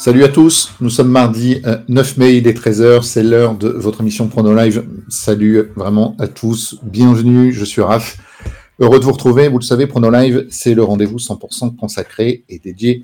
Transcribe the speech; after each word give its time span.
Salut 0.00 0.24
à 0.24 0.28
tous, 0.28 0.72
nous 0.80 0.88
sommes 0.88 1.10
mardi 1.10 1.60
9 1.88 2.16
mai, 2.16 2.38
il 2.38 2.48
est 2.48 2.58
13h, 2.58 3.02
c'est 3.02 3.22
l'heure 3.22 3.54
de 3.54 3.68
votre 3.68 4.00
émission 4.00 4.28
Prono 4.28 4.54
Live. 4.54 4.82
Salut 5.10 5.72
vraiment 5.76 6.16
à 6.18 6.26
tous, 6.26 6.78
bienvenue, 6.82 7.52
je 7.52 7.66
suis 7.66 7.82
Raph. 7.82 8.16
Heureux 8.78 8.98
de 8.98 9.04
vous 9.04 9.12
retrouver, 9.12 9.48
vous 9.48 9.58
le 9.58 9.62
savez, 9.62 9.86
Prono 9.86 10.10
Live, 10.10 10.46
c'est 10.48 10.72
le 10.72 10.82
rendez-vous 10.82 11.18
100% 11.18 11.76
consacré 11.76 12.44
et 12.48 12.58
dédié 12.58 13.02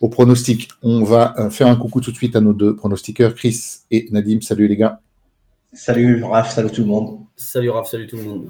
aux 0.00 0.08
pronostics. 0.08 0.70
On 0.82 1.04
va 1.04 1.34
euh, 1.38 1.50
faire 1.50 1.66
un 1.66 1.76
coucou 1.76 2.00
tout 2.00 2.10
de 2.10 2.16
suite 2.16 2.34
à 2.34 2.40
nos 2.40 2.54
deux 2.54 2.74
pronostiqueurs, 2.74 3.34
Chris 3.34 3.80
et 3.90 4.08
Nadim. 4.10 4.40
Salut 4.40 4.66
les 4.66 4.78
gars. 4.78 4.98
Salut 5.74 6.24
Raph, 6.24 6.54
salut 6.54 6.70
tout 6.70 6.80
le 6.80 6.88
monde. 6.88 7.18
Salut 7.36 7.68
Raph, 7.68 7.90
salut 7.90 8.06
tout 8.06 8.16
le 8.16 8.24
monde. 8.24 8.46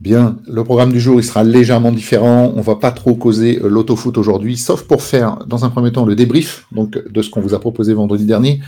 Bien, 0.00 0.38
le 0.48 0.64
programme 0.64 0.92
du 0.92 1.00
jour, 1.00 1.20
il 1.20 1.24
sera 1.24 1.44
légèrement 1.44 1.92
différent. 1.92 2.52
On 2.56 2.60
va 2.60 2.74
pas 2.74 2.90
trop 2.90 3.14
causer 3.14 3.60
euh, 3.62 3.68
l'autofoot 3.68 4.18
aujourd'hui, 4.18 4.56
sauf 4.56 4.82
pour 4.82 5.02
faire, 5.02 5.46
dans 5.46 5.64
un 5.64 5.70
premier 5.70 5.92
temps, 5.92 6.04
le 6.04 6.16
débrief 6.16 6.66
donc, 6.72 6.98
de 7.08 7.22
ce 7.22 7.30
qu'on 7.30 7.40
vous 7.40 7.54
a 7.54 7.60
proposé 7.60 7.94
vendredi 7.94 8.26
dernier. 8.26 8.60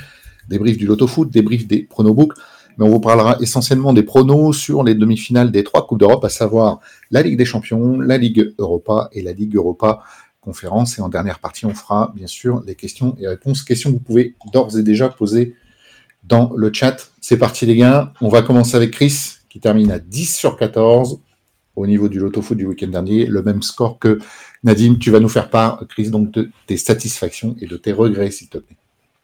Débrief 0.48 0.78
du 0.78 0.86
lotofoot, 0.86 1.28
débrief 1.28 1.66
des 1.66 1.82
pronobooks. 1.82 2.32
Mais 2.78 2.84
on 2.84 2.90
vous 2.90 3.00
parlera 3.00 3.36
essentiellement 3.40 3.92
des 3.92 4.02
pronos 4.02 4.56
sur 4.56 4.84
les 4.84 4.94
demi-finales 4.94 5.50
des 5.50 5.64
trois 5.64 5.86
Coupes 5.86 5.98
d'Europe, 5.98 6.24
à 6.24 6.28
savoir 6.28 6.80
la 7.10 7.22
Ligue 7.22 7.38
des 7.38 7.44
Champions, 7.44 8.00
la 8.00 8.18
Ligue 8.18 8.54
Europa 8.58 9.08
et 9.12 9.22
la 9.22 9.32
Ligue 9.32 9.56
Europa 9.56 10.02
Conférence. 10.40 10.98
Et 10.98 11.02
en 11.02 11.08
dernière 11.08 11.40
partie, 11.40 11.66
on 11.66 11.74
fera 11.74 12.12
bien 12.14 12.26
sûr 12.26 12.62
les 12.66 12.74
questions 12.74 13.16
et 13.18 13.26
réponses. 13.26 13.62
Questions 13.62 13.90
que 13.90 13.96
vous 13.96 14.02
pouvez 14.02 14.36
d'ores 14.52 14.78
et 14.78 14.82
déjà 14.82 15.08
poser 15.08 15.54
dans 16.22 16.52
le 16.54 16.70
chat. 16.72 17.10
C'est 17.20 17.38
parti 17.38 17.66
les 17.66 17.76
gars. 17.76 18.12
On 18.20 18.28
va 18.28 18.42
commencer 18.42 18.76
avec 18.76 18.90
Chris 18.90 19.35
qui 19.56 19.60
termine 19.60 19.90
à 19.90 19.98
10 19.98 20.36
sur 20.36 20.58
14 20.58 21.18
au 21.76 21.86
niveau 21.86 22.10
du 22.10 22.18
loto 22.18 22.42
foot 22.42 22.58
du 22.58 22.66
week-end 22.66 22.88
dernier, 22.88 23.24
le 23.24 23.42
même 23.42 23.62
score 23.62 23.98
que 23.98 24.18
Nadim. 24.64 24.96
Tu 25.00 25.10
vas 25.10 25.18
nous 25.18 25.30
faire 25.30 25.48
part, 25.48 25.82
Chris, 25.88 26.10
donc 26.10 26.30
de 26.30 26.50
tes 26.66 26.76
satisfactions 26.76 27.56
et 27.62 27.66
de 27.66 27.78
tes 27.78 27.92
regrets, 27.92 28.30
s'il 28.30 28.50
te 28.50 28.58
plaît. 28.58 28.76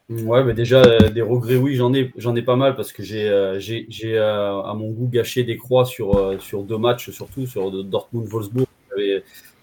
Ouais, 0.08 0.42
mais 0.42 0.54
déjà, 0.54 0.80
euh, 0.84 1.10
des 1.10 1.20
regrets, 1.20 1.56
oui, 1.56 1.74
j'en 1.74 1.92
ai, 1.92 2.12
j'en 2.16 2.34
ai 2.34 2.40
pas 2.40 2.56
mal 2.56 2.76
parce 2.76 2.94
que 2.94 3.02
j'ai, 3.02 3.28
euh, 3.28 3.58
j'ai, 3.58 3.86
euh, 4.04 4.62
à 4.62 4.72
mon 4.72 4.90
goût 4.90 5.06
gâché 5.06 5.44
des 5.44 5.58
croix 5.58 5.84
sur, 5.84 6.40
sur 6.40 6.62
deux 6.62 6.78
matchs, 6.78 7.10
surtout 7.10 7.46
sur 7.46 7.70
Dortmund-Wolfsburg 7.84 8.66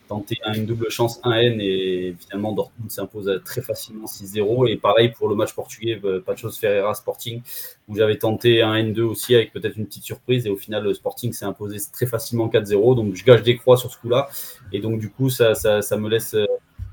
tenté 0.10 0.40
une 0.56 0.66
double 0.66 0.90
chance 0.90 1.22
1N 1.22 1.62
et 1.62 2.16
finalement 2.20 2.52
Dortmund 2.52 2.90
s'impose 2.90 3.42
très 3.46 3.62
facilement 3.62 4.08
6-0. 4.08 4.68
Et 4.70 4.76
pareil 4.76 5.10
pour 5.10 5.30
le 5.30 5.36
match 5.36 5.54
portugais, 5.54 6.00
euh, 6.04 6.20
Pachos 6.20 6.52
Ferreira 6.52 6.94
Sporting, 6.96 7.42
où 7.88 7.96
j'avais 7.96 8.18
tenté 8.18 8.62
un 8.64 8.74
N2 8.74 9.02
aussi 9.02 9.36
avec 9.36 9.54
peut-être 9.54 9.78
une 9.78 9.86
petite 9.86 10.04
surprise. 10.04 10.48
Et 10.48 10.50
au 10.50 10.58
final, 10.58 10.94
Sporting 10.96 11.32
s'est 11.32 11.46
imposé 11.46 11.78
très 11.94 12.08
facilement 12.08 12.48
4-0. 12.48 12.96
Donc 12.96 13.16
je 13.16 13.24
gâche 13.24 13.44
des 13.44 13.56
croix 13.56 13.78
sur 13.78 13.92
ce 13.92 13.98
coup-là. 14.00 14.30
Et 14.74 14.80
donc 14.80 15.00
du 15.00 15.10
coup, 15.12 15.30
ça, 15.30 15.54
ça, 15.54 15.98
me 15.98 16.10
laisse 16.10 16.36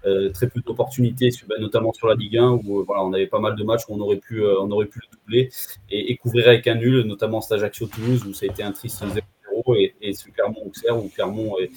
euh, 0.04 0.30
très 0.30 0.48
peu 0.48 0.60
d'opportunités, 0.60 1.30
ben, 1.48 1.56
notamment 1.58 1.94
sur 1.94 2.08
la 2.08 2.14
Ligue 2.14 2.36
1, 2.36 2.60
où 2.64 2.80
euh, 2.80 2.84
voilà, 2.86 3.02
on 3.02 3.12
avait 3.14 3.26
pas 3.26 3.40
mal 3.40 3.56
de 3.56 3.64
matchs 3.64 3.82
où 3.88 3.94
on 3.94 4.00
aurait 4.00 4.18
pu, 4.18 4.44
on 4.44 4.70
aurait 4.70 4.86
pu 4.86 5.00
le 5.00 5.16
doubler 5.16 5.50
et, 5.90 6.12
et 6.12 6.16
couvrir 6.18 6.48
avec 6.48 6.66
un 6.66 6.74
nul, 6.74 7.00
notamment 7.06 7.40
cet 7.40 7.52
Ajaccio-Toulouse, 7.52 8.26
où 8.26 8.34
ça 8.34 8.44
a 8.44 8.52
été 8.52 8.62
un 8.62 8.72
triste 8.72 9.02
0 9.02 9.26
et, 9.74 9.94
et 10.00 10.12
ce 10.12 10.28
Clermont-Auxerre, 10.30 10.96
où 10.96 11.08
Clermont 11.08 11.56
est, 11.58 11.70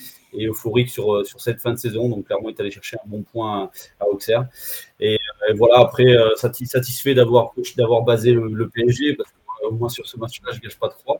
euphorique 0.45 0.89
sur, 0.89 1.13
euh, 1.13 1.23
sur 1.23 1.41
cette 1.41 1.59
fin 1.59 1.71
de 1.71 1.77
saison. 1.77 2.07
Donc, 2.09 2.25
clairement, 2.27 2.49
il 2.49 2.55
est 2.55 2.59
allé 2.59 2.71
chercher 2.71 2.97
un 2.97 3.07
bon 3.07 3.23
point 3.23 3.71
à, 3.99 4.07
Auxerre. 4.07 4.47
Et, 4.99 5.15
euh, 5.49 5.53
voilà, 5.55 5.79
après, 5.79 6.05
euh, 6.05 6.35
satisfait 6.35 7.13
d'avoir 7.13 7.53
basé 8.05 8.33
le, 8.33 8.69
PSG, 8.69 9.15
parce 9.15 9.29
qu'au 9.31 9.71
moins 9.71 9.89
sur 9.89 10.07
ce 10.07 10.17
match-là, 10.17 10.51
je 10.51 10.57
ne 10.57 10.61
gâche 10.61 10.77
pas 10.77 10.89
trop, 10.89 11.19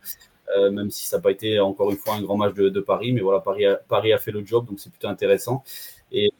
même 0.71 0.89
si 0.89 1.07
ça 1.07 1.17
n'a 1.17 1.21
pas 1.21 1.31
été 1.31 1.59
encore 1.59 1.91
une 1.91 1.97
fois 1.97 2.15
un 2.15 2.21
grand 2.21 2.37
match 2.37 2.55
de, 2.55 2.79
Paris. 2.79 3.11
Mais 3.11 3.21
voilà, 3.21 3.39
Paris 3.39 3.65
a, 3.65 3.75
Paris 3.75 4.13
a 4.13 4.17
fait 4.17 4.31
le 4.31 4.45
job, 4.45 4.65
donc 4.67 4.79
c'est 4.79 4.89
plutôt 4.89 5.07
intéressant. 5.07 5.63
Et, 6.11 6.31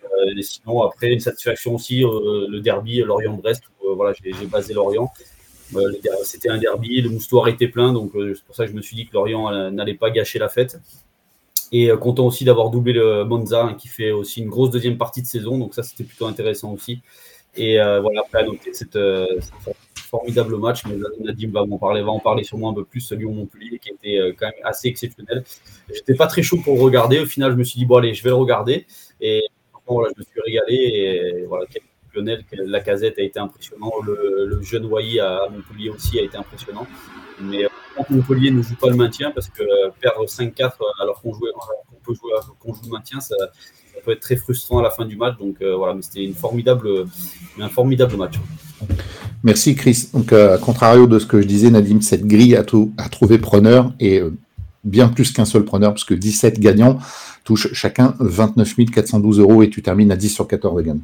sinon, 0.42 0.84
après, 0.84 1.12
une 1.12 1.20
satisfaction 1.20 1.76
aussi, 1.76 2.02
le 2.02 2.60
derby 2.60 3.02
Lorient-Brest, 3.02 3.64
où 3.84 3.96
voilà, 3.96 4.14
j'ai 4.24 4.46
basé 4.46 4.74
Lorient. 4.74 5.12
C'était 6.24 6.50
un 6.50 6.58
derby, 6.58 7.02
le 7.02 7.10
moustoir 7.10 7.48
était 7.48 7.68
plein, 7.68 7.94
donc 7.94 8.12
c'est 8.14 8.44
pour 8.44 8.56
ça 8.56 8.66
que 8.66 8.72
je 8.72 8.76
me 8.76 8.82
suis 8.82 8.96
dit 8.96 9.08
que 9.08 9.14
Lorient 9.14 9.72
n'allait 9.72 9.94
pas 9.94 10.10
gâcher 10.10 10.40
la 10.40 10.50
fête. 10.50 10.80
Et 11.72 11.92
euh, 11.92 11.98
content 11.98 12.26
aussi 12.26 12.46
d'avoir 12.46 12.70
doublé 12.70 12.94
le 12.94 13.24
Monza, 13.26 13.64
hein, 13.64 13.74
qui 13.76 13.88
fait 13.88 14.12
aussi 14.12 14.42
une 14.42 14.50
grosse 14.50 14.72
deuxième 14.72 14.98
partie 14.98 15.22
de 15.22 15.28
saison. 15.28 15.58
Donc 15.58 15.76
ça, 15.76 15.84
c'était 15.84 16.04
plutôt 16.04 16.26
intéressant 16.26 16.74
aussi. 16.74 17.02
Et 17.56 17.80
euh, 17.80 18.00
voilà, 18.02 18.22
après 18.22 18.40
à 18.40 18.46
noter 18.46 18.74
cette, 18.74 18.96
euh, 18.96 19.40
formidable 19.96 20.58
match, 20.58 20.84
mais 20.86 20.96
Nadim 21.20 21.52
va 21.52 21.62
en 21.62 21.78
parler, 21.78 22.02
va 22.02 22.12
en 22.12 22.20
parler 22.20 22.44
sûrement 22.44 22.72
un 22.72 22.74
peu 22.74 22.86
plus, 22.86 23.02
celui 23.02 23.26
au 23.26 23.32
Montpellier, 23.32 23.80
qui 23.80 23.90
était 23.90 24.36
quand 24.40 24.48
même 24.48 24.56
assez 24.64 24.88
exceptionnel. 24.88 25.44
J'étais 25.94 26.16
pas 26.16 26.26
très 26.26 26.42
chaud 26.42 26.58
pour 26.64 26.76
le 26.76 26.82
regarder. 26.82 27.20
Au 27.20 27.26
final, 27.26 27.52
je 27.52 27.58
me 27.58 27.64
suis 27.64 27.78
dit, 27.78 27.86
bon, 27.86 27.98
allez, 27.98 28.16
je 28.16 28.24
vais 28.24 28.30
le 28.30 28.36
regarder. 28.36 28.88
Et 29.22 29.44
voilà, 29.86 30.12
je 30.16 30.20
me 30.20 30.26
suis 30.26 30.42
régalé. 30.42 30.76
Et 30.76 31.46
voilà, 31.46 31.66
La 32.16 32.80
casette 32.82 33.20
a 33.20 33.22
été 33.22 33.40
impressionnant. 33.40 33.92
Le, 34.06 34.60
jeune 34.62 34.86
Wai 34.86 35.20
à 35.20 35.48
Montpellier 35.52 35.90
aussi 35.90 36.20
a 36.20 36.24
été 36.24 36.38
impressionnant. 36.38 36.88
Mais 37.42 37.68
Montpellier 38.10 38.52
ne 38.52 38.62
joue 38.62 38.76
pas 38.76 38.90
le 38.90 38.96
maintien 38.96 39.32
parce 39.32 39.50
que 39.50 39.64
perdre 40.00 40.26
5-4 40.26 40.72
alors 41.02 41.22
qu'on 41.22 41.32
qu'on 41.32 42.74
joue 42.74 42.82
le 42.86 42.92
maintien, 42.92 43.20
ça, 43.20 43.36
peut 44.04 44.12
être 44.12 44.22
très 44.22 44.36
frustrant 44.36 44.80
à 44.80 44.84
la 44.84 44.90
fin 44.90 45.06
du 45.06 45.18
match. 45.18 45.38
Donc 45.38 45.58
euh, 45.62 45.76
voilà, 45.76 45.94
mais 45.94 46.02
c'était 46.02 46.24
une 46.24 46.34
formidable, 46.34 47.06
un 47.60 47.70
formidable 47.70 48.16
match. 48.18 48.36
Merci 49.44 49.76
Chris. 49.76 50.10
Donc 50.14 50.34
euh, 50.34 50.56
à 50.56 50.58
contrario 50.58 51.08
de 51.08 51.20
ce 51.20 51.26
que 51.26 51.42
je 51.42 51.48
disais, 51.48 51.70
Nadim, 51.70 52.02
cette 52.02 52.26
grille 52.26 52.56
a, 52.56 52.64
a 52.98 53.10
trouvé 53.10 53.38
preneur 53.38 53.94
et 54.00 54.20
euh, 54.20 54.34
bien 54.84 55.10
plus 55.10 55.32
qu'un 55.32 55.46
seul 55.46 55.64
preneur, 55.64 55.94
puisque 55.94 56.14
17 56.14 56.60
gagnants 56.60 57.00
touchent 57.44 57.74
chacun 57.74 58.16
29 58.20 58.76
412 58.92 59.40
euros 59.40 59.64
et 59.64 59.70
tu 59.70 59.82
termines 59.82 60.12
à 60.12 60.16
10 60.16 60.30
sur 60.30 60.48
14 60.48 60.84
gagnants. 60.84 61.00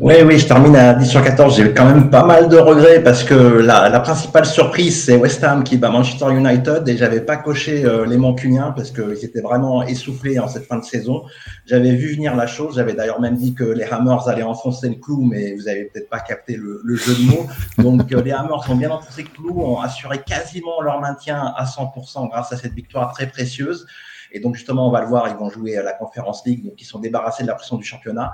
Oui, 0.00 0.14
oui, 0.24 0.38
je 0.38 0.46
termine 0.46 0.76
à 0.76 0.94
10 0.94 1.08
sur 1.08 1.24
14. 1.24 1.56
J'ai 1.56 1.74
quand 1.74 1.84
même 1.84 2.08
pas 2.08 2.24
mal 2.24 2.48
de 2.48 2.56
regrets 2.56 3.02
parce 3.02 3.24
que 3.24 3.34
la, 3.34 3.88
la 3.88 3.98
principale 3.98 4.46
surprise, 4.46 5.04
c'est 5.04 5.16
West 5.16 5.42
Ham 5.42 5.64
qui 5.64 5.76
bat 5.76 5.90
Manchester 5.90 6.26
United 6.30 6.88
et 6.88 6.96
j'avais 6.96 7.20
pas 7.20 7.36
coché 7.36 7.84
euh, 7.84 8.06
les 8.06 8.16
Mancuniens 8.16 8.72
parce 8.76 8.92
qu'ils 8.92 9.24
étaient 9.24 9.40
vraiment 9.40 9.82
essoufflés 9.82 10.38
en 10.38 10.46
cette 10.46 10.66
fin 10.66 10.78
de 10.78 10.84
saison. 10.84 11.24
J'avais 11.66 11.96
vu 11.96 12.14
venir 12.14 12.36
la 12.36 12.46
chose. 12.46 12.76
J'avais 12.76 12.92
d'ailleurs 12.92 13.20
même 13.20 13.34
dit 13.34 13.54
que 13.54 13.64
les 13.64 13.82
Hammers 13.82 14.28
allaient 14.28 14.44
enfoncer 14.44 14.88
le 14.88 14.94
clou, 14.94 15.20
mais 15.24 15.56
vous 15.56 15.66
avez 15.66 15.86
peut-être 15.86 16.08
pas 16.08 16.20
capté 16.20 16.54
le, 16.54 16.80
le, 16.84 16.94
jeu 16.94 17.16
de 17.16 17.22
mots. 17.22 17.48
Donc 17.78 18.12
euh, 18.12 18.22
les 18.22 18.30
Hammers 18.30 18.70
ont 18.70 18.76
bien 18.76 18.90
enfoncé 18.90 19.24
le 19.24 19.30
clou, 19.30 19.60
ont 19.64 19.80
assuré 19.80 20.18
quasiment 20.24 20.80
leur 20.80 21.00
maintien 21.00 21.52
à 21.56 21.64
100% 21.64 22.28
grâce 22.28 22.52
à 22.52 22.56
cette 22.56 22.74
victoire 22.74 23.12
très 23.12 23.26
précieuse. 23.26 23.84
Et 24.30 24.38
donc 24.38 24.54
justement, 24.54 24.86
on 24.86 24.92
va 24.92 25.00
le 25.00 25.08
voir, 25.08 25.26
ils 25.28 25.34
vont 25.34 25.50
jouer 25.50 25.76
à 25.76 25.82
la 25.82 25.92
Conférence 25.92 26.44
League, 26.46 26.64
donc 26.64 26.80
ils 26.80 26.84
sont 26.84 27.00
débarrassés 27.00 27.42
de 27.42 27.48
la 27.48 27.54
pression 27.54 27.76
du 27.76 27.84
championnat. 27.84 28.30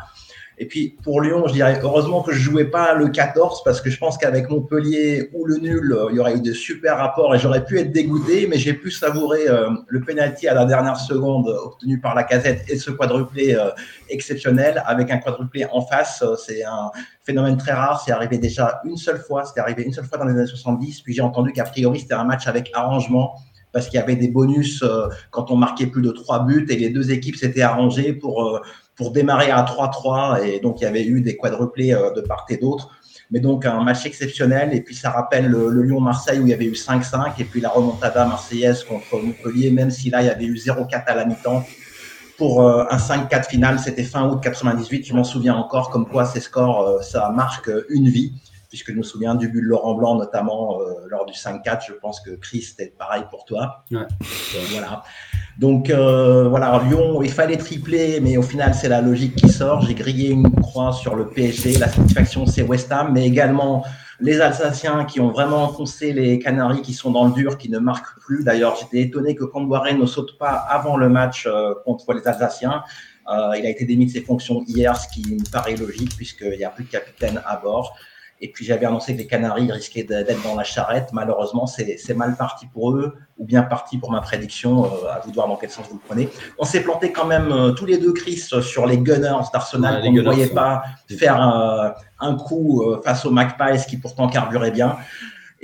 Et 0.59 0.67
puis 0.67 0.97
pour 1.03 1.21
Lyon, 1.21 1.45
je 1.49 1.53
dirais 1.53 1.81
heureusement 1.83 2.23
que 2.23 2.33
je 2.33 2.39
jouais 2.39 2.67
pas 2.67 2.95
le 2.95 3.09
14 3.09 3.63
parce 3.65 3.81
que 3.81 3.91
je 3.91 3.99
pense 3.99 4.17
qu'avec 4.17 4.49
Montpellier 4.49 5.31
ou 5.33 5.45
le 5.47 5.57
nul, 5.57 5.93
euh, 5.93 6.07
il 6.11 6.17
y 6.17 6.21
aurait 6.21 6.37
eu 6.37 6.41
de 6.41 6.53
super 6.53 6.97
rapports 6.97 7.35
et 7.35 7.39
j'aurais 7.39 7.65
pu 7.65 7.79
être 7.79 7.91
dégoûté, 7.91 8.47
mais 8.47 8.57
j'ai 8.57 8.75
pu 8.75 8.93
savourer 8.93 9.49
euh, 9.49 9.71
le 9.89 10.01
penalty 10.01 10.47
à 10.47 10.55
la 10.55 10.65
dernière 10.65 10.97
seconde 10.97 11.49
obtenu 11.49 12.01
par 12.01 12.15
la 12.15 12.23
casette 12.23 12.65
et 12.69 12.77
ce 12.77 12.93
quadruplé 12.93 13.55
euh, 13.55 13.71
exceptionnel 14.09 14.81
avec 14.87 15.11
un 15.11 15.19
quadruplé 15.19 15.67
en 15.73 15.81
face. 15.81 16.23
c'est 16.47 16.65
un 16.65 16.91
phénomène 17.25 17.57
très 17.57 17.73
rare. 17.73 18.01
C'est 18.05 18.13
arrivé 18.13 18.39
déjà 18.39 18.81
une 18.85 18.97
seule 18.97 19.19
fois. 19.19 19.45
C'était 19.45 19.61
arrivé 19.61 19.83
une 19.83 19.93
seule 19.93 20.05
fois 20.05 20.19
dans 20.19 20.25
les 20.25 20.35
années 20.35 20.47
70. 20.47 21.03
Puis 21.03 21.15
j'ai 21.15 21.23
entendu 21.23 21.53
qu'a 21.53 21.65
priori 21.65 21.99
c'était 21.99 22.15
un 22.15 22.25
match 22.25 22.47
avec 22.47 22.71
arrangement 22.75 23.35
parce 23.73 23.89
qu'il 23.89 23.99
y 23.99 24.03
avait 24.03 24.15
des 24.15 24.29
bonus 24.29 24.85
quand 25.33 25.51
on 25.51 25.57
marquait 25.57 25.89
plus 25.89 26.03
de 26.03 26.13
trois 26.13 26.45
buts 26.45 26.65
et 26.71 26.77
les 26.77 26.91
deux 26.91 27.11
équipes 27.11 27.35
s'étaient 27.35 27.63
arrangées 27.63 28.13
pour 28.13 28.61
pour 28.97 29.11
démarrer 29.11 29.51
à 29.51 29.63
3-3 29.63 30.45
et 30.45 30.61
donc 30.61 30.81
il 30.81 30.85
y 30.85 30.87
avait 30.87 31.05
eu 31.05 31.21
des 31.21 31.37
quadruplés 31.37 31.93
euh, 31.93 32.13
de 32.13 32.21
part 32.21 32.47
et 32.49 32.57
d'autre. 32.57 32.91
Mais 33.31 33.41
donc 33.41 33.67
un 33.67 33.83
match 33.83 34.07
exceptionnel 34.07 34.75
et 34.75 34.81
puis 34.81 34.95
ça 34.95 35.11
rappelle 35.11 35.47
le, 35.47 35.83
Lyon-Marseille 35.83 36.39
où 36.39 36.47
il 36.47 36.51
y 36.51 36.53
avait 36.53 36.67
eu 36.67 36.73
5-5 36.73 37.33
et 37.39 37.45
puis 37.45 37.61
la 37.61 37.71
remontada 37.71 38.25
marseillaise 38.27 38.85
contre 38.85 39.19
Montpellier, 39.19 39.71
même 39.71 39.91
si 39.91 40.11
là 40.11 40.23
il 40.23 40.27
y 40.27 40.31
avait 40.31 40.45
eu 40.45 40.55
0-4 40.55 41.05
à 41.07 41.15
la 41.15 41.25
mi-temps. 41.25 41.65
Pour 42.37 42.63
euh, 42.63 42.85
un 42.91 42.97
5-4 42.97 43.49
final, 43.49 43.79
c'était 43.79 44.03
fin 44.03 44.29
août 44.29 44.41
98, 44.43 45.07
je 45.07 45.15
m'en 45.15 45.23
souviens 45.23 45.55
encore, 45.55 45.91
comme 45.91 46.07
quoi 46.07 46.25
ces 46.25 46.41
scores, 46.41 46.83
euh, 46.83 47.01
ça 47.01 47.31
marque 47.31 47.71
une 47.89 48.09
vie 48.09 48.35
puisque 48.69 48.91
je 48.91 48.97
me 48.97 49.05
souviens 49.05 49.37
du 49.37 49.49
but 49.49 49.61
de 49.61 49.67
Laurent 49.67 49.95
Blanc, 49.95 50.17
notamment 50.17 50.81
lors 51.07 51.27
du 51.27 51.33
5-4. 51.33 51.87
Je 51.87 51.93
pense 51.93 52.19
que 52.19 52.31
Chris, 52.33 52.63
c'était 52.63 52.93
pareil 52.99 53.23
pour 53.31 53.45
toi. 53.45 53.85
Ouais. 53.93 54.01
voilà. 54.73 55.05
Donc 55.59 55.89
euh, 55.89 56.49
voilà, 56.49 56.83
Lyon, 56.89 57.23
il 57.23 57.31
fallait 57.31 57.57
tripler, 57.57 58.21
mais 58.21 58.37
au 58.37 58.43
final, 58.43 58.75
c'est 58.75 58.89
la 58.89 59.01
logique 59.01 59.37
qui 59.37 59.49
sort. 59.49 59.83
J'ai 59.83 59.95
grillé 59.95 60.31
une 60.31 60.51
croix 60.51 60.93
sur 60.93 61.15
le 61.15 61.27
PSG. 61.27 61.79
La 61.79 61.89
satisfaction, 61.89 62.47
c'est 62.47 62.63
West 62.63 62.91
Ham, 62.91 63.13
mais 63.13 63.27
également 63.27 63.85
les 64.21 64.41
Alsaciens 64.41 65.05
qui 65.05 65.21
ont 65.21 65.31
vraiment 65.31 65.63
enfoncé 65.63 66.13
les 66.13 66.39
Canaries 66.39 66.83
qui 66.83 66.93
sont 66.93 67.11
dans 67.11 67.27
le 67.27 67.33
dur, 67.33 67.59
qui 67.59 67.71
ne 67.71 67.79
marquent 67.79 68.19
plus. 68.21 68.43
D'ailleurs, 68.45 68.77
j'étais 68.77 69.01
étonné 69.01 69.35
que 69.35 69.45
Camboire 69.45 69.85
ne 69.93 70.07
saute 70.07 70.39
pas 70.39 70.53
avant 70.53 70.97
le 70.97 71.09
match 71.09 71.47
euh, 71.47 71.75
contre 71.85 72.13
les 72.15 72.27
Alsaciens. 72.27 72.83
Euh, 73.29 73.57
il 73.57 73.65
a 73.65 73.71
été 73.71 73.85
démis 73.85 74.07
de 74.07 74.11
ses 74.11 74.21
fonctions 74.21 74.63
hier, 74.67 74.97
ce 74.97 75.09
qui 75.09 75.35
me 75.35 75.51
paraît 75.51 75.77
logique 75.77 76.17
puisqu'il 76.17 76.59
n'y 76.59 76.65
a 76.65 76.71
plus 76.71 76.85
de 76.85 76.91
capitaine 76.91 77.41
à 77.47 77.57
bord. 77.57 77.97
Et 78.41 78.51
puis 78.51 78.65
j'avais 78.65 78.87
annoncé 78.87 79.15
que 79.15 79.19
les 79.19 79.27
Canaries 79.27 79.71
risquaient 79.71 80.05
d'être 80.05 80.43
dans 80.43 80.55
la 80.55 80.65
charrette. 80.65 81.11
Malheureusement, 81.13 81.67
c'est 81.67 82.15
mal 82.15 82.37
parti 82.37 82.67
pour 82.67 82.93
eux, 82.93 83.15
ou 83.39 83.45
bien 83.45 83.63
parti 83.63 83.99
pour 83.99 84.11
ma 84.11 84.21
prédiction. 84.21 84.85
Euh, 84.85 84.89
à 85.11 85.21
vous 85.21 85.31
de 85.31 85.35
voir 85.35 85.49
dans 85.49 85.57
quel 85.57 85.71
sens 85.71 85.87
vous 85.89 85.95
le 85.97 86.07
prenez. 86.07 86.29
On 86.59 86.65
s'est 86.65 86.83
planté 86.83 87.13
quand 87.13 87.27
même 87.27 87.51
euh, 87.53 87.73
tous 87.73 87.87
les 87.87 87.99
deux, 87.99 88.13
Chris, 88.13 88.37
sur 88.61 88.87
les 88.87 88.99
Gunners 88.99 89.49
d'Arsenal. 89.53 90.03
on 90.05 90.13
ne 90.13 90.23
voyait 90.23 90.49
pas 90.49 90.83
faire 91.09 91.41
un 92.21 92.37
coup 92.37 92.85
face 93.05 93.25
aux 93.25 93.31
Magpies 93.31 93.85
qui 93.89 93.97
pourtant 93.97 94.29
carburaient 94.29 94.71
bien. 94.71 94.97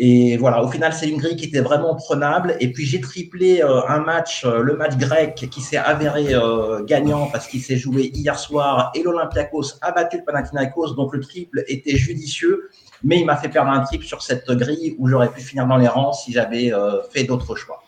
Et 0.02 0.38
voilà, 0.38 0.64
au 0.64 0.69
final, 0.69 0.94
c'est 0.94 1.11
une 1.11 1.19
grille 1.19 1.37
qui 1.37 1.44
était 1.44 1.61
vraiment 1.61 1.94
prenable. 1.94 2.56
Et 2.58 2.73
puis, 2.73 2.87
j'ai 2.87 3.02
triplé 3.02 3.61
euh, 3.61 3.87
un 3.87 4.00
match, 4.00 4.47
euh, 4.47 4.62
le 4.62 4.75
match 4.75 4.97
grec, 4.97 5.35
qui 5.50 5.61
s'est 5.61 5.76
avéré 5.76 6.32
euh, 6.32 6.82
gagnant 6.82 7.29
parce 7.31 7.47
qu'il 7.47 7.61
s'est 7.61 7.76
joué 7.76 8.11
hier 8.14 8.38
soir 8.38 8.93
et 8.94 9.02
l'Olympiakos 9.02 9.75
a 9.82 9.93
battu 9.93 10.17
le 10.17 10.25
Panathinaikos. 10.25 10.94
Donc, 10.94 11.14
le 11.14 11.20
triple 11.20 11.64
était 11.69 11.97
judicieux. 11.99 12.70
Mais 13.05 13.20
il 13.20 13.26
m'a 13.26 13.37
fait 13.37 13.50
perdre 13.50 13.73
un 13.73 13.81
triple 13.81 14.06
sur 14.06 14.23
cette 14.23 14.50
grille 14.50 14.97
où 14.99 15.06
j'aurais 15.06 15.31
pu 15.31 15.43
finir 15.43 15.67
dans 15.67 15.76
les 15.76 15.88
rangs 15.88 16.14
si 16.14 16.32
j'avais 16.32 16.73
fait 17.11 17.25
d'autres 17.25 17.55
choix. 17.55 17.82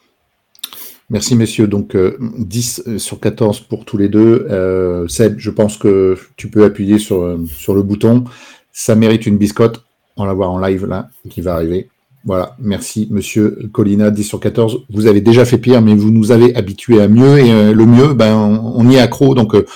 Merci, 1.09 1.35
messieurs. 1.35 1.67
Donc, 1.67 1.97
10 1.97 2.99
sur 2.99 3.21
14 3.21 3.61
pour 3.61 3.87
tous 3.87 3.97
les 3.97 4.09
deux. 4.09 5.07
Seb, 5.09 5.39
je 5.39 5.51
pense 5.51 5.77
que 5.79 6.19
tu 6.37 6.49
peux 6.49 6.65
appuyer 6.65 6.99
sur, 6.99 7.39
sur 7.47 7.75
le 7.75 7.83
bouton. 7.83 8.25
Ça 8.71 8.95
mérite 8.95 9.27
une 9.27 9.39
biscotte. 9.39 9.85
On 10.17 10.27
va 10.27 10.33
voir 10.35 10.51
en 10.51 10.59
live 10.59 10.87
là, 10.87 11.09
qui 11.31 11.43
va 11.43 11.55
arriver. 11.55 11.89
Voilà, 12.25 12.55
merci 12.61 13.09
Monsieur 13.11 13.69
Colina, 13.73 14.11
10 14.11 14.23
sur 14.25 14.41
14. 14.41 14.85
Vous 14.91 15.07
avez 15.07 15.21
déjà 15.21 15.45
fait 15.45 15.59
pire, 15.59 15.83
mais 15.83 15.95
vous 15.95 16.11
nous 16.11 16.31
avez 16.31 16.55
habitués 16.55 17.01
à 17.01 17.09
mieux. 17.09 17.39
Et 17.39 17.51
euh, 17.51 17.73
le 17.73 17.85
mieux, 17.85 18.15
ben, 18.15 18.37
on, 18.37 18.89
y 18.89 18.95
est 18.95 19.01
accro. 19.01 19.35
Donc, 19.35 19.55
euh, 19.55 19.67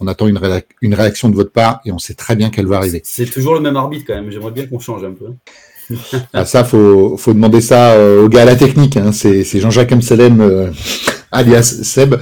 on 0.00 0.06
attend 0.06 0.26
une, 0.26 0.40
une, 0.80 0.94
réaction 0.94 1.28
de 1.28 1.34
votre 1.34 1.52
part 1.52 1.80
et 1.84 1.92
on 1.92 1.98
sait 1.98 2.14
très 2.14 2.36
bien 2.36 2.48
qu'elle 2.48 2.66
va 2.66 2.78
arriver. 2.78 3.02
C'est 3.04 3.30
toujours 3.30 3.54
le 3.54 3.60
même 3.60 3.76
arbitre 3.76 4.04
quand 4.06 4.14
même. 4.14 4.30
J'aimerais 4.30 4.52
bien 4.52 4.66
qu'on 4.66 4.78
change 4.78 5.04
un 5.04 5.12
peu. 5.12 5.94
ah, 6.32 6.46
ça, 6.46 6.64
faut, 6.64 7.18
faut 7.18 7.34
demander 7.34 7.60
ça 7.60 7.92
euh, 7.92 8.24
au 8.24 8.28
gars 8.30 8.42
à 8.42 8.46
la 8.46 8.56
technique. 8.56 8.96
Hein. 8.96 9.12
C'est 9.12 9.44
Jean-Jacques 9.60 9.92
Amselem, 9.92 10.72
alias 11.32 11.80
Seb. 11.82 12.14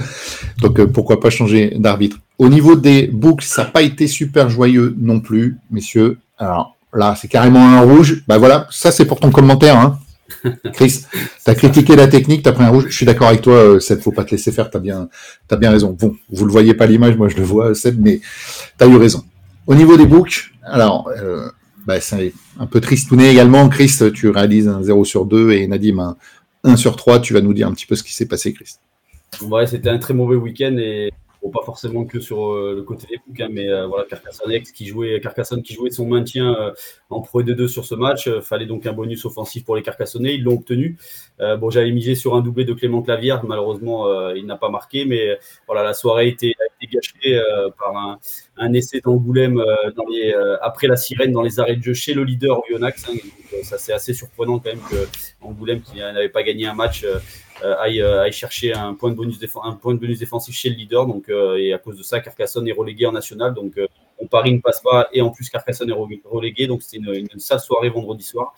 Donc, 0.61 0.83
pourquoi 0.87 1.21
pas 1.21 1.29
changer 1.29 1.73
d'arbitre. 1.77 2.17
Au 2.37 2.49
niveau 2.49 2.75
des 2.75 3.07
books, 3.07 3.43
ça 3.43 3.63
n'a 3.63 3.69
pas 3.69 3.81
été 3.81 4.07
super 4.07 4.49
joyeux 4.49 4.93
non 4.99 5.21
plus, 5.21 5.55
messieurs. 5.71 6.17
Alors, 6.37 6.75
Là, 6.93 7.15
c'est 7.19 7.27
carrément 7.27 7.67
un 7.67 7.81
rouge. 7.81 8.23
Bah 8.27 8.37
voilà, 8.37 8.67
ça 8.71 8.91
c'est 8.91 9.05
pour 9.05 9.19
ton 9.19 9.31
commentaire. 9.31 9.77
Hein. 9.77 9.99
Chris, 10.73 11.05
tu 11.11 11.51
as 11.51 11.55
critiqué 11.55 11.95
la 11.95 12.07
technique, 12.07 12.43
tu 12.43 12.49
as 12.49 12.53
pris 12.53 12.63
un 12.63 12.69
rouge. 12.69 12.85
Je 12.89 12.95
suis 12.95 13.05
d'accord 13.05 13.27
avec 13.27 13.41
toi, 13.41 13.53
euh, 13.53 13.79
Seb, 13.79 13.99
faut 13.99 14.11
pas 14.11 14.23
te 14.23 14.31
laisser 14.31 14.51
faire, 14.51 14.69
tu 14.69 14.77
as 14.77 14.79
bien, 14.79 15.09
as 15.49 15.55
bien 15.55 15.71
raison. 15.71 15.95
Bon, 15.99 16.15
vous 16.29 16.45
le 16.45 16.51
voyez 16.51 16.73
pas 16.73 16.85
l'image, 16.85 17.15
moi 17.17 17.27
je 17.27 17.37
le 17.37 17.43
vois, 17.43 17.75
Seb, 17.75 17.99
mais 17.99 18.21
tu 18.77 18.83
as 18.83 18.87
eu 18.87 18.95
raison. 18.95 19.23
Au 19.67 19.75
niveau 19.75 19.97
des 19.97 20.05
books, 20.05 20.51
alors, 20.63 21.09
euh, 21.15 21.49
bah, 21.85 21.99
c'est 21.99 22.33
un 22.59 22.65
peu 22.65 22.81
tristouné 22.81 23.29
également. 23.29 23.67
Chris, 23.69 23.97
tu 24.13 24.29
réalises 24.29 24.67
un 24.67 24.81
0 24.81 25.05
sur 25.05 25.25
2 25.25 25.51
et 25.51 25.67
Nadim 25.67 25.99
un 25.99 26.17
1 26.63 26.75
sur 26.75 26.95
3. 26.95 27.19
Tu 27.19 27.33
vas 27.33 27.41
nous 27.41 27.53
dire 27.53 27.67
un 27.67 27.73
petit 27.73 27.85
peu 27.85 27.95
ce 27.95 28.03
qui 28.03 28.13
s'est 28.13 28.27
passé, 28.27 28.53
Chris. 28.53 28.75
Ouais, 29.41 29.67
c'était 29.67 29.89
un 29.89 29.99
très 29.99 30.13
mauvais 30.13 30.35
week-end 30.35 30.75
et 30.77 31.11
pas 31.47 31.63
forcément 31.63 32.05
que 32.05 32.19
sur 32.19 32.53
euh, 32.53 32.73
le 32.75 32.83
côté 32.83 33.07
des 33.07 33.17
bouquins, 33.25 33.47
mais 33.49 33.69
euh, 33.69 33.87
voilà, 33.87 34.05
Carcassonne 34.05 34.61
qui 34.61 34.85
jouait, 34.85 35.19
Carcassonne 35.21 35.63
qui 35.63 35.73
jouait 35.73 35.89
son 35.89 36.05
maintien 36.05 36.53
euh, 36.53 36.73
en 37.09 37.21
Pro 37.21 37.41
D2 37.41 37.67
sur 37.67 37.85
ce 37.85 37.95
match. 37.95 38.29
fallait 38.41 38.65
donc 38.65 38.85
un 38.85 38.93
bonus 38.93 39.25
offensif 39.25 39.63
pour 39.63 39.75
les 39.75 39.81
Carcassonnais. 39.81 40.35
Ils 40.35 40.43
l'ont 40.43 40.55
obtenu. 40.55 40.97
Bon, 41.39 41.69
j'avais 41.69 41.91
misé 41.91 42.15
sur 42.15 42.35
un 42.35 42.41
doublé 42.41 42.65
de 42.65 42.73
Clément 42.73 43.01
Clavière. 43.01 43.43
Malheureusement, 43.45 44.31
il 44.31 44.45
n'a 44.45 44.57
pas 44.57 44.69
marqué, 44.69 45.05
mais 45.05 45.37
voilà, 45.67 45.83
la 45.83 45.93
soirée 45.93 46.25
a 46.25 46.27
été, 46.27 46.55
gâchée 46.91 47.41
par 47.77 48.19
un, 48.57 48.73
essai 48.73 49.01
d'Angoulême 49.01 49.63
après 50.61 50.87
la 50.87 50.97
sirène 50.97 51.31
dans 51.31 51.41
les 51.41 51.59
arrêts 51.59 51.75
de 51.75 51.83
jeu 51.83 51.93
chez 51.93 52.13
le 52.13 52.23
leader 52.23 52.61
Yonax. 52.69 53.09
Hein. 53.09 53.13
ça, 53.63 53.77
c'est 53.77 53.93
assez 53.93 54.13
surprenant 54.13 54.59
quand 54.59 54.69
même 54.69 54.83
que 54.89 55.07
Angoulême, 55.41 55.81
qui 55.81 55.99
n'avait 55.99 56.29
pas 56.29 56.43
gagné 56.43 56.67
un 56.67 56.73
match, 56.73 57.05
euh, 57.63 57.75
euh, 58.01 58.21
aille, 58.21 58.31
chercher 58.31 58.73
un 58.73 58.93
point, 58.93 59.11
de 59.11 59.15
bonus 59.15 59.39
un 59.63 59.73
point 59.73 59.93
de 59.93 59.99
bonus 59.99 60.19
défensif 60.19 60.55
chez 60.55 60.69
le 60.69 60.75
leader. 60.75 61.05
Donc, 61.05 61.29
euh, 61.29 61.57
et 61.57 61.73
à 61.73 61.77
cause 61.77 61.97
de 61.97 62.03
ça, 62.03 62.19
Carcassonne 62.19 62.67
est 62.67 62.73
relégué 62.73 63.05
en 63.05 63.11
national. 63.11 63.53
Donc, 63.53 63.79
on 64.19 64.27
Paris 64.27 64.53
ne 64.53 64.59
passe 64.59 64.81
pas 64.81 65.07
et 65.13 65.21
en 65.21 65.29
plus 65.29 65.49
Carcassonne 65.49 65.89
est 65.89 66.25
relégué. 66.25 66.67
Donc, 66.67 66.81
c'était 66.83 66.97
une, 66.97 67.27
une, 67.33 67.39
sale 67.39 67.59
soirée 67.59 67.89
vendredi 67.89 68.23
soir. 68.23 68.53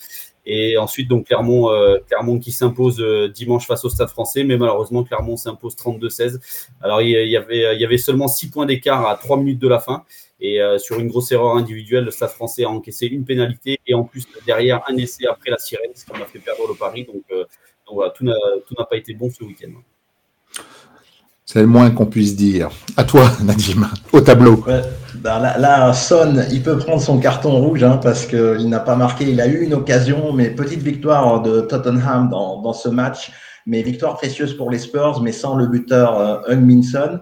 Et 0.45 0.77
ensuite, 0.77 1.07
donc 1.07 1.27
Clermont, 1.27 1.69
Clermont 2.07 2.39
qui 2.39 2.51
s'impose 2.51 2.99
dimanche 3.33 3.67
face 3.67 3.85
au 3.85 3.89
Stade 3.89 4.09
français, 4.09 4.43
mais 4.43 4.57
malheureusement, 4.57 5.03
Clermont 5.03 5.37
s'impose 5.37 5.75
32-16. 5.75 6.39
Alors, 6.81 7.01
il 7.01 7.09
y, 7.09 7.37
avait, 7.37 7.75
il 7.75 7.81
y 7.81 7.85
avait 7.85 7.99
seulement 7.99 8.27
6 8.27 8.49
points 8.49 8.65
d'écart 8.65 9.07
à 9.07 9.15
3 9.17 9.37
minutes 9.37 9.59
de 9.59 9.67
la 9.67 9.79
fin. 9.79 10.03
Et 10.39 10.59
sur 10.79 10.99
une 10.99 11.09
grosse 11.09 11.31
erreur 11.31 11.55
individuelle, 11.55 12.05
le 12.05 12.11
Stade 12.11 12.31
français 12.31 12.63
a 12.63 12.69
encaissé 12.69 13.05
une 13.05 13.23
pénalité 13.23 13.79
et 13.85 13.93
en 13.93 14.03
plus, 14.03 14.27
derrière, 14.47 14.81
un 14.89 14.97
essai 14.97 15.27
après 15.27 15.51
la 15.51 15.59
sirène, 15.59 15.91
ce 15.93 16.05
qui 16.05 16.11
m'a 16.13 16.25
fait 16.25 16.39
perdre 16.39 16.67
le 16.67 16.73
pari. 16.73 17.05
Donc, 17.05 17.23
tout 18.15 18.25
n'a 18.25 18.85
pas 18.85 18.97
été 18.97 19.13
bon 19.13 19.29
ce 19.29 19.43
week-end. 19.43 19.71
C'est 21.45 21.61
le 21.61 21.67
moins 21.67 21.91
qu'on 21.91 22.05
puisse 22.05 22.35
dire. 22.35 22.69
À 22.95 23.03
toi, 23.03 23.29
Nadim, 23.43 23.89
au 24.13 24.21
tableau. 24.21 24.63
Ben 25.21 25.37
là, 25.39 25.93
Son, 25.93 26.43
il 26.51 26.63
peut 26.63 26.79
prendre 26.79 26.99
son 26.99 27.19
carton 27.19 27.51
rouge 27.51 27.83
hein, 27.83 27.99
parce 28.01 28.25
qu'il 28.25 28.67
n'a 28.69 28.79
pas 28.79 28.95
marqué. 28.95 29.29
Il 29.29 29.39
a 29.39 29.45
eu 29.45 29.63
une 29.63 29.75
occasion, 29.75 30.33
mais 30.33 30.49
petite 30.49 30.81
victoire 30.81 31.43
de 31.43 31.61
Tottenham 31.61 32.29
dans, 32.29 32.73
ce 32.73 32.89
match. 32.89 33.31
Mais 33.67 33.83
victoire 33.83 34.15
précieuse 34.15 34.57
pour 34.57 34.71
les 34.71 34.79
Spurs, 34.79 35.21
mais 35.21 35.31
sans 35.31 35.55
le 35.55 35.67
buteur 35.67 36.19
euh, 36.49 36.55
Minson. 36.55 37.19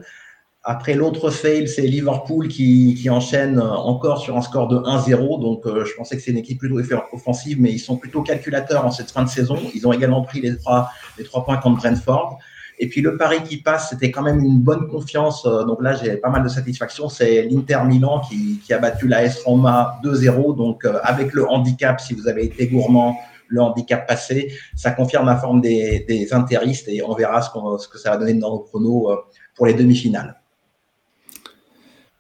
Après, 0.64 0.94
l'autre 0.94 1.30
fail, 1.30 1.68
c'est 1.68 1.82
Liverpool 1.82 2.48
qui, 2.48 3.10
enchaîne 3.10 3.60
encore 3.60 4.22
sur 4.22 4.38
un 4.38 4.42
score 4.42 4.70
de 4.70 4.78
1-0. 4.78 5.42
Donc, 5.42 5.66
euh, 5.66 5.84
je 5.84 5.94
pensais 5.96 6.16
que 6.16 6.22
c'est 6.22 6.32
une 6.32 6.38
équipe 6.38 6.60
plutôt 6.60 6.80
offensive, 7.12 7.60
mais 7.60 7.72
ils 7.72 7.80
sont 7.80 7.98
plutôt 7.98 8.22
calculateurs 8.22 8.86
en 8.86 8.92
cette 8.92 9.12
fin 9.12 9.24
de 9.24 9.30
saison. 9.30 9.58
Ils 9.76 9.86
ont 9.86 9.92
également 9.92 10.22
pris 10.22 10.40
les 10.40 10.56
trois, 10.56 10.90
les 11.18 11.26
trois 11.26 11.44
points 11.44 11.58
contre 11.58 11.82
Brentford. 11.82 12.40
Et 12.82 12.88
puis, 12.88 13.02
le 13.02 13.18
pari 13.18 13.44
qui 13.44 13.58
passe, 13.58 13.90
c'était 13.90 14.10
quand 14.10 14.22
même 14.22 14.40
une 14.40 14.60
bonne 14.60 14.88
confiance. 14.88 15.46
Euh, 15.46 15.66
donc 15.66 15.82
là, 15.82 15.96
j'ai 15.96 16.16
pas 16.16 16.30
mal 16.30 16.44
de 16.44 16.48
satisfaction. 16.48 17.10
C'est 17.10 17.44
l'Inter 17.44 17.82
Milan 17.86 18.22
qui, 18.22 18.74
a 18.74 18.78
battu 18.78 19.08
la 19.08 19.26
S 19.26 19.44
Roma 19.44 20.00
2-0. 20.04 20.56
Donc, 20.56 20.86
euh, 20.86 21.00
avec 21.04 21.34
le 21.34 21.48
handicap, 21.50 22.00
si 22.00 22.14
vous 22.14 22.28
avez 22.30 22.46
été 22.46 22.68
gourmand, 22.68 23.18
le 23.50 23.62
handicap 23.62 24.08
passé, 24.08 24.54
ça 24.76 24.92
confirme 24.92 25.26
la 25.26 25.36
forme 25.36 25.60
des, 25.60 26.06
des 26.08 26.34
interistes 26.34 26.88
et 26.88 27.02
on 27.04 27.14
verra 27.16 27.42
ce, 27.42 27.50
ce, 27.80 27.88
que 27.90 27.98
ça 27.98 28.12
va 28.12 28.18
donner 28.18 28.36
dans 28.36 28.52
nos 28.52 28.60
chronos 28.60 29.10
pour 29.56 29.66
les 29.66 29.74
demi-finales. 29.74 30.40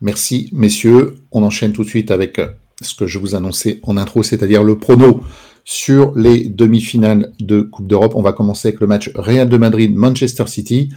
Merci, 0.01 0.49
messieurs. 0.51 1.15
On 1.31 1.43
enchaîne 1.43 1.71
tout 1.71 1.83
de 1.83 1.89
suite 1.89 2.09
avec 2.09 2.41
ce 2.81 2.95
que 2.95 3.05
je 3.05 3.19
vous 3.19 3.35
annonçais 3.35 3.79
en 3.83 3.95
intro, 3.95 4.23
c'est-à-dire 4.23 4.63
le 4.63 4.77
prono 4.77 5.21
sur 5.63 6.15
les 6.15 6.45
demi-finales 6.45 7.31
de 7.39 7.61
Coupe 7.61 7.87
d'Europe. 7.87 8.13
On 8.15 8.21
va 8.21 8.33
commencer 8.33 8.69
avec 8.69 8.79
le 8.79 8.87
match 8.87 9.11
Real 9.15 9.49
de 9.49 9.57
Madrid-Manchester 9.57 10.47
City, 10.47 10.89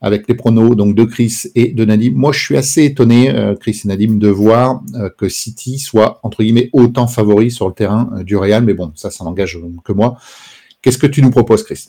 avec 0.00 0.28
les 0.28 0.34
pronos 0.34 0.74
donc, 0.76 0.94
de 0.94 1.04
Chris 1.04 1.44
et 1.54 1.68
de 1.68 1.84
Nadim. 1.84 2.12
Moi, 2.14 2.32
je 2.32 2.40
suis 2.40 2.56
assez 2.56 2.84
étonné, 2.84 3.30
euh, 3.30 3.54
Chris 3.54 3.82
et 3.84 3.88
Nadim, 3.88 4.18
de 4.18 4.28
voir 4.28 4.82
euh, 4.94 5.08
que 5.16 5.28
City 5.28 5.78
soit, 5.78 6.20
entre 6.22 6.42
guillemets, 6.42 6.70
autant 6.72 7.06
favori 7.06 7.50
sur 7.50 7.68
le 7.68 7.74
terrain 7.74 8.10
euh, 8.16 8.24
du 8.24 8.36
Real. 8.36 8.64
Mais 8.64 8.74
bon, 8.74 8.92
ça, 8.94 9.10
ça 9.10 9.24
n'engage 9.24 9.58
que 9.84 9.92
moi. 9.92 10.16
Qu'est-ce 10.82 10.98
que 10.98 11.06
tu 11.06 11.22
nous 11.22 11.30
proposes, 11.30 11.62
Chris? 11.62 11.88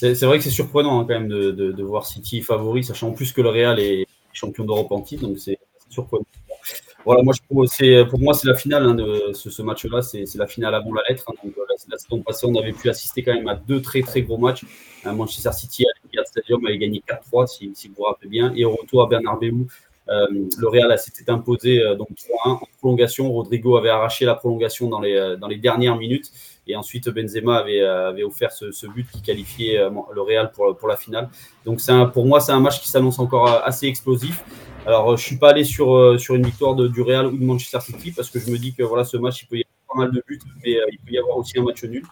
C'est 0.00 0.22
vrai 0.22 0.38
que 0.38 0.44
c'est 0.44 0.50
surprenant 0.50 1.00
hein, 1.00 1.06
quand 1.06 1.20
même 1.20 1.28
de, 1.28 1.82
voir 1.82 2.06
City 2.06 2.40
favori, 2.40 2.84
sachant 2.84 3.10
plus 3.10 3.32
que 3.32 3.42
le 3.42 3.50
Real 3.50 3.78
est 3.78 4.06
champion 4.32 4.64
d'Europe 4.64 4.90
en. 4.92 5.04
Donc 5.20 5.38
c'est 5.38 5.58
voilà, 7.04 7.22
moi, 7.22 7.32
je, 7.34 8.02
pour 8.04 8.20
moi, 8.20 8.34
c'est 8.34 8.46
la 8.46 8.54
finale 8.54 8.84
hein, 8.84 8.94
de 8.94 9.32
ce, 9.32 9.62
match-là. 9.62 10.02
C'est 10.02 10.34
la 10.36 10.46
finale 10.46 10.74
avant 10.74 10.92
la 10.92 11.02
lettre. 11.08 11.24
Hein. 11.28 11.34
donc, 11.42 11.54
euh, 11.56 11.62
la, 11.88 11.98
saison 11.98 12.20
passée, 12.20 12.46
on 12.46 12.54
avait 12.56 12.72
pu 12.72 12.88
assister 12.90 13.22
quand 13.22 13.34
même 13.34 13.48
à 13.48 13.54
deux 13.54 13.80
très 13.80 14.02
très 14.02 14.22
gros 14.22 14.38
matchs. 14.38 14.64
Manchester 15.04 15.52
City 15.52 15.84
à 15.84 15.88
l'Etihad 16.04 16.26
Stadium 16.26 16.64
avait 16.66 16.78
gagné 16.78 17.02
4-3, 17.32 17.46
si, 17.46 17.88
vous 17.88 17.94
vous 17.96 18.02
rappelez 18.02 18.28
bien. 18.28 18.52
Et 18.54 18.64
au 18.64 18.76
retour 18.76 19.02
à 19.02 19.06
Bernabeu, 19.06 19.66
euh, 20.08 20.26
le 20.58 20.68
Real 20.68 20.98
s'était 20.98 21.30
imposé 21.30 21.80
euh, 21.80 21.94
donc 21.94 22.08
3-1 22.10 22.50
en 22.50 22.60
prolongation. 22.78 23.32
Rodrigo 23.32 23.76
avait 23.76 23.90
arraché 23.90 24.26
la 24.26 24.34
prolongation 24.34 24.88
dans 24.88 25.00
les, 25.00 25.36
dans 25.40 25.48
les 25.48 25.56
dernières 25.56 25.96
minutes. 25.96 26.30
Et 26.70 26.76
ensuite, 26.76 27.08
Benzema 27.08 27.58
avait, 27.58 27.80
avait 27.82 28.22
offert 28.22 28.52
ce, 28.52 28.86
but 28.86 29.06
qui 29.10 29.22
qualifiait 29.22 29.78
le 30.14 30.22
Real 30.22 30.50
pour, 30.52 30.88
la 30.88 30.96
finale. 30.96 31.28
Donc, 31.64 31.80
pour 32.12 32.26
moi, 32.26 32.40
c'est 32.40 32.52
un 32.52 32.60
match 32.60 32.80
qui 32.80 32.88
s'annonce 32.88 33.18
encore 33.18 33.48
assez 33.64 33.86
explosif. 33.86 34.44
Alors, 34.86 35.16
je 35.16 35.22
suis 35.22 35.36
pas 35.36 35.50
allé 35.50 35.64
sur, 35.64 35.94
euh, 35.94 36.16
une 36.30 36.46
victoire 36.46 36.74
du 36.74 37.02
Real 37.02 37.26
ou 37.26 37.36
de 37.36 37.44
Manchester 37.44 37.80
City 37.80 38.12
parce 38.12 38.30
que 38.30 38.38
je 38.38 38.50
me 38.50 38.56
dis 38.56 38.72
que 38.72 38.82
voilà, 38.82 39.04
ce 39.04 39.16
match, 39.18 39.42
il 39.42 39.46
peut 39.46 39.56
y 39.56 39.62
avoir 39.62 39.94
pas 39.94 39.98
mal 40.04 40.10
de 40.14 40.22
buts, 40.26 40.40
mais 40.64 40.76
euh, 40.76 40.86
il 40.90 40.98
peut 40.98 41.12
y 41.12 41.18
avoir 41.18 41.36
aussi 41.36 41.58
un 41.58 41.64
match 41.64 41.84
nul. 41.84 42.02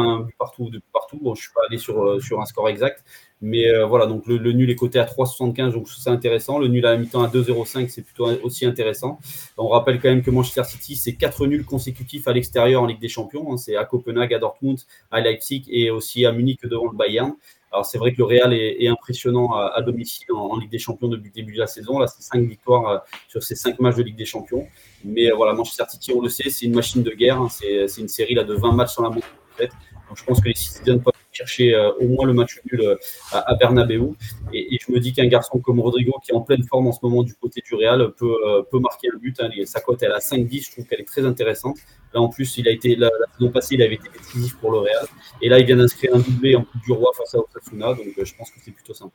Un 0.00 0.20
but 0.20 0.34
partout 0.38 0.70
de 0.70 0.80
partout. 0.92 1.20
Je 1.34 1.42
suis 1.42 1.52
pas 1.52 1.60
allé 1.68 1.78
sur, 1.78 2.02
euh, 2.02 2.20
sur 2.20 2.40
un 2.40 2.46
score 2.46 2.68
exact. 2.68 3.04
Mais 3.40 3.66
voilà, 3.84 4.06
donc 4.06 4.26
le, 4.26 4.38
nul 4.52 4.70
est 4.70 4.74
coté 4.74 4.98
à 4.98 5.04
3,75, 5.04 5.72
donc 5.72 5.86
c'est 5.88 6.08
intéressant. 6.08 6.58
Le 6.58 6.66
nul 6.66 6.86
à 6.86 6.92
la 6.92 6.96
mi-temps 6.96 7.22
à 7.22 7.28
2,05, 7.28 7.88
c'est 7.88 8.00
plutôt 8.00 8.26
aussi 8.42 8.64
intéressant. 8.64 9.18
On 9.58 9.68
rappelle 9.68 10.00
quand 10.00 10.08
même 10.08 10.22
que 10.22 10.30
Manchester 10.30 10.64
City, 10.64 10.96
c'est 10.96 11.14
quatre 11.14 11.46
nuls 11.46 11.66
consécutifs 11.66 12.26
à 12.26 12.32
l'extérieur 12.32 12.82
en 12.82 12.86
Ligue 12.86 13.00
des 13.00 13.08
Champions. 13.08 13.52
Hein. 13.52 13.58
C'est 13.58 13.76
à 13.76 13.84
Copenhague, 13.84 14.32
à 14.32 14.38
Dortmund, 14.38 14.80
à 15.10 15.20
Leipzig 15.20 15.64
et 15.68 15.90
aussi 15.90 16.24
à 16.24 16.32
Munich 16.32 16.60
devant 16.64 16.86
le 16.90 16.96
Bayern. 16.96 17.34
Alors 17.74 17.84
c'est 17.84 17.98
vrai 17.98 18.12
que 18.12 18.18
le 18.18 18.24
Real 18.24 18.54
est, 18.54 18.86
impressionnant 18.86 19.52
à, 19.52 19.82
domicile 19.82 20.28
en, 20.32 20.56
Ligue 20.60 20.70
des 20.70 20.78
Champions 20.78 21.08
depuis 21.08 21.28
le 21.28 21.34
début 21.34 21.54
de 21.54 21.58
la 21.58 21.66
saison. 21.66 21.98
Là, 21.98 22.06
c'est 22.06 22.22
cinq 22.22 22.40
victoires 22.48 23.04
sur 23.26 23.42
ces 23.42 23.56
cinq 23.56 23.80
matchs 23.80 23.96
de 23.96 24.04
Ligue 24.04 24.16
des 24.16 24.24
Champions. 24.24 24.68
Mais 25.04 25.32
voilà, 25.32 25.54
Manchester 25.54 25.82
City, 25.90 26.12
on 26.12 26.22
le 26.22 26.28
sait, 26.28 26.50
c'est 26.50 26.66
une 26.66 26.74
machine 26.74 27.02
de 27.02 27.10
guerre. 27.10 27.40
Hein. 27.40 27.48
C'est 27.50 28.00
une 28.00 28.08
série 28.08 28.34
là 28.34 28.44
de 28.44 28.54
20 28.54 28.72
matchs 28.72 28.94
sans 28.94 29.02
la 29.02 29.10
Donc 29.58 30.18
je 30.18 30.24
pense 30.24 30.40
que 30.40 30.48
les 30.48 30.54
Citizens 30.54 30.98
peuvent 30.98 31.14
chercher 31.34 31.74
euh, 31.74 31.90
au 32.00 32.06
moins 32.08 32.26
le 32.26 32.32
match 32.32 32.60
nul 32.70 32.80
euh, 32.80 32.96
à, 33.32 33.54
Bernabeu. 33.54 34.10
Et, 34.52 34.78
je 34.80 34.92
me 34.92 35.00
dis 35.00 35.12
qu'un 35.12 35.26
garçon 35.26 35.58
comme 35.58 35.80
Rodrigo, 35.80 36.12
qui 36.24 36.30
est 36.32 36.34
en 36.34 36.40
pleine 36.40 36.62
forme 36.62 36.86
en 36.86 36.92
ce 36.92 37.00
moment 37.02 37.22
du 37.22 37.34
côté 37.34 37.62
du 37.64 37.74
Real, 37.74 38.12
peut, 38.16 38.36
euh, 38.46 38.62
peut 38.70 38.78
marquer 38.78 39.08
un 39.14 39.18
but. 39.18 39.38
Hein. 39.40 39.50
Sa 39.64 39.80
cote 39.80 40.02
est 40.02 40.06
à 40.06 40.18
5-10, 40.18 40.66
je 40.66 40.72
trouve 40.72 40.86
qu'elle 40.86 41.00
est 41.00 41.08
très 41.08 41.24
intéressante. 41.24 41.76
Là, 42.12 42.20
en 42.20 42.28
plus, 42.28 42.56
il 42.58 42.68
a 42.68 42.70
été, 42.70 42.94
la, 42.96 43.10
saison 43.36 43.50
passée, 43.50 43.74
il 43.74 43.82
avait 43.82 43.96
été 43.96 44.08
décisif 44.16 44.56
pour 44.58 44.70
le 44.70 44.78
Real. 44.78 45.06
Et 45.42 45.48
là, 45.48 45.58
il 45.58 45.66
vient 45.66 45.76
d'inscrire 45.76 46.14
un 46.14 46.20
doublé 46.20 46.54
en 46.54 46.62
Coupe 46.62 46.82
du 46.82 46.92
Roi 46.92 47.10
face 47.16 47.34
à 47.34 47.38
Osasuna. 47.38 47.88
Donc, 47.94 48.06
je 48.16 48.34
pense 48.36 48.50
que 48.50 48.56
c'est 48.64 48.70
plutôt 48.70 48.94
sympa. 48.94 49.14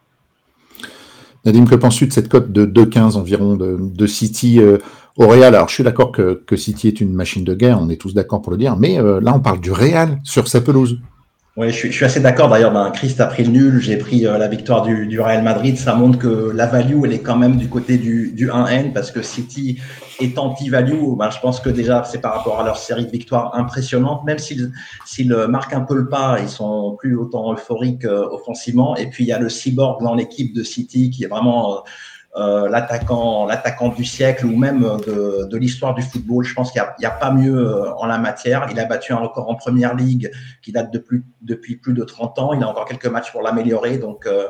Nadim, 1.45 1.65
que 1.65 1.75
penses-tu 1.75 2.07
de 2.07 2.11
cette 2.11 2.27
cote 2.27 2.51
de 2.51 2.65
2-15 2.65 3.15
environ 3.15 3.55
de, 3.55 4.07
City 4.07 4.59
au 5.19 5.27
Real 5.27 5.53
Alors, 5.53 5.69
je 5.69 5.75
suis 5.75 5.83
d'accord 5.83 6.11
que, 6.11 6.55
City 6.55 6.87
est 6.87 6.99
une 6.99 7.13
machine 7.13 7.43
de 7.43 7.53
guerre, 7.53 7.79
on 7.79 7.89
est 7.89 8.01
tous 8.01 8.13
d'accord 8.13 8.41
pour 8.41 8.51
le 8.51 8.57
dire, 8.57 8.75
mais 8.75 8.97
là, 8.97 9.33
on 9.35 9.39
parle 9.39 9.59
du 9.59 9.71
Real 9.71 10.19
sur 10.23 10.47
sa 10.47 10.61
pelouse. 10.61 10.99
Oui, 11.59 11.71
je 11.71 11.91
suis, 11.91 12.05
assez 12.05 12.21
d'accord. 12.21 12.47
D'ailleurs, 12.47 12.71
ben, 12.71 12.89
Christ 12.89 13.19
a 13.19 13.25
pris 13.25 13.43
le 13.43 13.49
nul, 13.49 13.81
j'ai 13.81 13.97
pris 13.97 14.25
euh, 14.25 14.37
la 14.37 14.47
victoire 14.47 14.83
du, 14.83 15.19
Real 15.19 15.43
Madrid. 15.43 15.77
Ça 15.77 15.93
montre 15.93 16.17
que 16.17 16.51
la 16.55 16.67
value, 16.67 17.01
elle 17.03 17.11
est 17.11 17.19
quand 17.19 17.35
même 17.35 17.57
du 17.57 17.67
côté 17.67 17.97
du, 17.97 18.33
1N 18.33 18.93
parce 18.93 19.11
que 19.11 19.21
City 19.21 19.77
est 20.21 20.37
anti-value. 20.37 21.17
Ben, 21.17 21.29
je 21.29 21.39
pense 21.41 21.59
que 21.59 21.69
déjà, 21.69 22.05
c'est 22.05 22.21
par 22.21 22.35
rapport 22.35 22.61
à 22.61 22.63
leur 22.63 22.77
série 22.77 23.05
de 23.05 23.11
victoires 23.11 23.55
impressionnantes. 23.55 24.23
Même 24.23 24.37
s'ils 24.39 25.35
marquent 25.49 25.73
un 25.73 25.81
peu 25.81 25.95
le 25.95 26.07
pas, 26.07 26.37
ils 26.39 26.47
sont 26.47 26.95
plus 26.97 27.17
autant 27.17 27.51
euphoriques 27.51 28.05
euh, 28.05 28.25
offensivement. 28.31 28.95
Et 28.95 29.07
puis, 29.07 29.25
il 29.25 29.27
y 29.27 29.33
a 29.33 29.39
le 29.39 29.49
cyborg 29.49 30.01
dans 30.01 30.15
l'équipe 30.15 30.55
de 30.55 30.63
City 30.63 31.09
qui 31.09 31.25
est 31.25 31.27
vraiment... 31.27 31.83
Euh, 32.35 32.49
euh, 32.49 32.69
l'attaquant, 32.69 33.45
l'attaquant 33.45 33.89
du 33.89 34.05
siècle 34.05 34.45
ou 34.45 34.55
même 34.55 34.81
de, 34.81 35.45
de 35.45 35.57
l'histoire 35.57 35.93
du 35.93 36.01
football. 36.01 36.43
Je 36.43 36.53
pense 36.53 36.71
qu'il 36.71 36.81
n'y 36.99 37.05
a, 37.05 37.09
a, 37.09 37.11
pas 37.11 37.31
mieux 37.31 37.57
euh, 37.57 37.93
en 37.95 38.05
la 38.05 38.17
matière. 38.17 38.67
Il 38.71 38.79
a 38.79 38.85
battu 38.85 39.13
un 39.13 39.17
record 39.17 39.49
en 39.49 39.55
première 39.55 39.95
ligue 39.95 40.31
qui 40.61 40.71
date 40.71 40.91
de 40.91 40.99
plus, 40.99 41.23
depuis 41.41 41.75
plus 41.75 41.93
de 41.93 42.03
30 42.03 42.39
ans. 42.39 42.53
Il 42.53 42.63
a 42.63 42.67
encore 42.67 42.85
quelques 42.85 43.07
matchs 43.07 43.31
pour 43.31 43.41
l'améliorer. 43.41 43.97
Donc, 43.97 44.25
euh, 44.25 44.47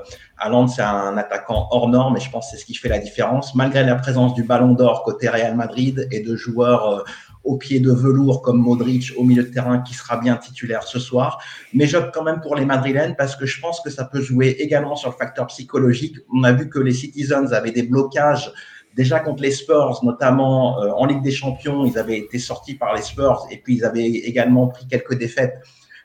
c'est 0.67 0.81
un 0.81 1.17
attaquant 1.17 1.67
hors 1.71 1.89
norme 1.89 2.17
et 2.17 2.19
je 2.19 2.29
pense 2.29 2.47
que 2.47 2.51
c'est 2.51 2.61
ce 2.61 2.65
qui 2.65 2.75
fait 2.75 2.89
la 2.89 2.99
différence. 2.99 3.55
Malgré 3.55 3.83
la 3.83 3.95
présence 3.95 4.33
du 4.33 4.43
ballon 4.43 4.73
d'or 4.73 5.03
côté 5.03 5.29
Real 5.29 5.55
Madrid 5.55 6.07
et 6.11 6.21
de 6.21 6.35
joueurs 6.35 6.89
euh, 6.89 7.03
au 7.43 7.57
pied 7.57 7.79
de 7.79 7.91
velours 7.91 8.41
comme 8.41 8.59
Modric 8.59 9.13
au 9.17 9.23
milieu 9.23 9.43
de 9.43 9.49
terrain 9.49 9.79
qui 9.79 9.93
sera 9.93 10.17
bien 10.17 10.35
titulaire 10.35 10.83
ce 10.83 10.99
soir. 10.99 11.41
Mais 11.73 11.87
j'opte 11.87 12.13
quand 12.13 12.23
même 12.23 12.41
pour 12.41 12.55
les 12.55 12.65
Madrilènes 12.65 13.15
parce 13.17 13.35
que 13.35 13.45
je 13.45 13.59
pense 13.59 13.81
que 13.81 13.89
ça 13.89 14.05
peut 14.05 14.21
jouer 14.21 14.57
également 14.59 14.95
sur 14.95 15.09
le 15.09 15.15
facteur 15.15 15.47
psychologique. 15.47 16.17
On 16.33 16.43
a 16.43 16.51
vu 16.51 16.69
que 16.69 16.79
les 16.79 16.93
Citizens 16.93 17.51
avaient 17.51 17.71
des 17.71 17.83
blocages 17.83 18.51
déjà 18.95 19.19
contre 19.19 19.41
les 19.41 19.51
Spurs, 19.51 19.99
notamment 20.03 20.81
euh, 20.81 20.91
en 20.91 21.05
Ligue 21.05 21.21
des 21.21 21.31
Champions, 21.31 21.85
ils 21.85 21.97
avaient 21.97 22.17
été 22.17 22.39
sortis 22.39 22.75
par 22.75 22.93
les 22.95 23.01
Spurs 23.01 23.47
et 23.49 23.57
puis 23.57 23.75
ils 23.75 23.85
avaient 23.85 24.05
également 24.05 24.67
pris 24.67 24.87
quelques 24.87 25.17
défaites 25.17 25.55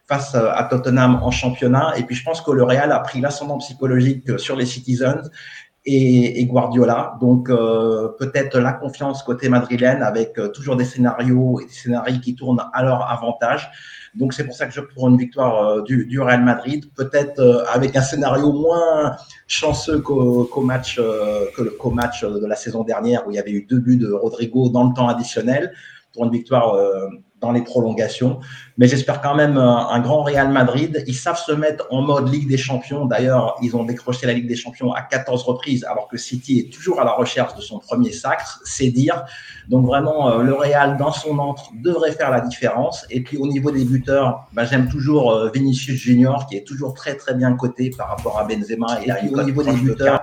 face 0.07 0.35
euh, 0.35 0.51
à 0.53 0.65
Tottenham 0.65 1.19
en 1.23 1.31
championnat. 1.31 1.95
Et 1.99 2.05
puis 2.05 2.15
je 2.15 2.25
pense 2.25 2.41
que 2.41 2.53
le 2.53 2.63
Real 2.63 2.93
a 2.93 3.01
pris 3.01 3.21
l'ascendant 3.21 3.59
psychologique 3.59 4.39
sur 4.39 4.57
les 4.57 4.67
Citizens 4.67 5.31
et, 5.87 6.45
Guardiola. 6.47 7.17
Donc 7.21 7.51
euh, 7.51 8.09
peut-être 8.19 8.59
la 8.59 8.73
confiance 8.73 9.23
côté 9.23 9.49
madrilène 9.49 10.03
avec 10.03 10.39
euh, 10.39 10.49
toujours 10.49 10.77
des 10.77 10.85
scénarios 10.85 11.61
et 11.61 11.67
des 11.67 11.73
scénarios 11.73 12.21
qui 12.21 12.35
tournent 12.35 12.63
à 12.73 12.83
leur 12.83 13.11
avantage. 13.11 13.71
Donc 14.15 14.33
c'est 14.33 14.45
pour 14.45 14.55
ça 14.55 14.67
que 14.67 14.73
je 14.73 14.81
prends 14.81 15.11
une 15.11 15.19
victoire 15.19 15.67
euh, 15.67 15.83
du, 15.83 16.21
Real 16.21 16.43
Madrid, 16.43 16.91
peut-être 16.95 17.67
avec 17.73 17.97
un 17.97 18.03
scénario 18.03 18.53
moins 18.53 19.17
chanceux 19.47 20.01
qu'au 20.01 20.61
match 20.63 21.01
qu'au 21.79 21.91
match 21.91 22.25
de 22.25 22.47
la 22.47 22.57
saison 22.57 22.85
dernière 22.85 23.27
où 23.27 23.31
il 23.31 23.35
y 23.35 23.39
avait 23.39 23.51
eu 23.51 23.67
deux 23.69 23.79
buts 23.79 23.99
de 23.99 24.11
Rodrigo 24.11 24.69
dans 24.69 24.85
le 24.89 24.95
temps 24.95 25.09
additionnel 25.09 25.73
pour 26.13 26.25
une 26.25 26.31
victoire 26.31 26.77
dans 27.45 27.53
les 27.53 27.63
prolongations. 27.63 28.41
Mais 28.79 28.89
j'espère 28.89 29.21
quand 29.21 29.35
même 29.35 29.57
un, 29.59 30.01
grand 30.01 30.23
Real 30.23 30.51
Madrid. 30.51 31.05
Ils 31.07 31.15
savent 31.15 31.39
se 31.39 31.53
mettre 31.53 31.87
en 31.91 32.01
mode 32.01 32.33
Ligue 32.33 32.49
des 32.49 32.57
Champions. 32.57 33.05
D'ailleurs, 33.05 33.57
ils 33.63 33.77
ont 33.77 33.85
décroché 33.85 34.27
la 34.27 34.33
Ligue 34.33 34.49
des 34.49 34.57
Champions 34.57 34.93
à 34.93 35.03
14 35.03 35.43
reprises, 35.43 35.85
alors 35.85 36.09
que 36.09 36.17
City 36.17 36.59
est 36.61 36.73
toujours 36.73 37.01
à 37.01 37.05
la 37.05 37.13
recherche 37.13 37.55
de 37.55 37.61
son 37.61 37.79
premier 37.79 38.13
sacre, 38.13 38.61
c'est 38.65 38.89
dire. 38.89 39.25
Donc 39.69 39.87
vraiment, 39.87 40.31
euh, 40.31 40.43
le 40.43 40.55
Real 40.55 40.97
dans 40.97 41.13
son 41.13 41.39
entre 41.39 41.71
devrait 41.83 42.13
faire 42.13 42.31
la 42.31 42.41
différence. 42.41 43.07
Et 43.11 43.23
puis 43.23 43.37
au 43.37 43.47
niveau 43.47 43.71
des 43.71 43.85
buteurs, 43.85 44.49
bah, 44.53 44.65
j'aime 44.65 44.89
toujours 44.89 45.33
euh, 45.33 45.51
Vinicius 45.55 46.01
Junior, 46.01 46.47
qui 46.47 46.57
est 46.57 46.67
toujours 46.67 46.95
très 46.95 47.15
très 47.15 47.35
bien 47.35 47.55
coté 47.55 47.91
par 47.91 48.09
rapport 48.09 48.39
à 48.39 48.45
Benzema. 48.45 48.99
Et, 49.05 49.13
puis, 49.13 49.35
au 49.35 49.43
niveau 49.43 49.63
des 49.63 49.73
buteurs, 49.73 50.23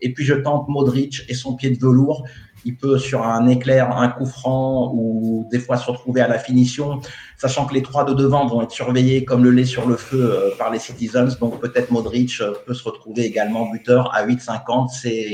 et 0.00 0.12
puis 0.12 0.24
je 0.24 0.34
tente 0.34 0.68
Modric 0.68 1.22
et 1.28 1.34
son 1.34 1.54
pied 1.54 1.70
de 1.70 1.78
velours 1.78 2.24
il 2.64 2.76
peut 2.76 2.98
sur 2.98 3.24
un 3.26 3.48
éclair, 3.48 3.96
un 3.96 4.08
coup 4.08 4.26
franc 4.26 4.92
ou 4.94 5.46
des 5.50 5.58
fois 5.58 5.76
se 5.76 5.90
retrouver 5.90 6.20
à 6.20 6.28
la 6.28 6.38
finition, 6.38 7.00
sachant 7.38 7.66
que 7.66 7.74
les 7.74 7.82
trois 7.82 8.04
de 8.04 8.14
devant 8.14 8.46
vont 8.46 8.62
être 8.62 8.70
surveillés 8.70 9.24
comme 9.24 9.44
le 9.44 9.50
lait 9.50 9.64
sur 9.64 9.86
le 9.88 9.96
feu 9.96 10.32
euh, 10.32 10.50
par 10.58 10.70
les 10.70 10.78
Citizens. 10.78 11.36
Donc 11.40 11.60
peut-être 11.60 11.90
Modric 11.90 12.40
euh, 12.40 12.52
peut 12.66 12.74
se 12.74 12.84
retrouver 12.84 13.24
également 13.24 13.70
buteur 13.70 14.14
à 14.14 14.26
8,50. 14.26 14.88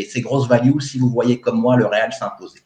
C'est 0.08 0.20
grosse 0.20 0.48
value 0.48 0.78
si 0.80 0.98
vous 0.98 1.10
voyez 1.10 1.40
comme 1.40 1.60
moi 1.60 1.76
le 1.76 1.86
Real 1.86 2.12
s'imposer. 2.12 2.60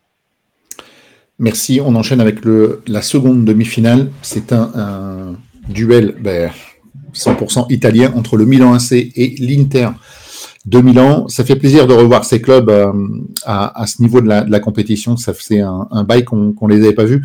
Merci. 1.38 1.80
On 1.84 1.94
enchaîne 1.96 2.20
avec 2.20 2.38
la 2.86 3.02
seconde 3.02 3.44
demi-finale. 3.44 4.10
C'est 4.22 4.52
un, 4.52 5.34
duel 5.68 6.16
100% 6.22 6.22
ben, 6.22 7.66
italien 7.70 8.12
entre 8.16 8.36
le 8.36 8.44
Milan 8.44 8.74
AC 8.74 8.92
et 8.92 9.34
l'Inter 9.38 9.88
2000 10.66 11.00
ans. 11.00 11.28
Ça 11.28 11.44
fait 11.44 11.56
plaisir 11.56 11.86
de 11.86 11.94
revoir 11.94 12.24
ces 12.24 12.40
clubs 12.40 12.70
euh, 12.70 12.92
à, 13.44 13.86
ce 13.86 14.00
niveau 14.00 14.20
de 14.20 14.28
la, 14.28 14.60
compétition. 14.60 15.16
Ça 15.16 15.32
un, 15.52 15.88
un 15.90 16.04
bail 16.04 16.24
qu'on 16.24 16.54
ne 16.60 16.74
les 16.74 16.84
avait 16.84 16.94
pas 16.94 17.04
vus. 17.04 17.24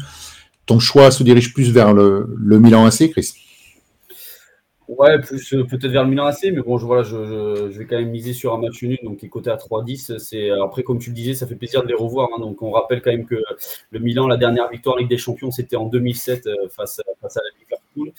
Ton 0.65 0.79
choix 0.79 1.11
se 1.11 1.23
dirige 1.23 1.53
plus 1.53 1.71
vers 1.71 1.93
le, 1.93 2.27
Milan 2.37 2.85
AC, 2.85 3.09
Chris? 3.11 3.33
Ouais, 4.87 5.11
euh, 5.11 5.63
peut-être 5.65 5.87
vers 5.87 6.03
le 6.03 6.09
Milan 6.09 6.25
AC, 6.25 6.43
mais 6.45 6.61
bon, 6.61 6.77
je, 6.77 7.77
vais 7.77 7.85
quand 7.85 7.97
même 7.97 8.09
miser 8.09 8.31
sur 8.33 8.53
un 8.53 8.57
match 8.57 8.81
nul, 8.83 8.97
donc 9.03 9.17
qui 9.17 9.25
est 9.25 9.29
coté 9.29 9.49
à 9.49 9.57
3-10. 9.57 10.17
C'est 10.17 10.49
après, 10.49 10.83
comme 10.83 10.97
tu 10.97 11.09
le 11.09 11.15
disais, 11.15 11.33
ça 11.33 11.45
fait 11.45 11.55
plaisir 11.55 11.83
de 11.83 11.87
les 11.87 11.93
revoir. 11.93 12.29
Hein. 12.33 12.41
donc, 12.41 12.61
on 12.61 12.71
rappelle 12.71 13.01
quand 13.01 13.11
même 13.11 13.25
que 13.25 13.35
le 13.91 13.99
Milan, 13.99 14.27
la 14.27 14.37
dernière 14.37 14.69
victoire 14.69 14.95
en 14.95 14.99
Ligue 14.99 15.09
des 15.09 15.17
Champions, 15.17 15.51
c'était 15.51 15.75
en 15.75 15.85
2007 15.85 16.47
euh, 16.47 16.53
face, 16.69 17.01
face 17.21 17.37
à 17.37 17.41
la 17.41 17.49
Liverpool. 17.59 18.13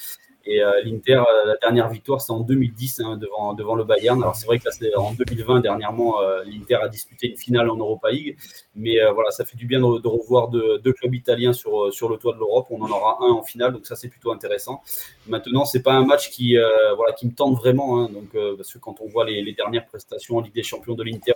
Et 0.51 0.63
euh, 0.63 0.81
l'Inter, 0.83 1.17
euh, 1.17 1.45
la 1.45 1.57
dernière 1.57 1.91
victoire, 1.91 2.23
c'est 2.23 2.33
en 2.33 2.41
2010 2.41 3.01
hein, 3.01 3.19
devant, 3.19 3.53
devant 3.53 3.75
le 3.75 3.85
Bayern. 3.85 4.23
Alors 4.23 4.35
c'est 4.35 4.47
vrai 4.47 4.59
que 4.59 4.65
là, 4.65 4.71
c'est 4.71 4.95
en 4.97 5.13
2020, 5.13 5.61
dernièrement, 5.61 6.23
euh, 6.23 6.43
l'Inter 6.43 6.77
a 6.77 6.89
disputé 6.89 7.29
une 7.29 7.37
finale 7.37 7.69
en 7.69 7.77
Europa 7.77 8.11
League. 8.11 8.39
Mais 8.75 8.97
voilà, 9.13 9.31
ça 9.31 9.45
fait 9.45 9.59
du 9.59 9.67
bien 9.67 9.81
de, 9.81 10.09
revoir 10.09 10.49
deux, 10.49 10.93
clubs 10.95 11.15
italiens 11.15 11.53
sur, 11.53 11.93
sur 11.93 12.09
le 12.09 12.17
toit 12.17 12.33
de 12.33 12.39
l'Europe. 12.39 12.69
On 12.71 12.81
en 12.81 12.91
aura 12.91 13.19
un 13.21 13.33
en 13.33 13.43
finale, 13.43 13.73
donc 13.73 13.85
ça 13.85 13.95
c'est 13.95 14.09
plutôt 14.09 14.33
intéressant. 14.33 14.81
Maintenant, 15.27 15.67
c'est 15.67 15.83
pas 15.83 15.93
un 15.93 16.07
match 16.07 16.31
qui, 16.31 16.57
voilà, 16.97 17.13
qui 17.13 17.27
me 17.27 17.33
tente 17.33 17.57
vraiment, 17.57 18.01
hein, 18.01 18.09
donc, 18.09 18.37
parce 18.57 18.73
que 18.73 18.79
quand 18.79 19.01
on 19.01 19.09
voit 19.09 19.27
les, 19.27 19.53
dernières 19.53 19.87
prestations 19.87 20.37
en 20.37 20.41
Ligue 20.41 20.55
des 20.55 20.63
Champions 20.63 20.95
de 20.95 21.03
l'Inter, 21.03 21.33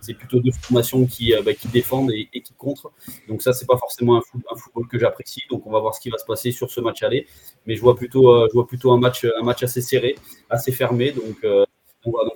c'est 0.00 0.14
plutôt 0.14 0.40
deux 0.40 0.50
formations 0.50 1.06
qui, 1.06 1.32
bah, 1.44 1.54
qui 1.54 1.68
défendent 1.68 2.10
et, 2.10 2.28
qui 2.42 2.52
contre. 2.54 2.90
Donc 3.28 3.40
ça, 3.40 3.52
c'est 3.52 3.66
pas 3.66 3.78
forcément 3.78 4.16
un, 4.16 4.22
un 4.50 4.56
football 4.56 4.88
que 4.88 4.98
j'apprécie. 4.98 5.42
Donc 5.48 5.66
on 5.66 5.70
va 5.70 5.78
voir 5.78 5.94
ce 5.94 6.00
qui 6.00 6.10
va 6.10 6.18
se 6.18 6.24
passer 6.26 6.50
sur 6.50 6.70
ce 6.70 6.80
match 6.80 7.02
aller. 7.04 7.28
Mais 7.66 7.76
je 7.76 7.80
vois 7.80 7.94
plutôt 7.94 8.33
euh, 8.34 8.46
je 8.48 8.54
vois 8.54 8.66
plutôt 8.66 8.92
un 8.92 8.98
match, 8.98 9.24
assez 9.62 9.80
serré, 9.80 10.16
assez 10.50 10.72
fermé. 10.72 11.12
Donc, 11.12 11.36
euh, 11.44 11.64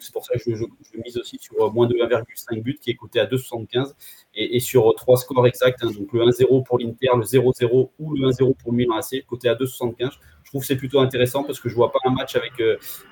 c'est 0.01 0.13
pour 0.13 0.25
ça 0.25 0.35
que 0.35 0.55
je, 0.55 0.65
mise 1.05 1.19
aussi 1.19 1.39
sur 1.39 1.61
euh, 1.61 1.71
moins 1.71 1.87
de 1.87 1.95
1,5 1.95 2.63
but 2.63 2.81
qui 2.81 2.91
est 2.91 2.95
coté 2.95 3.21
à 3.21 3.27
2,75 3.27 3.93
et, 4.35 4.61
sur 4.61 4.95
trois 4.95 5.19
scores 5.19 5.47
exacts, 5.47 5.83
hein, 5.83 5.91
donc 5.91 6.11
le 6.13 6.25
1-0 6.25 6.65
pour 6.65 6.79
l'Inter, 6.79 7.09
le 7.17 7.25
0-0 7.25 7.91
ou 7.99 8.15
le 8.15 8.29
1-0 8.31 8.55
pour 8.57 8.73
le 8.73 8.77
Milan 8.79 8.97
AC, 8.97 9.27
coté 9.27 9.49
à 9.49 9.55
2,75. 9.55 10.13
Je 10.45 10.51
trouve 10.51 10.63
que 10.63 10.67
c'est 10.67 10.77
plutôt 10.77 11.01
intéressant 11.01 11.45
parce 11.45 11.61
que 11.61 11.69
je 11.69 11.75
vois 11.75 11.93
pas 11.93 11.99
un 12.07 12.11
match 12.11 12.35
avec, 12.35 12.53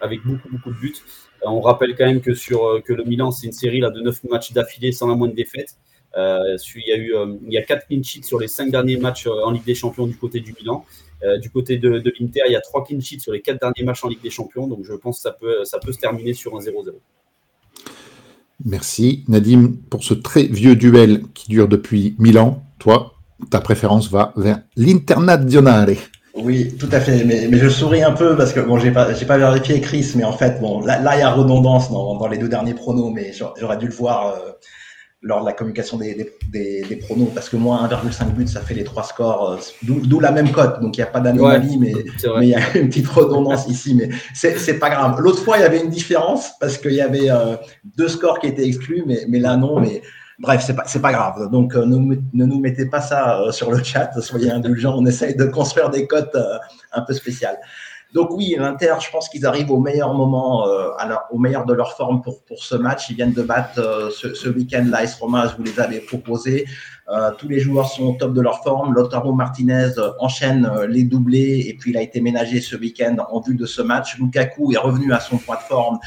avec 0.01 0.25
beaucoup, 0.25 0.49
beaucoup 0.49 0.71
de 0.71 0.79
buts. 0.79 0.95
on 1.43 1.61
rappelle 1.61 1.95
quand 1.95 2.07
même 2.07 2.23
que, 2.23 2.33
sur, 2.33 2.83
que 2.83 2.95
le 2.95 3.05
Milan, 3.05 3.31
c'est 3.31 3.47
une 3.47 3.53
série 3.53 3.81
là, 3.81 3.91
de 3.91 4.01
9 4.01 4.25
matchs 4.25 4.53
d'affilée 4.53 4.93
sans 4.93 5.09
la 5.09 5.15
moindre 5.15 5.35
défaite. 5.35 5.77
il 6.17 6.83
y 6.87 6.93
a 6.93 6.97
eu 6.97 7.15
il 7.47 7.53
y 7.53 7.59
a 7.59 7.63
4 7.63 7.87
clean 7.89 8.03
sheets 8.03 8.23
sur 8.23 8.39
les 8.39 8.49
5 8.49 8.71
derniers 8.71 8.97
matchs 8.97 9.27
en 9.27 9.51
Ligue 9.51 9.65
des 9.65 9.75
Champions 9.75 10.07
du 10.07 10.17
côté 10.17 10.41
du 10.41 10.55
Milan. 10.55 10.87
Euh, 11.23 11.39
du 11.39 11.51
côté 11.51 11.79
de, 11.79 12.03
l'Inter, 12.21 12.43
il 12.47 12.53
y 12.53 12.57
a 12.57 12.61
trois 12.61 12.85
clean 12.85 13.01
sheets 13.01 13.21
sur 13.21 13.33
les 13.33 13.41
quatre 13.41 13.61
derniers 13.61 13.85
matchs 13.85 14.05
en 14.05 14.09
Ligue 14.09 14.23
des 14.23 14.31
Champions, 14.31 14.67
donc 14.67 14.81
je 14.85 14.93
pense 14.93 15.17
que 15.17 15.23
ça 15.23 15.33
peut, 15.33 15.65
ça 15.65 15.79
peut 15.79 15.93
se 15.93 15.99
terminer 15.99 16.35
sur 16.35 16.55
un 16.57 16.61
0-0. 16.61 16.93
Merci. 18.65 19.25
Nadim, 19.29 19.75
pour 19.91 20.05
ce 20.05 20.15
très 20.15 20.45
vieux 20.45 20.77
duel 20.77 21.23
qui 21.35 21.49
dure 21.49 21.69
depuis 21.69 22.15
1000 22.19 22.39
ans, 22.39 22.63
toi, 22.79 23.15
ta 23.51 23.61
préférence 23.61 24.11
va 24.11 24.33
vers 24.37 24.61
l'Internazionale. 24.77 25.97
Oui, 26.35 26.77
tout 26.77 26.89
à 26.93 27.01
fait. 27.01 27.25
Mais, 27.25 27.49
je 27.53 27.69
souris 27.69 28.03
un 28.03 28.13
peu 28.13 28.37
parce 28.37 28.53
que 28.53 28.61
bon, 28.61 28.79
j'ai 28.79 28.91
pas, 28.91 29.13
j'ai 29.15 29.25
pas 29.25 29.39
vérifié 29.39 29.81
Chris, 29.81 30.13
mais 30.17 30.25
en 30.25 30.33
fait, 30.33 30.61
bon, 30.61 30.81
là, 30.81 31.01
il 31.17 31.21
y 31.21 31.23
a 31.23 31.33
redondance 31.33 31.91
dans, 31.91 32.29
les 32.29 32.39
deux 32.39 32.49
derniers 32.49 32.75
pronos, 32.75 33.11
mais 33.13 33.33
j'aurais 33.59 33.79
dû 33.79 33.87
le 33.87 33.95
voir. 33.95 34.35
Euh, 34.35 34.53
lors 35.23 35.41
de 35.41 35.47
la 35.47 35.53
communication 35.53 35.97
des, 35.97 36.33
des, 36.53 36.97
pronos, 36.97 37.31
parce 37.35 37.49
que 37.49 37.57
moi, 37.57 37.89
1,5 37.89 38.33
but, 38.33 38.49
ça 38.49 38.61
fait 38.61 38.75
les 38.75 38.85
trois 38.85 39.03
scores, 39.03 39.53
euh, 39.53 39.57
d'où 39.83 40.21
la 40.21 40.31
même 40.31 40.51
cote. 40.53 40.81
Donc, 40.81 40.97
il 40.97 41.01
n'y 41.01 41.05
a 41.05 41.11
pas 41.11 41.21
d'anomalie, 41.21 41.79
mais 41.79 41.95
il 42.43 42.49
y 42.49 42.55
a 42.55 42.77
une 42.77 42.89
petite 42.89 43.09
redondance 43.09 43.67
ici, 43.69 43.95
mais 43.95 44.11
c'est 44.35 44.79
pas 44.79 44.91
grave. 44.91 45.21
L'autre 45.21 45.43
fois, 45.43 45.57
il 45.59 45.63
y 45.63 45.65
avait 45.65 45.81
une 45.81 45.91
différence, 45.91 46.53
parce 46.61 46.79
qu'il 46.79 46.93
y 46.93 47.01
avait 47.01 47.31
euh, 47.31 47.57
deux 47.97 48.09
scores 48.09 48.39
qui 48.39 48.49
étaient 48.49 48.67
exclus, 48.67 49.05
mais, 49.07 49.25
mais 49.29 49.39
là, 49.39 49.57
non. 49.57 49.81
Mais 49.81 50.03
bref, 50.39 50.63
c'est 50.65 50.77
pas, 50.77 50.85
pas 50.85 51.13
grave. 51.13 51.51
Donc, 51.51 51.75
euh, 51.75 51.87
ne, 51.87 51.97
ne, 51.97 52.45
nous 52.45 52.61
mettez 52.61 52.87
pas 52.87 53.01
ça 53.01 53.41
sur 53.51 53.71
le 53.73 53.83
chat, 53.83 54.11
soyez 54.21 54.51
indulgents. 54.51 54.97
On 54.99 55.07
essaye 55.07 55.35
de 55.35 55.47
construire 55.47 55.91
des 55.91 56.07
cotes 56.07 56.37
un 56.93 57.03
peu 57.03 57.15
spéciales. 57.15 57.59
Donc 58.17 58.31
oui, 58.31 58.57
l'Inter, 58.59 58.95
je 59.05 59.11
pense 59.11 59.29
qu'ils 59.29 59.45
arrivent 59.45 59.71
au 59.71 59.79
meilleur 59.79 60.15
moment, 60.15 60.67
euh, 60.67 60.89
au 61.31 61.39
meilleur 61.39 61.67
de 61.67 61.75
leur 61.75 61.95
forme 61.99 62.23
pour, 62.23 62.43
pour 62.45 62.65
ce 62.65 62.75
match. 62.75 63.11
Ils 63.11 63.17
viennent 63.17 63.35
de 63.35 63.43
battre 63.43 63.79
euh, 63.79 64.09
ce, 64.09 64.33
ce 64.33 64.49
week-end 64.49 64.87
l'AS 64.89 65.17
Roma, 65.21 65.47
je 65.49 65.57
vous 65.59 65.63
les 65.63 65.79
avais 65.79 66.01
proposés. 66.01 66.65
Euh, 67.11 67.31
tous 67.37 67.47
les 67.47 67.61
joueurs 67.61 67.91
sont 67.91 68.05
au 68.05 68.13
top 68.13 68.33
de 68.33 68.41
leur 68.41 68.63
forme. 68.65 68.95
Lautaro 68.95 69.35
Martinez 69.35 69.91
enchaîne 70.19 70.67
les 70.89 71.05
doublés 71.05 71.67
et 71.69 71.75
puis 71.75 71.91
il 71.91 71.97
a 71.99 72.01
été 72.01 72.23
ménagé 72.23 72.63
ce 72.63 72.75
week-end 72.75 73.17
en 73.31 73.41
vue 73.41 73.55
de 73.55 73.67
ce 73.67 73.83
match. 73.83 74.17
Lukaku 74.19 74.73
est 74.73 74.79
revenu 74.79 75.13
à 75.13 75.21
son 75.21 75.37
point 75.37 75.57
de 75.57 75.69
forme 75.75 75.99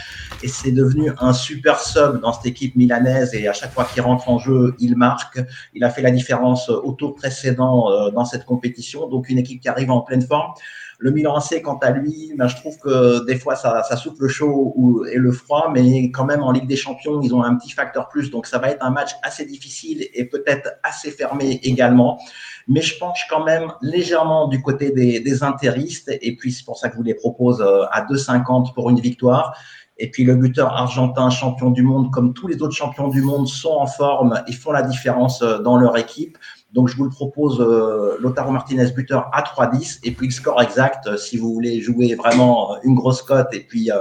et 0.42 0.48
c'est 0.48 0.72
devenu 0.72 1.12
un 1.20 1.32
super 1.32 1.80
sub 1.80 2.22
dans 2.22 2.34
cette 2.34 2.48
équipe 2.48 2.76
milanaise 2.76 3.36
et 3.36 3.48
à 3.48 3.54
chaque 3.54 3.72
fois 3.72 3.86
qu'il 3.86 4.02
rentre 4.02 4.28
en 4.30 4.40
jeu, 4.40 4.76
il 4.80 4.98
marque. 4.98 5.40
Il 5.76 5.84
a 5.84 5.92
fait 5.92 6.02
la 6.02 6.12
différence 6.12 6.70
au 6.70 6.92
tour 6.94 7.14
précédent 7.14 8.10
dans 8.10 8.26
cette 8.26 8.46
compétition. 8.46 9.08
Donc 9.08 9.30
une 9.30 9.38
équipe 9.38 9.62
qui 9.62 9.70
arrive 9.70 9.92
en 9.92 10.02
pleine 10.02 10.24
forme. 10.24 10.54
Le 11.02 11.12
Milan 11.12 11.38
AC, 11.38 11.62
quant 11.62 11.78
à 11.78 11.92
lui, 11.92 12.34
ben, 12.38 12.48
je 12.48 12.58
trouve 12.58 12.78
que 12.78 13.26
des 13.26 13.38
fois, 13.38 13.56
ça, 13.56 13.84
ça 13.84 13.96
souffle 13.96 14.24
le 14.24 14.28
chaud 14.28 14.74
ou, 14.76 15.06
et 15.06 15.16
le 15.16 15.32
froid, 15.32 15.72
mais 15.74 16.12
quand 16.12 16.26
même, 16.26 16.44
en 16.44 16.52
Ligue 16.52 16.68
des 16.68 16.76
Champions, 16.76 17.22
ils 17.22 17.34
ont 17.34 17.42
un 17.42 17.56
petit 17.56 17.72
facteur 17.72 18.10
plus. 18.10 18.30
Donc, 18.30 18.46
ça 18.46 18.58
va 18.58 18.70
être 18.70 18.86
un 18.86 18.90
match 18.90 19.12
assez 19.24 19.46
difficile 19.46 20.06
et 20.14 20.26
peut-être 20.26 20.70
assez 20.84 21.10
fermé 21.10 21.62
également. 21.64 22.20
Mais 22.68 22.82
je 22.82 23.00
penche 23.00 23.28
quand 23.30 23.46
même 23.46 23.72
légèrement 23.82 24.50
du 24.50 24.62
côté 24.62 24.92
des, 24.92 25.22
des 25.22 25.42
interistes. 25.42 26.12
Et 26.22 26.36
puis, 26.36 26.52
c'est 26.52 26.66
pour 26.66 26.78
ça 26.78 26.90
que 26.90 26.96
je 26.96 26.98
vous 26.98 27.06
les 27.06 27.16
propose 27.16 27.62
euh, 27.62 27.86
à 27.92 28.02
2,50 28.02 28.74
pour 28.74 28.90
une 28.90 29.00
victoire. 29.00 29.58
Et 30.00 30.10
puis 30.10 30.24
le 30.24 30.36
buteur 30.36 30.74
argentin, 30.74 31.30
champion 31.30 31.72
du 31.72 31.84
monde, 31.84 32.10
comme 32.12 32.34
tous 32.34 32.48
les 32.48 32.62
autres 32.62 32.76
champions 32.76 33.10
du 33.10 33.22
monde, 33.22 33.48
sont 33.48 33.76
en 33.78 33.86
forme 33.88 34.42
et 34.48 34.54
font 34.54 34.72
la 34.72 34.82
différence 34.82 35.42
euh, 35.42 35.60
dans 35.60 35.78
leur 35.78 35.98
équipe. 35.98 36.38
Donc, 36.72 36.88
je 36.88 36.96
vous 36.96 37.04
le 37.04 37.10
propose, 37.10 37.60
euh, 37.60 38.18
Lotaro 38.20 38.52
Martinez, 38.52 38.92
buteur 38.92 39.30
à 39.34 39.42
3-10. 39.42 40.00
Et 40.04 40.12
puis, 40.12 40.28
le 40.28 40.32
score 40.32 40.62
exact, 40.62 41.08
euh, 41.08 41.18
si 41.18 41.38
vous 41.38 41.52
voulez 41.52 41.82
jouer 41.82 42.14
vraiment 42.14 42.76
une 42.84 42.94
grosse 42.94 43.24
cote 43.24 43.48
et 43.54 43.62
puis 43.62 43.92
euh, 43.92 43.96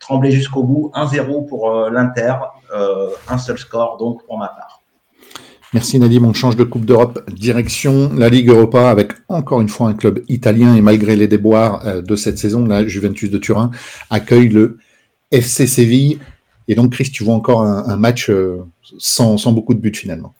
trembler 0.00 0.30
jusqu'au 0.30 0.62
bout, 0.62 0.90
1-0 0.94 1.46
pour 1.46 1.70
l'Inter, 1.90 2.34
un 3.28 3.38
seul 3.38 3.58
score, 3.58 3.96
donc, 3.96 4.24
pour 4.26 4.38
ma 4.38 4.48
part. 4.48 4.82
Merci 5.72 5.98
Nadim, 5.98 6.24
on 6.24 6.32
change 6.32 6.56
de 6.56 6.64
Coupe 6.64 6.84
d'Europe, 6.84 7.22
direction 7.30 8.10
la 8.12 8.28
Ligue 8.28 8.48
Europa 8.48 8.90
avec 8.90 9.12
encore 9.28 9.60
une 9.60 9.68
fois 9.68 9.88
un 9.88 9.94
club 9.94 10.24
italien 10.28 10.74
et 10.74 10.80
malgré 10.80 11.14
les 11.14 11.28
déboires 11.28 12.02
de 12.02 12.16
cette 12.16 12.38
saison, 12.38 12.66
la 12.66 12.84
Juventus 12.86 13.30
de 13.30 13.38
Turin 13.38 13.70
accueille 14.10 14.48
le 14.48 14.78
FC 15.30 15.68
Séville. 15.68 16.18
Et 16.66 16.74
donc 16.74 16.92
Chris, 16.92 17.10
tu 17.12 17.22
vois 17.22 17.34
encore 17.34 17.62
un, 17.62 17.96
match 17.96 18.32
sans 18.98 19.52
beaucoup 19.52 19.74
de 19.74 19.78
buts 19.78 19.94
finalement. 19.94 20.34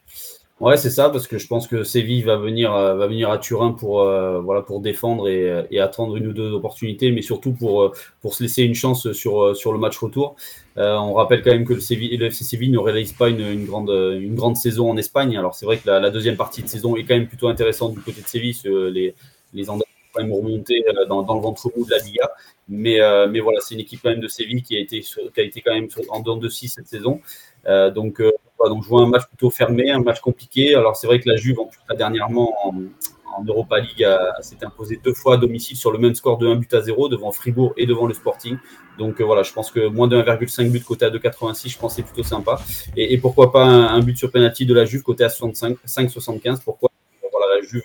Ouais, 0.60 0.76
c'est 0.76 0.90
ça, 0.90 1.08
parce 1.08 1.26
que 1.26 1.38
je 1.38 1.46
pense 1.46 1.66
que 1.66 1.84
Séville 1.84 2.22
va 2.22 2.36
venir, 2.36 2.74
euh, 2.74 2.94
va 2.94 3.06
venir 3.06 3.30
à 3.30 3.38
Turin 3.38 3.72
pour, 3.72 4.02
euh, 4.02 4.40
voilà, 4.42 4.60
pour 4.60 4.80
défendre 4.80 5.26
et, 5.26 5.64
et, 5.70 5.80
attendre 5.80 6.16
une 6.16 6.26
ou 6.26 6.32
deux 6.34 6.52
opportunités, 6.52 7.12
mais 7.12 7.22
surtout 7.22 7.52
pour, 7.52 7.82
euh, 7.82 7.92
pour 8.20 8.34
se 8.34 8.42
laisser 8.42 8.62
une 8.64 8.74
chance 8.74 9.10
sur, 9.12 9.56
sur 9.56 9.72
le 9.72 9.78
match 9.78 9.96
retour. 9.96 10.36
on 10.76 11.14
rappelle 11.14 11.42
quand 11.42 11.50
même 11.50 11.64
que 11.64 11.72
le, 11.72 11.80
Séville, 11.80 12.14
le 12.14 12.26
FC 12.26 12.44
Séville 12.44 12.70
ne 12.70 12.78
réalise 12.78 13.14
pas 13.14 13.30
une, 13.30 13.40
une, 13.40 13.64
grande, 13.64 13.88
une 13.88 14.34
grande 14.34 14.56
saison 14.56 14.90
en 14.90 14.98
Espagne. 14.98 15.34
Alors 15.38 15.54
c'est 15.54 15.64
vrai 15.64 15.78
que 15.78 15.88
la, 15.88 15.98
la, 15.98 16.10
deuxième 16.10 16.36
partie 16.36 16.62
de 16.62 16.68
saison 16.68 16.94
est 16.94 17.04
quand 17.04 17.14
même 17.14 17.26
plutôt 17.28 17.48
intéressante 17.48 17.94
du 17.94 18.00
côté 18.00 18.20
de 18.20 18.26
Séville. 18.26 18.54
Les, 18.64 19.14
les 19.54 19.70
Andalous 19.70 19.84
quand 20.12 20.22
même 20.22 20.32
remonté 20.32 20.84
dans, 21.08 21.22
dans, 21.22 21.34
le 21.36 21.40
ventre 21.40 21.70
mou 21.74 21.86
de 21.86 21.90
la 21.90 21.98
Liga. 21.98 22.30
Mais, 22.68 22.98
mais 23.30 23.40
voilà, 23.40 23.60
c'est 23.60 23.74
une 23.74 23.80
équipe 23.80 24.00
quand 24.02 24.10
même 24.10 24.20
de 24.20 24.28
Séville 24.28 24.62
qui 24.62 24.76
a 24.76 24.80
été, 24.80 25.00
qui 25.00 25.40
a 25.40 25.42
été 25.42 25.62
quand 25.62 25.72
même 25.72 25.88
en 26.10 26.20
dents 26.20 26.36
de 26.36 26.48
scie 26.50 26.68
cette 26.68 26.88
saison. 26.88 27.20
donc 27.94 28.20
donc 28.68 28.84
je 28.84 28.88
vois 28.88 29.02
un 29.02 29.08
match 29.08 29.26
plutôt 29.26 29.50
fermé, 29.50 29.90
un 29.90 30.00
match 30.00 30.20
compliqué. 30.20 30.74
Alors 30.74 30.96
c'est 30.96 31.06
vrai 31.06 31.20
que 31.20 31.28
la 31.28 31.36
Juve, 31.36 31.60
en 31.60 31.66
plus, 31.66 31.80
dernièrement 31.96 32.54
en, 32.64 32.74
Europa 33.46 33.78
League, 33.78 34.06
s'est 34.40 34.62
imposée 34.64 35.00
deux 35.02 35.14
fois 35.14 35.34
à 35.34 35.36
domicile 35.38 35.76
sur 35.76 35.92
le 35.92 35.98
même 35.98 36.14
score 36.14 36.36
de 36.36 36.48
1 36.48 36.56
but 36.56 36.74
à 36.74 36.82
0 36.82 37.08
devant 37.08 37.32
Fribourg 37.32 37.72
et 37.76 37.86
devant 37.86 38.06
le 38.06 38.12
Sporting. 38.12 38.58
Donc 39.00 39.18
euh, 39.18 39.24
voilà, 39.24 39.42
je 39.42 39.52
pense 39.52 39.70
que 39.70 39.86
moins 39.88 40.08
de 40.08 40.20
1,5 40.20 40.70
but 40.70 40.84
côté 40.84 41.06
à 41.06 41.10
2,86, 41.10 41.70
je 41.70 41.78
pense 41.78 41.94
c'est 41.94 42.02
plutôt 42.02 42.22
sympa. 42.22 42.60
Et, 42.96 43.16
pourquoi 43.16 43.50
pas 43.50 43.64
un, 43.64 44.00
but 44.00 44.16
sur 44.16 44.30
penalty 44.30 44.66
de 44.66 44.74
la 44.74 44.84
Juve 44.84 45.02
côté 45.02 45.24
à 45.24 45.30
65, 45.30 45.78
5,75 45.86 46.62
Pourquoi? 46.62 46.90
Voilà, 47.32 47.56
la 47.56 47.62
Juve 47.62 47.82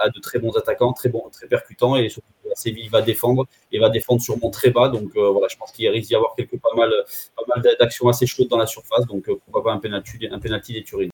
a 0.00 0.08
de 0.08 0.20
très 0.20 0.38
bons 0.38 0.56
attaquants, 0.56 0.92
très 0.92 1.08
bons, 1.08 1.28
très 1.30 1.46
percutants 1.46 1.96
et 1.96 2.08
surtout 2.08 2.28
Séville 2.54 2.88
va 2.88 3.02
défendre 3.02 3.46
et 3.72 3.78
va 3.78 3.90
défendre 3.90 4.20
sûrement 4.20 4.50
très 4.50 4.70
bas. 4.70 4.88
Donc 4.88 5.10
euh, 5.16 5.30
voilà, 5.30 5.48
je 5.48 5.56
pense 5.56 5.72
qu'il 5.72 5.88
risque 5.88 6.08
d'y 6.08 6.14
avoir 6.14 6.34
quelques 6.36 6.58
pas 6.58 6.74
mal, 6.76 6.90
pas 7.36 7.42
mal 7.54 7.76
d'actions 7.78 8.08
assez 8.08 8.26
chaudes 8.26 8.48
dans 8.48 8.58
la 8.58 8.66
surface. 8.66 9.06
Donc 9.06 9.28
euh, 9.28 9.38
pourquoi 9.44 9.62
pas 9.62 9.72
un 9.72 9.78
penalty, 9.78 10.28
un 10.30 10.38
penalty 10.38 10.72
des 10.74 10.82
Turines. 10.82 11.10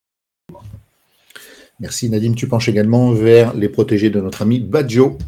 Merci 1.78 2.08
Nadim. 2.08 2.34
Tu 2.34 2.48
penches 2.48 2.68
également 2.68 3.12
vers 3.12 3.54
les 3.54 3.68
protégés 3.68 4.10
de 4.10 4.20
notre 4.20 4.42
ami 4.42 4.60
Badjo. 4.60 5.18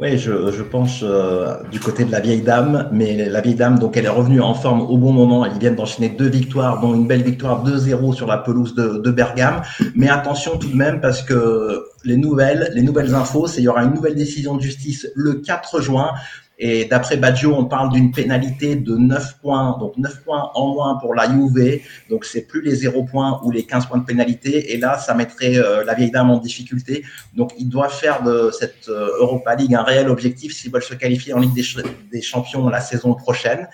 Oui, 0.00 0.16
je, 0.16 0.50
je 0.50 0.62
euh, 1.02 1.56
du 1.70 1.78
côté 1.78 2.06
de 2.06 2.10
la 2.10 2.20
vieille 2.20 2.40
dame, 2.40 2.88
mais 2.90 3.28
la 3.28 3.42
vieille 3.42 3.54
dame, 3.54 3.78
donc 3.78 3.98
elle 3.98 4.06
est 4.06 4.08
revenue 4.08 4.40
en 4.40 4.54
forme 4.54 4.80
au 4.80 4.96
bon 4.96 5.12
moment. 5.12 5.44
Elle 5.44 5.58
vient 5.58 5.72
d'enchaîner 5.72 6.08
deux 6.08 6.28
victoires, 6.28 6.80
dont 6.80 6.94
une 6.94 7.06
belle 7.06 7.22
victoire 7.22 7.62
2-0 7.66 8.14
sur 8.14 8.26
la 8.26 8.38
pelouse 8.38 8.74
de, 8.74 8.96
de 8.96 9.10
Bergame. 9.10 9.60
Mais 9.94 10.08
attention 10.08 10.56
tout 10.56 10.68
de 10.68 10.76
même 10.76 11.02
parce 11.02 11.22
que 11.22 11.84
les 12.04 12.16
nouvelles, 12.16 12.70
les 12.74 12.80
nouvelles 12.80 13.14
infos, 13.14 13.46
c'est 13.46 13.60
il 13.60 13.64
y 13.64 13.68
aura 13.68 13.84
une 13.84 13.92
nouvelle 13.92 14.14
décision 14.14 14.56
de 14.56 14.62
justice 14.62 15.06
le 15.14 15.34
4 15.34 15.82
juin 15.82 16.12
et 16.62 16.84
d'après 16.84 17.16
Baggio, 17.16 17.54
on 17.56 17.64
parle 17.64 17.90
d'une 17.90 18.12
pénalité 18.12 18.76
de 18.76 18.94
9 18.94 19.38
points, 19.40 19.78
donc 19.80 19.96
9 19.96 20.24
points 20.24 20.50
en 20.54 20.74
moins 20.74 20.96
pour 20.96 21.14
la 21.14 21.26
Juve. 21.26 21.80
Donc 22.10 22.26
c'est 22.26 22.42
plus 22.42 22.60
les 22.60 22.74
0 22.74 23.04
points 23.04 23.40
ou 23.42 23.50
les 23.50 23.64
15 23.64 23.86
points 23.86 23.96
de 23.96 24.04
pénalité. 24.04 24.74
Et 24.74 24.76
là, 24.76 24.98
ça 24.98 25.14
mettrait 25.14 25.56
euh, 25.56 25.84
la 25.84 25.94
vieille 25.94 26.10
dame 26.10 26.30
en 26.30 26.36
difficulté. 26.36 27.02
Donc 27.34 27.52
il 27.58 27.70
doit 27.70 27.88
faire 27.88 28.22
de 28.22 28.50
cette 28.50 28.90
euh, 28.90 29.08
Europa 29.20 29.54
League 29.54 29.74
un 29.74 29.82
réel 29.82 30.10
objectif 30.10 30.52
s'ils 30.54 30.70
veulent 30.70 30.82
se 30.82 30.92
qualifier 30.92 31.32
en 31.32 31.40
Ligue 31.40 31.54
des, 31.54 32.20
Champions 32.20 32.68
la 32.68 32.80
saison 32.80 33.14
prochaine. 33.14 33.66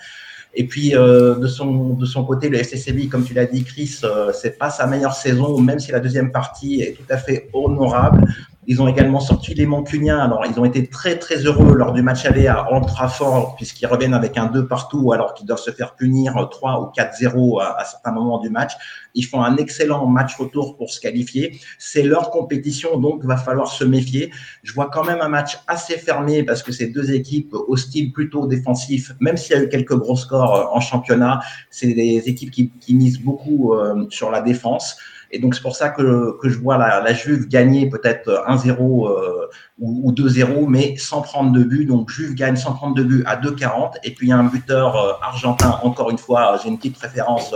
Et 0.53 0.65
puis 0.65 0.95
euh, 0.95 1.35
de 1.35 1.47
son 1.47 1.93
de 1.93 2.05
son 2.05 2.23
côté, 2.23 2.47
le 2.47 2.57
FCCB, 2.57 3.09
comme 3.09 3.25
tu 3.25 3.33
l'as 3.33 3.45
dit, 3.45 3.65
Chris, 3.65 3.99
euh, 4.03 4.31
c'est 4.33 4.57
pas 4.57 4.69
sa 4.69 4.87
meilleure 4.87 5.13
saison, 5.13 5.59
même 5.59 5.79
si 5.79 5.91
la 5.91 5.99
deuxième 5.99 6.31
partie 6.31 6.81
est 6.81 6.93
tout 6.93 7.05
à 7.09 7.17
fait 7.17 7.49
honorable. 7.51 8.25
Ils 8.69 8.81
ont 8.81 8.87
également 8.89 9.21
sorti 9.21 9.53
les 9.53 9.65
Mancuniens. 9.65 10.19
Alors, 10.19 10.45
ils 10.45 10.59
ont 10.59 10.65
été 10.65 10.87
très, 10.87 11.17
très 11.17 11.37
heureux 11.37 11.73
lors 11.73 11.93
du 11.93 12.01
match 12.01 12.25
aller 12.25 12.47
à 12.47 12.69
Old 12.71 12.85
Trafford, 12.85 13.55
puisqu'ils 13.55 13.85
reviennent 13.85 14.13
avec 14.13 14.37
un 14.37 14.47
2 14.47 14.67
partout, 14.67 15.13
alors 15.13 15.33
qu'ils 15.33 15.47
doivent 15.47 15.59
se 15.59 15.71
faire 15.71 15.95
punir 15.95 16.33
3 16.51 16.81
ou 16.81 16.91
4-0 16.91 17.61
à, 17.61 17.79
à, 17.79 17.85
certains 17.85 18.11
moments 18.11 18.39
du 18.39 18.49
match. 18.49 18.73
Ils 19.17 19.23
font 19.23 19.41
un 19.41 19.57
excellent 19.57 20.05
match 20.05 20.35
retour 20.37 20.77
pour 20.77 20.91
se 20.91 21.01
qualifier. 21.01 21.59
C'est 21.79 22.03
leur 22.03 22.29
compétition, 22.29 22.99
donc 22.99 23.25
va 23.25 23.35
falloir 23.35 23.67
se 23.67 23.83
méfier. 23.83 24.31
Je 24.63 24.71
vois 24.73 24.89
quand 24.93 25.03
même 25.03 25.21
un 25.21 25.27
match 25.27 25.57
assez 25.67 25.97
fermé 25.97 26.43
parce 26.43 26.61
que 26.61 26.71
ces 26.71 26.87
deux 26.87 27.11
équipes 27.11 27.53
au 27.53 27.75
style 27.75 28.11
plutôt 28.11 28.45
défensif, 28.45 29.13
même 29.19 29.35
s'il 29.35 29.55
y 29.55 29.59
a 29.59 29.63
eu 29.63 29.69
quelques 29.69 29.95
gros 29.95 30.15
scores 30.15 30.55
euh, 30.55 30.75
en 30.77 30.79
championnat, 30.79 31.39
c'est 31.71 31.93
des 31.93 32.23
équipes 32.27 32.51
qui, 32.51 32.93
misent 32.93 33.19
beaucoup 33.19 33.73
euh, 33.73 34.05
sur 34.09 34.29
la 34.31 34.41
défense. 34.41 34.97
Et 35.31 35.39
donc, 35.39 35.55
c'est 35.55 35.61
pour 35.61 35.75
ça 35.75 35.89
que, 35.89 36.37
que 36.39 36.47
je 36.47 36.57
vois 36.57 36.77
la, 36.77 37.13
Juve 37.13 37.47
gagner 37.47 37.89
peut-être 37.89 38.45
1-0 38.47 38.69
euh, 38.71 39.47
ou, 39.77 40.09
ou 40.09 40.11
2-0, 40.13 40.67
mais 40.67 40.95
sans 40.95 41.21
prendre 41.21 41.51
de 41.51 41.63
but. 41.63 41.85
Donc, 41.85 42.09
Juve 42.09 42.33
gagne 42.33 42.55
sans 42.55 42.73
prendre 42.73 42.95
de 42.95 43.03
but 43.03 43.23
à 43.25 43.35
2-40. 43.35 43.95
Et 44.03 44.13
puis, 44.13 44.27
il 44.27 44.29
y 44.29 44.33
a 44.33 44.37
un 44.37 44.45
buteur 44.45 45.19
argentin, 45.21 45.79
encore 45.83 46.11
une 46.11 46.17
fois, 46.17 46.59
j'ai 46.63 46.69
une 46.69 46.77
petite 46.77 46.95
préférence 46.95 47.53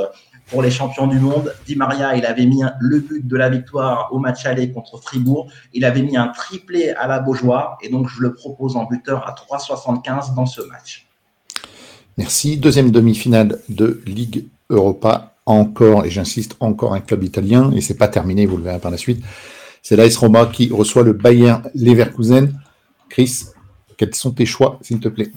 pour 0.51 0.61
les 0.61 0.69
champions 0.69 1.07
du 1.07 1.17
monde. 1.17 1.55
Di 1.65 1.75
Maria, 1.75 2.15
il 2.15 2.25
avait 2.25 2.45
mis 2.45 2.61
le 2.79 2.99
but 2.99 3.25
de 3.25 3.37
la 3.37 3.49
victoire 3.49 4.09
au 4.11 4.19
match 4.19 4.45
aller 4.45 4.71
contre 4.71 5.01
Fribourg. 5.01 5.49
Il 5.73 5.85
avait 5.85 6.03
mis 6.03 6.17
un 6.17 6.27
triplé 6.27 6.89
à 6.89 7.07
la 7.07 7.19
Beaujoire. 7.19 7.77
Et 7.81 7.89
donc, 7.89 8.07
je 8.09 8.21
le 8.21 8.33
propose 8.33 8.75
en 8.75 8.85
buteur 8.85 9.27
à 9.27 9.33
3,75 9.33 10.35
dans 10.35 10.45
ce 10.45 10.61
match. 10.61 11.07
Merci. 12.17 12.57
Deuxième 12.57 12.91
demi-finale 12.91 13.59
de 13.69 14.01
Ligue 14.05 14.45
Europa 14.69 15.33
encore, 15.45 16.05
et 16.05 16.09
j'insiste, 16.09 16.55
encore 16.59 16.93
un 16.93 16.99
club 16.99 17.23
italien, 17.23 17.71
et 17.71 17.81
c'est 17.81 17.97
pas 17.97 18.07
terminé, 18.07 18.45
vous 18.45 18.57
le 18.57 18.63
verrez 18.63 18.79
par 18.79 18.91
la 18.91 18.97
suite. 18.97 19.23
C'est 19.81 19.95
l'AS 19.95 20.15
Roma 20.17 20.45
qui 20.45 20.69
reçoit 20.69 21.03
le 21.03 21.13
Bayern 21.13 21.63
Leverkusen. 21.73 22.53
Chris, 23.09 23.45
quels 23.97 24.13
sont 24.13 24.31
tes 24.31 24.45
choix, 24.45 24.77
s'il 24.81 24.99
te 24.99 25.09
plaît? 25.09 25.31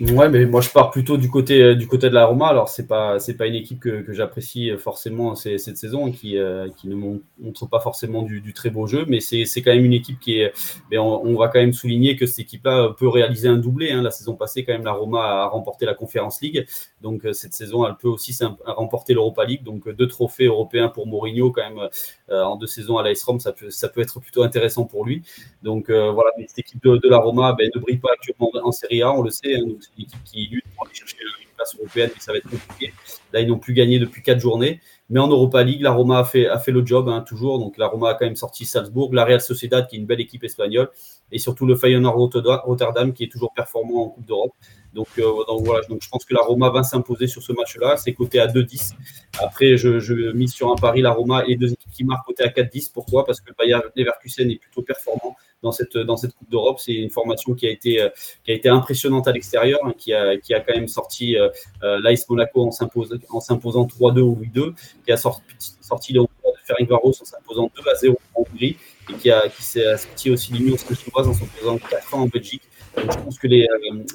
Ouais, 0.00 0.30
mais 0.30 0.46
moi 0.46 0.62
je 0.62 0.70
pars 0.70 0.90
plutôt 0.90 1.18
du 1.18 1.28
côté 1.28 1.62
euh, 1.62 1.74
du 1.74 1.86
côté 1.86 2.08
de 2.08 2.14
la 2.14 2.24
Roma. 2.24 2.46
Alors 2.46 2.70
c'est 2.70 2.86
pas 2.86 3.18
pas 3.38 3.46
une 3.46 3.54
équipe 3.54 3.80
que, 3.80 4.02
j'apprécie 4.14 4.70
forcément 4.78 5.34
cette 5.34 5.76
saison 5.76 6.10
qui 6.10 6.38
euh, 6.38 6.68
qui 6.78 6.88
ne 6.88 6.94
montre 6.94 7.66
pas 7.66 7.80
forcément 7.80 8.22
du, 8.22 8.54
très 8.54 8.70
beau 8.70 8.86
jeu, 8.86 9.04
mais 9.08 9.20
c'est 9.20 9.44
quand 9.62 9.72
même 9.74 9.84
une 9.84 9.92
équipe 9.92 10.18
qui 10.18 10.40
est. 10.40 10.54
Mais 10.90 10.96
on, 10.96 11.22
on, 11.22 11.36
va 11.36 11.48
quand 11.48 11.60
même 11.60 11.74
souligner 11.74 12.16
que 12.16 12.24
cette 12.24 12.38
équipe-là 12.40 12.94
peut 12.98 13.08
réaliser 13.08 13.48
un 13.48 13.58
doublé. 13.58 13.90
Hein. 13.92 14.00
La 14.00 14.10
saison 14.10 14.36
passée, 14.36 14.64
quand 14.64 14.72
même, 14.72 14.84
la 14.84 14.92
Roma 14.92 15.22
a 15.22 15.46
remporté 15.48 15.84
la 15.84 15.94
Conference 15.94 16.40
League. 16.40 16.66
Donc 17.00 17.26
cette 17.32 17.54
saison, 17.54 17.86
elle 17.86 17.96
peut 17.96 18.08
aussi 18.08 18.36
remporter 18.64 19.14
l'Europa 19.14 19.44
League. 19.44 19.62
Donc 19.62 19.88
deux 19.88 20.08
trophées 20.08 20.46
européens 20.46 20.88
pour 20.88 21.06
Mourinho 21.06 21.50
quand 21.50 21.68
même 21.68 21.88
en 22.28 22.56
deux 22.56 22.66
saisons 22.66 22.98
à 22.98 23.02
l'AS 23.02 23.22
Rome, 23.22 23.40
ça 23.40 23.52
peut, 23.52 23.70
ça 23.70 23.88
peut 23.88 24.00
être 24.00 24.20
plutôt 24.20 24.42
intéressant 24.42 24.84
pour 24.84 25.04
lui. 25.04 25.22
Donc 25.62 25.90
voilà, 25.90 26.30
mais 26.38 26.46
cette 26.46 26.60
équipe 26.60 26.82
de, 26.82 27.08
la 27.08 27.18
Roma 27.18 27.54
ben, 27.58 27.70
ne 27.74 27.80
brille 27.80 27.98
pas 27.98 28.10
actuellement 28.12 28.50
en 28.62 28.72
Serie 28.72 29.02
A, 29.02 29.12
on 29.12 29.22
le 29.22 29.30
sait. 29.30 29.56
Hein. 29.56 29.64
c'est 29.80 29.90
une 29.96 30.04
équipe 30.04 30.24
qui 30.24 30.46
lutte 30.46 30.64
pour 30.74 30.86
aller 30.86 30.94
chercher 30.94 31.16
une 31.42 31.49
européenne, 31.78 32.10
mais 32.14 32.20
ça 32.20 32.32
va 32.32 32.38
être 32.38 32.48
compliqué. 32.48 32.92
Là, 33.32 33.40
ils 33.40 33.48
n'ont 33.48 33.58
plus 33.58 33.74
gagné 33.74 33.98
depuis 33.98 34.22
quatre 34.22 34.40
journées. 34.40 34.80
Mais 35.08 35.18
en 35.18 35.26
Europa 35.26 35.62
League, 35.64 35.82
la 35.82 35.90
Roma 35.90 36.20
a 36.20 36.24
fait, 36.24 36.70
le 36.70 36.86
job, 36.86 37.08
hein, 37.08 37.20
toujours. 37.26 37.58
Donc 37.58 37.76
la 37.78 37.88
Roma 37.88 38.10
a 38.10 38.14
quand 38.14 38.26
même 38.26 38.36
sorti 38.36 38.64
Salzbourg, 38.64 39.12
la 39.12 39.24
Real 39.24 39.40
Sociedad, 39.40 39.88
qui 39.88 39.96
est 39.96 39.98
une 39.98 40.06
belle 40.06 40.20
équipe 40.20 40.44
espagnole, 40.44 40.88
et 41.32 41.38
surtout 41.38 41.66
le 41.66 41.74
Feyenoord 41.74 42.30
Rotterdam, 42.64 43.12
qui 43.12 43.24
est 43.24 43.28
toujours 43.28 43.52
performant 43.52 44.04
en 44.04 44.08
Coupe 44.10 44.26
d'Europe. 44.26 44.52
Donc, 44.94 45.08
euh, 45.18 45.22
donc, 45.48 45.64
voilà, 45.64 45.84
donc 45.88 46.00
je 46.02 46.08
pense 46.08 46.24
que 46.24 46.34
la 46.34 46.42
Roma 46.42 46.70
va 46.70 46.82
s'imposer 46.84 47.26
sur 47.26 47.42
ce 47.42 47.52
match-là. 47.52 47.96
C'est 47.96 48.12
coté 48.12 48.38
à 48.40 48.46
2-10. 48.46 48.92
Après, 49.40 49.76
je, 49.76 49.98
je, 49.98 50.32
mise 50.32 50.52
sur 50.52 50.70
un 50.70 50.76
pari 50.76 51.00
la 51.02 51.12
Roma 51.12 51.44
et 51.46 51.56
deux 51.56 51.72
équipes 51.72 51.92
qui 51.92 52.04
marquent 52.04 52.26
côté 52.26 52.44
à 52.44 52.48
4-10. 52.48 52.92
Pourquoi? 52.92 53.24
Parce 53.24 53.40
que 53.40 53.50
le 53.50 53.54
Bayern 53.58 53.82
Leverkusen 53.96 54.50
est 54.50 54.60
plutôt 54.60 54.82
performant 54.82 55.36
dans 55.62 55.72
cette, 55.72 55.96
dans 55.96 56.16
cette 56.16 56.34
Coupe 56.34 56.50
d'Europe. 56.50 56.78
C'est 56.78 56.94
une 56.94 57.10
formation 57.10 57.54
qui 57.54 57.66
a 57.66 57.70
été, 57.70 58.00
euh, 58.00 58.08
qui 58.44 58.52
a 58.52 58.54
été 58.54 58.68
impressionnante 58.68 59.28
à 59.28 59.32
l'extérieur, 59.32 59.80
hein, 59.84 59.92
qui, 59.96 60.12
a, 60.12 60.36
qui 60.36 60.54
a 60.54 60.60
quand 60.60 60.74
même 60.74 60.88
sorti 60.88 61.36
euh, 61.36 61.48
euh 61.82 62.00
l'AS 62.00 62.28
Monaco 62.28 62.66
en, 62.66 62.70
s'imposant 62.70 63.86
3-2 63.86 64.20
ou 64.20 64.38
8-2, 64.54 64.74
qui 65.04 65.12
a 65.12 65.16
sorti, 65.16 65.42
sorti 65.80 66.12
le 66.12 66.22
de 66.22 66.26
Ferencvaros 66.64 67.20
en 67.20 67.24
s'imposant 67.24 67.70
2 67.76 67.82
0 68.00 68.18
en 68.34 68.40
Hongrie, 68.42 68.76
et 69.10 69.14
qui, 69.14 69.30
a, 69.30 69.48
qui 69.48 69.62
s'est 69.62 69.96
sorti 69.96 70.30
aussi 70.30 70.52
l'Union 70.52 70.76
chinoise 70.76 71.28
en 71.28 71.34
s'imposant 71.34 71.78
4 71.78 72.14
en 72.14 72.26
Belgique. 72.26 72.62
Je 72.96 73.02
pense 73.02 73.38
que 73.38 73.46
les, 73.46 73.68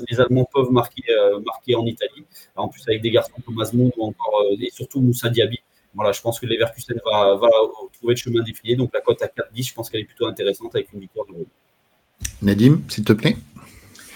les 0.09 0.19
Allemands 0.19 0.47
peuvent 0.53 0.69
marquer, 0.69 1.03
marquer 1.45 1.75
en 1.75 1.85
Italie, 1.85 2.25
en 2.57 2.67
plus 2.67 2.83
avec 2.87 3.01
des 3.01 3.09
garçons 3.09 3.31
comme 3.45 3.59
Asmund 3.61 3.93
ou 3.97 4.03
encore, 4.03 4.43
et 4.59 4.69
surtout 4.69 4.99
Moussa 4.99 5.29
Diaby 5.29 5.59
voilà, 5.95 6.11
je 6.11 6.21
pense 6.21 6.39
que 6.39 6.45
Leverkusen 6.45 6.99
va, 7.05 7.35
va 7.35 7.49
trouver 7.93 8.13
le 8.13 8.15
chemin 8.15 8.43
défilé. 8.43 8.75
Donc 8.75 8.91
la 8.93 9.01
cote 9.01 9.21
à 9.21 9.27
4-10, 9.27 9.69
je 9.69 9.73
pense 9.73 9.89
qu'elle 9.89 10.01
est 10.01 10.05
plutôt 10.05 10.27
intéressante 10.27 10.75
avec 10.75 10.91
une 10.93 10.99
victoire 10.99 11.25
de 11.27 11.33
Rome. 11.33 11.45
Nadim, 12.41 12.81
s'il 12.89 13.03
te 13.03 13.13
plaît. 13.13 13.37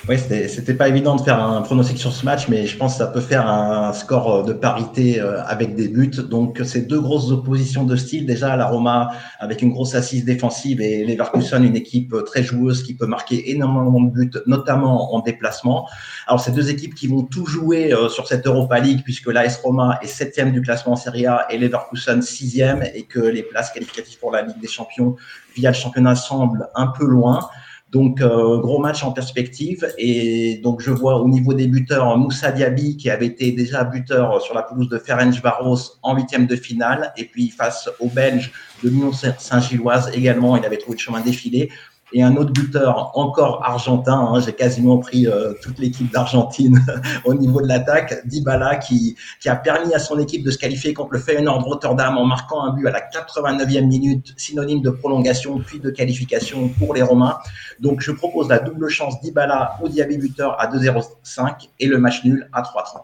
Oui, 0.08 0.18
c'était 0.18 0.74
pas 0.74 0.88
évident 0.88 1.18
de 1.18 1.22
faire 1.22 1.44
un 1.44 1.62
pronostic 1.62 1.98
sur 1.98 2.14
ce 2.14 2.24
match, 2.26 2.48
mais 2.48 2.66
je 2.66 2.78
pense 2.78 2.94
que 2.94 3.00
ça 3.00 3.08
peut 3.08 3.20
faire 3.20 3.48
un 3.48 3.92
score 3.92 4.46
de 4.46 4.54
parité 4.54 5.20
euh, 5.20 5.44
avec 5.44 5.76
des 5.76 5.90
buts. 5.90 6.10
Donc, 6.30 6.62
c'est 6.64 6.88
deux 6.88 7.02
grosses 7.02 7.32
oppositions 7.32 7.84
de 7.84 7.98
style. 7.98 8.26
Déjà, 8.26 8.56
la 8.56 8.66
Roma 8.66 9.12
avec 9.40 9.62
une 9.62 9.72
grosse 9.72 9.96
assise 9.96 10.24
défensive 10.24 10.80
et 10.80 11.06
Leverkusen, 11.06 11.64
une 11.64 11.76
équipe 11.76 12.16
très 12.26 12.44
joueuse 12.44 12.82
qui 12.82 12.94
peut 12.94 13.08
marquer 13.08 13.52
énormément 13.52 14.00
de 14.00 14.10
buts, 14.10 14.32
notamment 14.48 15.14
en 15.14 15.20
déplacement. 15.20 15.88
Alors, 16.28 16.40
c'est 16.40 16.54
deux 16.54 16.70
équipes 16.70 16.96
qui 16.96 17.08
vont 17.08 17.24
tout 17.24 17.46
jouer 17.46 17.94
euh, 17.94 18.08
sur 18.08 18.26
cette 18.26 18.48
Europa 18.48 18.80
League 18.80 19.02
puisque 19.04 19.28
l'AS 19.28 19.58
Roma 19.58 20.00
est 20.02 20.08
septième 20.08 20.54
du 20.54 20.62
classement 20.62 20.94
en 20.94 20.96
Serie 20.96 21.26
A 21.26 21.46
et 21.50 21.58
Leverkusen 21.58 22.22
sixième 22.22 22.84
et 22.96 23.04
que 23.04 23.20
les 23.20 23.44
places 23.44 23.72
qualificatives 23.72 24.18
pour 24.18 24.32
la 24.32 24.44
Ligue 24.44 24.60
des 24.62 24.68
Champions 24.68 25.18
via 25.56 25.72
le 25.72 25.76
championnat 25.76 26.16
semblent 26.16 26.70
un 26.74 26.88
peu 26.88 27.06
loin. 27.06 27.50
Donc, 27.92 28.22
euh, 28.22 28.60
gros 28.60 28.80
match 28.80 29.04
en 29.04 29.12
perspective. 29.12 29.88
Et 29.98 30.60
donc, 30.64 30.82
je 30.82 30.92
vois 30.92 31.20
au 31.22 31.28
niveau 31.28 31.54
des 31.54 31.68
buteurs 31.68 32.18
Moussa 32.18 32.52
Diaby, 32.52 32.98
qui 32.98 33.10
avait 33.10 33.26
été 33.26 33.52
déjà 33.52 33.84
buteur 33.84 34.42
sur 34.42 34.54
la 34.54 34.62
pelouse 34.62 34.90
de 34.90 35.00
Ferencvaros 35.00 35.98
en 36.04 36.16
huitième 36.16 36.46
de 36.46 36.56
finale. 36.56 37.14
Et 37.18 37.26
puis, 37.26 37.50
face 37.50 37.90
aux 38.00 38.10
Belges 38.10 38.52
de 38.84 38.90
l'Union 38.90 39.12
Saint-Gilloise 39.12 40.12
également, 40.14 40.56
il 40.56 40.66
avait 40.66 40.78
trouvé 40.78 40.98
le 40.98 41.02
chemin 41.02 41.22
défilé 41.22 41.70
et 42.14 42.24
un 42.24 42.36
autre 42.36 42.52
buteur 42.52 43.12
encore 43.16 43.64
argentin. 43.64 44.32
Hein, 44.34 44.42
J'ai 44.46 44.54
quasiment 44.54 44.98
pris 44.98 45.28
euh, 45.28 45.54
toute 45.62 45.80
l'équipe 45.80 46.12
d'Argentine 46.12 46.84
au 47.26 47.34
niveau 47.34 47.62
de 47.62 47.68
l'attaque. 47.68 48.26
Dybala 48.26 48.78
qui, 48.78 49.16
qui 49.42 49.50
a 49.50 49.56
permis 49.56 49.94
à 49.94 50.00
son 50.00 50.20
équipe 50.20 50.44
de 50.44 50.52
se 50.52 50.58
qualifier 50.58 50.94
contre 50.94 51.14
le 51.14 51.20
Feyenoord 51.20 51.64
Rotterdam 51.64 52.18
en 52.18 52.26
marquant 52.26 52.64
un 52.64 52.74
but 52.74 52.88
à 52.88 52.92
la 52.92 53.02
89e 53.02 53.86
minute, 53.86 54.34
synonyme 54.38 54.82
de 54.82 54.90
prolongation 54.90 55.60
puis 55.60 55.80
de 55.80 55.90
qualification 55.90 56.70
pour 56.70 56.94
les 56.94 57.02
Romains. 57.02 57.38
Donc 57.80 58.02
je 58.02 58.12
propose 58.12 58.50
la 58.50 58.60
double 58.60 58.90
chance 58.90 59.22
Dybala 59.22 59.78
au 59.82 59.88
Diaby 59.88 60.18
buteur 60.18 60.60
à 60.60 60.68
2,05 60.68 61.70
et 61.80 61.88
le 61.88 61.98
match 61.98 62.24
nul 62.24 62.50
à 62.54 62.62
3,30. 62.62 63.02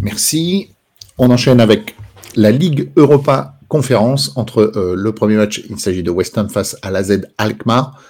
Merci. 0.00 0.70
On 1.18 1.30
enchaîne 1.30 1.60
avec 1.60 1.96
la 2.34 2.50
Ligue 2.50 2.92
Europa 2.96 3.55
conférence 3.68 4.32
entre 4.36 4.72
euh, 4.76 4.94
le 4.96 5.12
premier 5.12 5.36
match, 5.36 5.62
il 5.68 5.78
s'agit 5.78 6.02
de 6.02 6.10
West 6.10 6.36
Ham 6.38 6.48
face 6.48 6.76
à 6.82 6.90
la 6.90 7.02
Z 7.02 7.22
Alkmaar. 7.38 8.02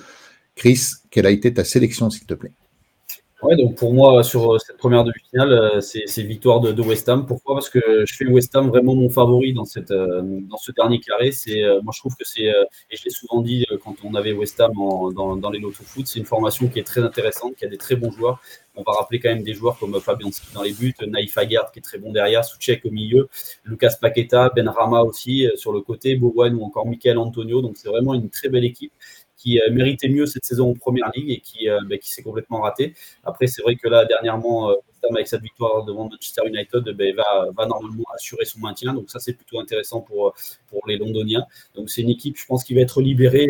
Chris, 0.54 0.80
quelle 1.10 1.26
a 1.26 1.30
été 1.30 1.52
ta 1.52 1.64
sélection, 1.64 2.10
s'il 2.10 2.26
te 2.26 2.34
plaît? 2.34 2.52
Ouais, 3.46 3.54
donc 3.54 3.76
pour 3.76 3.94
moi, 3.94 4.24
sur 4.24 4.54
euh, 4.54 4.58
cette 4.58 4.76
première 4.76 5.04
demi-finale, 5.04 5.52
euh, 5.52 5.80
c'est 5.80 6.22
victoire 6.22 6.60
de, 6.60 6.82
West 6.82 7.08
Ham. 7.08 7.26
Pourquoi? 7.26 7.54
Parce 7.54 7.70
que 7.70 8.04
je 8.04 8.16
fais 8.16 8.26
West 8.26 8.56
Ham 8.56 8.68
vraiment 8.68 8.96
mon 8.96 9.08
favori 9.08 9.52
dans, 9.52 9.64
cette, 9.64 9.92
dans 9.92 10.56
ce 10.56 10.72
dernier 10.72 10.98
carré. 10.98 11.30
Moi, 11.82 11.92
je 11.94 12.00
trouve 12.00 12.16
que 12.16 12.24
c'est, 12.24 12.42
et 12.42 12.96
je 12.96 13.04
l'ai 13.04 13.10
souvent 13.10 13.42
dit 13.42 13.64
quand 13.84 13.94
on 14.02 14.14
avait 14.14 14.32
West 14.32 14.60
Ham 14.60 14.72
dans, 14.74 15.36
dans 15.36 15.50
les 15.50 15.60
loto 15.60 15.84
foot, 15.84 16.08
c'est 16.08 16.18
une 16.18 16.24
formation 16.24 16.66
qui 16.66 16.80
est 16.80 16.84
très 16.84 17.02
intéressante, 17.02 17.54
qui 17.54 17.64
a 17.64 17.68
des 17.68 17.78
très 17.78 17.94
bons 17.94 18.10
joueurs. 18.10 18.40
On 18.76 18.82
va 18.82 18.92
rappeler 18.92 19.18
quand 19.18 19.30
même 19.30 19.42
des 19.42 19.54
joueurs 19.54 19.78
comme 19.78 19.98
Fabianski 19.98 20.48
dans 20.52 20.62
les 20.62 20.72
buts, 20.72 20.94
Naïf 21.06 21.38
Aguerd 21.38 21.70
qui 21.72 21.78
est 21.78 21.82
très 21.82 21.98
bon 21.98 22.12
derrière, 22.12 22.44
Soucek 22.44 22.84
au 22.84 22.90
milieu, 22.90 23.28
Lucas 23.64 23.94
Paqueta, 23.98 24.50
Ben 24.54 24.68
Rama 24.68 25.00
aussi 25.00 25.46
euh, 25.46 25.56
sur 25.56 25.72
le 25.72 25.80
côté, 25.80 26.14
Bowen 26.14 26.54
ou 26.54 26.62
encore 26.62 26.86
Michael 26.86 27.16
Antonio. 27.16 27.62
Donc 27.62 27.78
c'est 27.78 27.88
vraiment 27.88 28.12
une 28.12 28.28
très 28.28 28.50
belle 28.50 28.64
équipe 28.64 28.92
qui 29.36 29.60
euh, 29.60 29.70
méritait 29.70 30.08
mieux 30.08 30.26
cette 30.26 30.44
saison 30.44 30.70
en 30.70 30.74
première 30.74 31.10
ligue 31.14 31.30
et 31.30 31.40
qui, 31.40 31.68
euh, 31.68 31.80
ben, 31.86 31.98
qui 31.98 32.10
s'est 32.10 32.22
complètement 32.22 32.60
raté. 32.60 32.94
Après, 33.24 33.46
c'est 33.46 33.62
vrai 33.62 33.76
que 33.76 33.88
là, 33.88 34.04
dernièrement, 34.04 34.74
avec 35.10 35.28
cette 35.28 35.42
victoire 35.42 35.84
devant 35.84 36.08
Manchester 36.08 36.42
United, 36.46 36.82
ben, 36.96 37.14
va, 37.14 37.66
normalement 37.66 38.04
assurer 38.14 38.44
son 38.44 38.60
maintien. 38.60 38.94
Donc 38.94 39.10
ça, 39.10 39.18
c'est 39.18 39.34
plutôt 39.34 39.60
intéressant 39.60 40.00
pour, 40.00 40.34
pour 40.68 40.86
les 40.88 40.96
Londoniens. 40.96 41.44
Donc 41.74 41.90
c'est 41.90 42.02
une 42.02 42.10
équipe, 42.10 42.36
je 42.38 42.46
pense, 42.46 42.64
qui 42.64 42.74
va 42.74 42.80
être 42.80 43.00
libérée, 43.00 43.48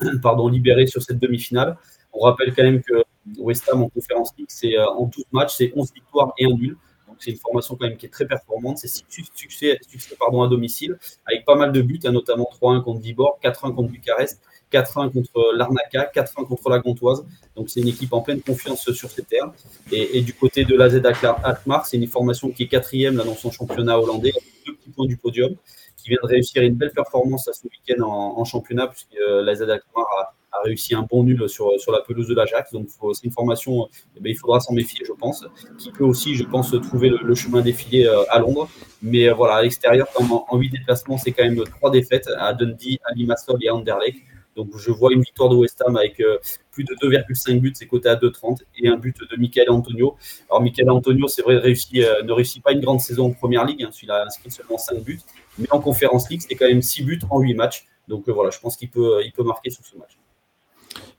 pardon, 0.22 0.48
libérée 0.48 0.86
sur 0.86 1.02
cette 1.02 1.18
demi-finale. 1.18 1.76
On 2.12 2.20
rappelle 2.20 2.54
quand 2.54 2.64
même 2.64 2.82
que 2.82 3.04
West 3.38 3.68
Ham 3.70 3.82
en 3.82 3.88
conférence 3.88 4.30
League, 4.36 4.48
c'est 4.50 4.76
euh, 4.76 4.86
en 4.86 5.06
12 5.06 5.24
matchs, 5.32 5.54
c'est 5.56 5.72
11 5.74 5.92
victoires 5.94 6.32
et 6.38 6.46
un 6.46 6.54
nul. 6.54 6.76
C'est 7.18 7.32
une 7.32 7.36
formation 7.36 7.76
quand 7.76 7.86
même 7.86 7.98
qui 7.98 8.06
est 8.06 8.10
très 8.10 8.26
performante. 8.26 8.78
C'est 8.78 8.88
6 8.88 9.04
succès, 9.34 9.78
succès 9.86 10.16
pardon, 10.18 10.42
à 10.42 10.48
domicile, 10.48 10.98
avec 11.26 11.44
pas 11.44 11.54
mal 11.54 11.70
de 11.70 11.82
buts, 11.82 12.00
hein, 12.04 12.12
notamment 12.12 12.48
3-1 12.62 12.82
contre 12.82 13.00
Vibor, 13.00 13.38
4-1 13.42 13.74
contre 13.74 13.90
Bucarest, 13.90 14.40
4-1 14.72 15.12
contre 15.12 15.52
l'Arnaca, 15.54 16.10
4-1 16.14 16.46
contre 16.46 16.68
la 16.70 16.78
Gantoise. 16.78 17.24
Donc 17.56 17.70
c'est 17.70 17.80
une 17.80 17.88
équipe 17.88 18.12
en 18.12 18.20
pleine 18.20 18.40
confiance 18.40 18.90
sur 18.92 19.10
ces 19.10 19.22
terres. 19.22 19.50
Et, 19.92 20.20
du 20.20 20.34
côté 20.34 20.64
de 20.64 20.74
l'AZ 20.76 21.00
Alkmaar, 21.42 21.86
c'est 21.86 21.96
une 21.96 22.06
formation 22.06 22.50
qui 22.50 22.64
est 22.64 22.68
quatrième 22.68 23.16
dans 23.16 23.34
son 23.34 23.50
championnat 23.50 23.98
hollandais, 23.98 24.32
deux 24.66 24.74
petits 24.74 24.90
points 24.90 25.06
du 25.06 25.16
podium, 25.16 25.54
qui 25.96 26.08
vient 26.08 26.18
de 26.22 26.28
réussir 26.28 26.62
une 26.62 26.74
belle 26.74 26.92
performance 26.92 27.48
à 27.48 27.52
ce 27.52 27.64
week-end 27.64 28.02
en, 28.02 28.44
championnat, 28.44 28.86
puisque 28.88 29.16
euh, 29.16 29.42
l'AZ 29.42 29.62
Alkmaar 29.62 30.06
a 30.18 30.34
a 30.52 30.62
réussi 30.62 30.94
un 30.94 31.02
bon 31.02 31.24
nul 31.24 31.48
sur, 31.48 31.78
sur 31.80 31.92
la 31.92 32.00
pelouse 32.00 32.28
de 32.28 32.34
l'Ajax. 32.34 32.72
Donc, 32.72 32.88
c'est 33.12 33.24
une 33.24 33.30
formation, 33.30 33.88
eh 34.16 34.20
ben, 34.20 34.30
il 34.30 34.36
faudra 34.36 34.60
s'en 34.60 34.72
méfier, 34.72 35.04
je 35.06 35.12
pense, 35.12 35.44
qui 35.78 35.90
peut 35.92 36.04
aussi, 36.04 36.34
je 36.34 36.44
pense, 36.44 36.74
trouver 36.82 37.10
le, 37.10 37.34
chemin 37.34 37.60
défilé 37.60 38.06
euh, 38.06 38.22
à 38.30 38.38
Londres. 38.38 38.68
Mais 39.02 39.28
euh, 39.28 39.34
voilà, 39.34 39.56
à 39.56 39.62
l'extérieur, 39.62 40.08
en, 40.16 40.44
en 40.48 40.58
8 40.58 40.70
déplacements, 40.70 41.18
c'est 41.18 41.32
quand 41.32 41.44
même 41.44 41.62
trois 41.64 41.90
défaites 41.90 42.28
à 42.38 42.52
Dundee, 42.52 42.98
à 43.04 43.14
Limassol 43.14 43.58
et 43.62 43.68
à 43.68 43.74
Anderlecht. 43.74 44.18
Donc, 44.56 44.76
je 44.76 44.90
vois 44.90 45.12
une 45.12 45.22
victoire 45.22 45.48
de 45.48 45.56
West 45.56 45.82
Ham 45.86 45.96
avec 45.96 46.20
euh, 46.20 46.38
plus 46.72 46.84
de 46.84 46.94
2,5 46.94 47.60
buts, 47.60 47.72
c'est 47.74 47.86
coté 47.86 48.08
à 48.08 48.16
2,30 48.16 48.58
et 48.78 48.88
un 48.88 48.96
but 48.96 49.16
de 49.18 49.36
Michael 49.36 49.70
Antonio. 49.70 50.16
Alors, 50.48 50.62
Michael 50.62 50.90
Antonio, 50.90 51.28
c'est 51.28 51.42
vrai, 51.42 51.58
réussit, 51.58 51.94
ne 51.94 52.32
réussit 52.32 52.62
pas 52.62 52.72
une 52.72 52.80
grande 52.80 53.00
saison 53.00 53.26
en 53.26 53.32
première 53.32 53.64
ligue. 53.64 53.82
Hein, 53.84 53.90
il 54.02 54.10
a 54.10 54.24
inscrit 54.24 54.50
seulement 54.50 54.78
5 54.78 55.02
buts. 55.02 55.20
Mais 55.58 55.66
en 55.70 55.80
conférence 55.80 56.28
league, 56.30 56.42
c'est 56.46 56.54
quand 56.54 56.66
même 56.66 56.82
6 56.82 57.02
buts 57.04 57.20
en 57.30 57.40
8 57.40 57.54
matchs. 57.54 57.86
Donc, 58.08 58.28
voilà, 58.28 58.50
je 58.50 58.58
pense 58.58 58.76
qu'il 58.76 58.90
peut, 58.90 59.20
il 59.24 59.32
peut 59.32 59.44
marquer 59.44 59.70
sur 59.70 59.84
ce 59.84 59.96
match. 59.96 60.18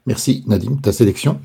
Merci 0.05 0.43
Nadim, 0.47 0.77
ta 0.77 0.91
sélection? 0.91 1.39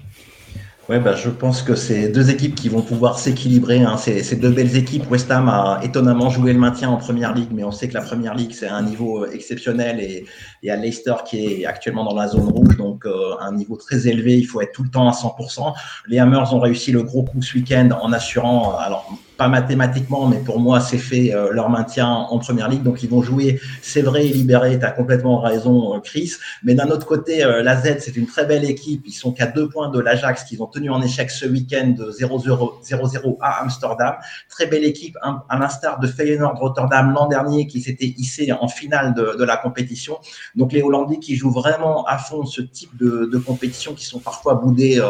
Ouais, 0.89 1.01
bah, 1.01 1.17
je 1.17 1.31
pense 1.31 1.63
que 1.63 1.75
c'est 1.75 2.11
deux 2.11 2.31
équipes 2.31 2.55
qui 2.55 2.69
vont 2.69 2.81
pouvoir 2.81 3.19
s'équilibrer. 3.19 3.83
Hein. 3.83 3.97
C'est 3.97 4.39
deux 4.39 4.51
belles 4.51 4.77
équipes. 4.77 5.11
West 5.11 5.29
Ham 5.33 5.49
a 5.49 5.81
étonnamment 5.83 6.31
joué 6.31 6.53
le 6.53 6.61
maintien 6.61 6.91
en 6.91 6.97
première 6.97 7.35
ligue, 7.35 7.49
mais 7.51 7.65
on 7.65 7.73
sait 7.73 7.89
que 7.89 7.95
la 7.95 8.03
première 8.03 8.35
ligue, 8.37 8.53
c'est 8.53 8.69
un 8.69 8.83
niveau 8.83 9.25
euh, 9.25 9.33
exceptionnel 9.33 9.99
et 9.99 10.27
il 10.63 10.67
y 10.67 10.71
a 10.71 10.77
Leicester 10.77 11.15
qui 11.29 11.45
est 11.45 11.67
actuellement 11.67 12.05
dans 12.05 12.15
la 12.15 12.29
zone 12.29 12.49
rouge, 12.49 12.77
donc 12.77 13.05
euh, 13.05 13.35
un 13.41 13.53
niveau 13.53 13.75
très 13.75 14.07
élevé. 14.07 14.39
Il 14.39 14.45
faut 14.45 14.61
être 14.61 14.71
tout 14.71 14.85
le 14.85 14.89
temps 14.89 15.09
à 15.09 15.13
100%. 15.13 15.75
Les 16.07 16.21
Hammers 16.21 16.55
ont 16.55 16.61
réussi 16.61 16.93
le 16.93 17.03
gros 17.03 17.25
coup 17.25 17.43
ce 17.43 17.55
week-end 17.55 17.89
en 18.01 18.13
assurant, 18.13 18.77
alors 18.79 19.11
pas 19.37 19.49
mathématiquement, 19.49 20.27
mais 20.27 20.39
pour 20.39 20.59
moi, 20.59 20.81
c'est 20.81 20.99
fait 20.99 21.35
euh, 21.35 21.53
leur 21.53 21.69
maintien 21.69 22.09
en 22.09 22.39
première 22.39 22.69
ligue. 22.69 22.83
Donc, 22.83 23.03
ils 23.03 23.09
vont 23.09 23.23
jouer, 23.23 23.61
c'est 23.83 24.03
vrai, 24.03 24.25
libéré. 24.25 24.79
Tu 24.79 24.85
as 24.85 24.91
complètement 24.91 25.41
raison, 25.41 25.95
euh, 25.95 26.01
Chris. 26.01 26.33
Mais 26.63 26.75
d'un 26.75 26.89
autre 26.89 27.07
côté, 27.07 27.45
euh, 27.45 27.63
la 27.63 27.77
Z, 27.77 27.99
c'est 28.01 28.17
une 28.17 28.27
très 28.27 28.47
belle 28.47 28.65
équipe. 28.65 29.03
Ils 29.07 29.13
sont 29.13 29.33
qu'à 29.33 29.47
deux 29.47 29.69
points 29.69 29.91
de 29.91 30.01
l'Ajax 30.01 30.45
qu'ils 30.45 30.63
ont 30.63 30.67
tenu 30.67 30.91
en 30.91 31.03
échec 31.03 31.31
ce 31.31 31.47
week-end 31.47 31.89
de 31.97 32.11
0-0 32.11 33.37
à 33.41 33.63
Amsterdam. 33.63 34.15
Très 34.49 34.67
belle 34.67 34.85
équipe, 34.85 35.17
à 35.23 35.59
l'instar 35.59 36.01
de 36.01 36.07
Feyenoord 36.07 36.59
Rotterdam 36.59 37.13
l'an 37.13 37.27
dernier 37.27 37.67
qui 37.67 37.81
s'était 37.81 38.15
hissé 38.17 38.53
en 38.53 38.69
finale 38.69 39.15
de, 39.15 39.37
de, 39.39 39.45
la 39.45 39.57
compétition. 39.57 40.19
Donc, 40.55 40.73
les 40.73 40.83
Hollandais 40.83 41.19
qui 41.19 41.37
jouent 41.37 41.53
vraiment 41.53 42.05
à 42.07 42.19
fond 42.19 42.47
ce 42.47 42.63
type 42.63 42.97
de, 42.97 43.29
de 43.31 43.39
compétition 43.39 43.95
qui 43.95 44.05
sont 44.05 44.21
parfois 44.21 44.55
boudés 44.55 45.01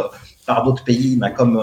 par 0.47 0.63
d'autres 0.63 0.85
pays, 0.85 1.17
mais 1.21 1.33
comme, 1.33 1.61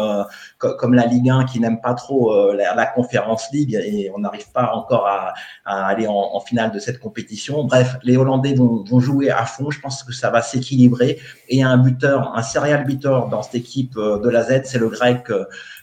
comme 0.57 0.93
la 0.93 1.05
Ligue 1.05 1.29
1 1.29 1.45
qui 1.45 1.59
n'aime 1.59 1.81
pas 1.81 1.93
trop 1.93 2.53
la, 2.53 2.75
la, 2.75 2.85
Conférence 2.85 3.47
League 3.51 3.73
et 3.73 4.11
on 4.15 4.19
n'arrive 4.19 4.51
pas 4.51 4.71
encore 4.73 5.07
à, 5.07 5.33
à 5.65 5.87
aller 5.87 6.07
en, 6.07 6.13
en, 6.13 6.39
finale 6.41 6.71
de 6.71 6.79
cette 6.79 6.99
compétition. 6.99 7.63
Bref, 7.63 7.95
les 8.03 8.17
Hollandais 8.17 8.53
vont, 8.53 8.83
vont 8.83 8.99
jouer 8.99 9.29
à 9.29 9.45
fond. 9.45 9.71
Je 9.71 9.79
pense 9.79 10.03
que 10.03 10.13
ça 10.13 10.29
va 10.29 10.41
s'équilibrer. 10.41 11.19
Et 11.49 11.63
un 11.63 11.77
buteur, 11.77 12.35
un 12.35 12.43
serial 12.43 12.85
buteur 12.85 13.29
dans 13.29 13.41
cette 13.41 13.55
équipe 13.55 13.95
de 13.95 14.29
la 14.29 14.43
Z, 14.43 14.61
c'est 14.65 14.79
le 14.79 14.89
grec 14.89 15.29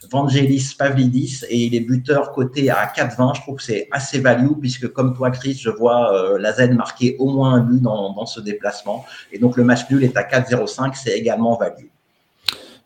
Vangelis 0.08 0.74
Pavlidis 0.78 1.44
et 1.48 1.66
il 1.66 1.74
est 1.74 1.80
buteur 1.80 2.32
coté 2.32 2.70
à 2.70 2.86
4,20. 2.86 3.36
Je 3.36 3.40
trouve 3.42 3.56
que 3.56 3.62
c'est 3.62 3.88
assez 3.92 4.18
value 4.18 4.52
puisque 4.60 4.88
comme 4.88 5.14
toi, 5.14 5.30
Chris, 5.30 5.58
je 5.60 5.70
vois 5.70 6.14
euh, 6.14 6.38
la 6.38 6.52
Z 6.52 6.70
marquer 6.70 7.16
au 7.18 7.30
moins 7.30 7.54
un 7.54 7.60
but 7.60 7.82
dans, 7.82 8.14
dans, 8.14 8.26
ce 8.26 8.40
déplacement. 8.40 9.04
Et 9.32 9.38
donc 9.38 9.56
le 9.56 9.64
match 9.64 9.90
nul 9.90 10.02
est 10.04 10.16
à 10.16 10.22
4,05. 10.22 10.94
C'est 10.94 11.12
également 11.12 11.56
value. 11.56 11.89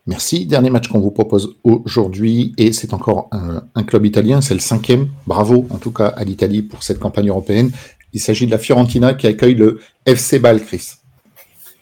Merci. 0.06 0.44
Dernier 0.44 0.70
match 0.70 0.88
qu'on 0.88 1.00
vous 1.00 1.10
propose 1.10 1.56
aujourd'hui 1.64 2.52
et 2.58 2.72
c'est 2.72 2.92
encore 2.92 3.30
un, 3.32 3.82
club 3.84 4.04
italien. 4.04 4.40
C'est 4.40 4.54
le 4.54 4.60
cinquième. 4.60 5.08
Bravo 5.26 5.66
en 5.70 5.78
tout 5.78 5.92
cas 5.92 6.08
à 6.08 6.24
l'Italie 6.24 6.62
pour 6.62 6.82
cette 6.82 6.98
campagne 6.98 7.28
européenne. 7.28 7.70
Il 8.12 8.20
s'agit 8.20 8.46
de 8.46 8.50
la 8.50 8.58
Fiorentina 8.58 9.14
qui 9.14 9.26
accueille 9.26 9.54
le 9.54 9.80
FC 10.04 10.38
Bâle, 10.38 10.62
Chris. 10.62 10.92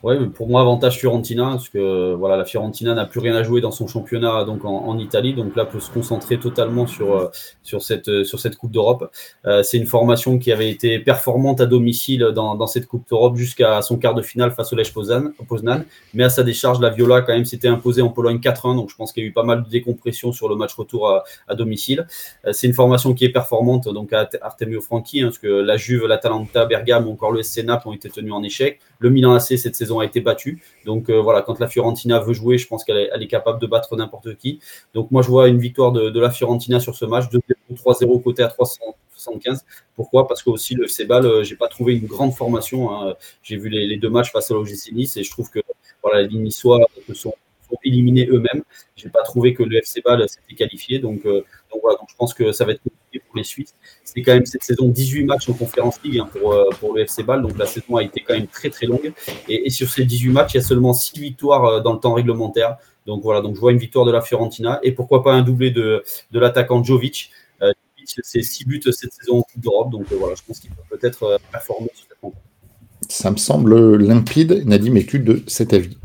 Ouais, 0.02 0.18
pour 0.26 0.48
moi, 0.48 0.60
avantage 0.60 0.98
Fiorentina, 0.98 1.44
parce 1.50 1.68
que 1.68 2.12
voilà, 2.14 2.36
la 2.36 2.44
Fiorentina 2.44 2.92
n'a 2.92 3.04
plus 3.04 3.20
rien 3.20 3.36
à 3.36 3.44
jouer 3.44 3.60
dans 3.60 3.70
son 3.70 3.86
championnat 3.86 4.44
donc 4.44 4.64
en, 4.64 4.98
Italie, 4.98 5.32
donc 5.32 5.54
là 5.54 5.64
peut 5.64 5.78
se 5.78 5.90
concentrer 5.92 6.38
totalement 6.38 6.88
sur 6.88 7.14
euh, 7.16 7.30
sur 7.62 7.82
cette 7.82 8.08
euh, 8.08 8.24
sur 8.24 8.40
cette 8.40 8.56
Coupe 8.56 8.72
d'Europe. 8.72 9.12
Euh, 9.46 9.62
c'est 9.62 9.78
une 9.78 9.86
formation 9.86 10.40
qui 10.40 10.50
avait 10.50 10.70
été 10.70 10.98
performante 10.98 11.60
à 11.60 11.66
domicile 11.66 12.32
dans, 12.34 12.56
dans 12.56 12.66
cette 12.66 12.88
Coupe 12.88 13.08
d'Europe 13.08 13.36
jusqu'à 13.36 13.80
son 13.80 13.96
quart 13.96 14.14
de 14.14 14.22
finale 14.22 14.50
face 14.50 14.72
au 14.72 14.76
Lech 14.76 14.92
Poznan, 14.92 15.30
Poznan, 15.46 15.84
mais 16.14 16.24
à 16.24 16.30
sa 16.30 16.42
décharge, 16.42 16.80
la 16.80 16.90
Viola 16.90 17.22
quand 17.22 17.32
même 17.32 17.44
s'était 17.44 17.68
imposée 17.68 18.02
en 18.02 18.08
Pologne 18.08 18.38
4-1, 18.38 18.74
donc 18.74 18.90
je 18.90 18.96
pense 18.96 19.12
qu'il 19.12 19.22
y 19.22 19.26
a 19.26 19.28
eu 19.28 19.32
pas 19.32 19.44
mal 19.44 19.62
de 19.62 19.68
décompression 19.68 20.32
sur 20.32 20.48
le 20.48 20.56
match 20.56 20.74
retour 20.74 21.10
à, 21.10 21.22
à 21.46 21.54
domicile. 21.54 22.08
c'est 22.50 22.66
une 22.66 22.74
formation 22.74 23.14
qui 23.14 23.24
est 23.24 23.32
performante 23.32 23.88
donc 23.88 24.12
à 24.12 24.28
Artemio 24.40 24.80
Franchi, 24.80 25.20
hein, 25.20 25.26
parce 25.26 25.38
que 25.38 25.46
la 25.46 25.76
Juve, 25.76 26.06
l'Atalanta, 26.06 26.64
Bergame 26.66 27.06
ou 27.06 27.12
encore 27.12 27.30
le 27.30 27.44
SC 27.44 27.62
Naples 27.64 27.88
ont 27.88 27.92
été 27.92 28.10
tenus 28.10 28.32
en 28.32 28.42
échec. 28.42 28.80
Le 29.02 29.10
Milan 29.10 29.34
AC 29.34 29.58
cette 29.58 29.74
saison 29.74 29.98
a 29.98 30.04
été 30.04 30.20
battu. 30.20 30.62
Donc 30.84 31.10
euh, 31.10 31.20
voilà, 31.20 31.42
quand 31.42 31.58
la 31.58 31.68
Fiorentina 31.68 32.20
veut 32.20 32.32
jouer, 32.32 32.56
je 32.56 32.66
pense 32.66 32.84
qu'elle 32.84 32.96
est, 32.98 33.26
capable 33.26 33.60
de 33.60 33.66
battre 33.66 33.96
n'importe 33.96 34.36
qui. 34.36 34.60
Donc 34.94 35.10
moi, 35.10 35.22
je 35.22 35.28
vois 35.28 35.48
une 35.48 35.58
victoire 35.58 35.92
de, 35.92 36.20
la 36.20 36.30
Fiorentina 36.30 36.80
sur 36.80 36.94
ce 36.94 37.04
match, 37.04 37.24
2-0-3-0 37.70 38.22
côté 38.22 38.42
à 38.42 38.48
375. 38.48 39.64
Pourquoi? 39.96 40.28
Parce 40.28 40.42
que 40.42 40.50
aussi 40.50 40.74
le 40.74 40.84
FC 40.84 41.04
Bâle, 41.04 41.26
euh, 41.26 41.42
j'ai 41.42 41.56
pas 41.56 41.68
trouvé 41.68 41.94
une 41.94 42.06
grande 42.06 42.32
formation. 42.32 42.92
Hein. 42.92 43.14
J'ai 43.42 43.56
vu 43.56 43.68
les, 43.68 43.96
deux 43.96 44.10
matchs 44.10 44.32
face 44.32 44.50
à 44.50 44.54
l'OGC 44.54 44.92
Nice 44.92 45.16
et 45.16 45.24
je 45.24 45.30
trouve 45.30 45.50
que 45.50 45.60
voilà, 46.02 46.22
les 46.22 46.38
Niçois 46.38 46.80
sont, 47.12 47.34
sont 47.68 47.78
éliminés 47.84 48.28
eux-mêmes. 48.30 48.62
J'ai 48.96 49.08
pas 49.08 49.22
trouvé 49.22 49.54
que 49.54 49.62
le 49.62 49.76
FC 49.78 50.00
Bâle 50.00 50.28
s'était 50.28 50.54
qualifié. 50.54 50.98
Donc, 50.98 51.26
euh, 51.26 51.44
donc 51.72 51.80
voilà, 51.82 51.98
donc 51.98 52.08
je 52.10 52.16
pense 52.16 52.34
que 52.34 52.52
ça 52.52 52.64
va 52.64 52.72
être 52.72 52.82
pour 53.20 53.36
les 53.36 53.44
Suisses. 53.44 53.74
C'est 54.04 54.22
quand 54.22 54.34
même 54.34 54.46
cette 54.46 54.62
saison 54.62 54.88
18 54.88 55.24
matchs 55.24 55.48
en 55.48 55.54
Conférence 55.54 55.98
League 56.04 56.18
hein, 56.18 56.28
pour, 56.32 56.52
euh, 56.52 56.68
pour 56.80 56.94
le 56.94 57.02
FC 57.02 57.22
Bâle. 57.22 57.42
Donc 57.42 57.56
la 57.58 57.66
saison 57.66 57.96
a 57.96 58.02
été 58.02 58.22
quand 58.26 58.34
même 58.34 58.46
très 58.46 58.70
très 58.70 58.86
longue. 58.86 59.12
Et, 59.48 59.70
sur 59.70 59.88
ces 59.88 60.04
18 60.04 60.30
matchs, 60.30 60.54
il 60.54 60.56
y 60.58 60.60
a 60.60 60.62
seulement 60.62 60.92
6 60.92 61.18
victoires 61.18 61.64
euh, 61.64 61.80
dans 61.80 61.92
le 61.92 61.98
temps 61.98 62.14
réglementaire. 62.14 62.76
Donc 63.06 63.22
voilà, 63.22 63.40
donc 63.40 63.56
je 63.56 63.60
vois 63.60 63.72
une 63.72 63.78
victoire 63.78 64.04
de 64.04 64.12
la 64.12 64.20
Fiorentina. 64.20 64.78
Et 64.82 64.92
pourquoi 64.92 65.22
pas 65.22 65.32
un 65.32 65.42
doublé 65.42 65.70
de, 65.70 66.02
de 66.30 66.38
l'attaquant 66.38 66.82
Jovic. 66.82 67.30
Euh, 67.62 67.72
c'est 68.04 68.42
6 68.42 68.64
buts 68.66 68.80
cette 68.90 69.12
saison 69.12 69.38
en 69.38 69.42
Coupe 69.42 69.60
d'Europe. 69.60 69.90
Donc 69.90 70.06
voilà, 70.12 70.34
je 70.34 70.42
pense 70.46 70.58
qu'il 70.58 70.70
peut 70.70 70.96
peut-être 70.98 71.38
performer 71.50 71.88
sur 71.94 72.06
cette 72.08 72.18
rencontre. 72.20 72.42
Ça 73.08 73.30
me 73.30 73.36
semble 73.36 73.96
limpide. 73.96 74.66
Nadim, 74.66 74.96
es-tu 74.96 75.18
de 75.18 75.42
cet 75.46 75.72
avis 75.72 75.96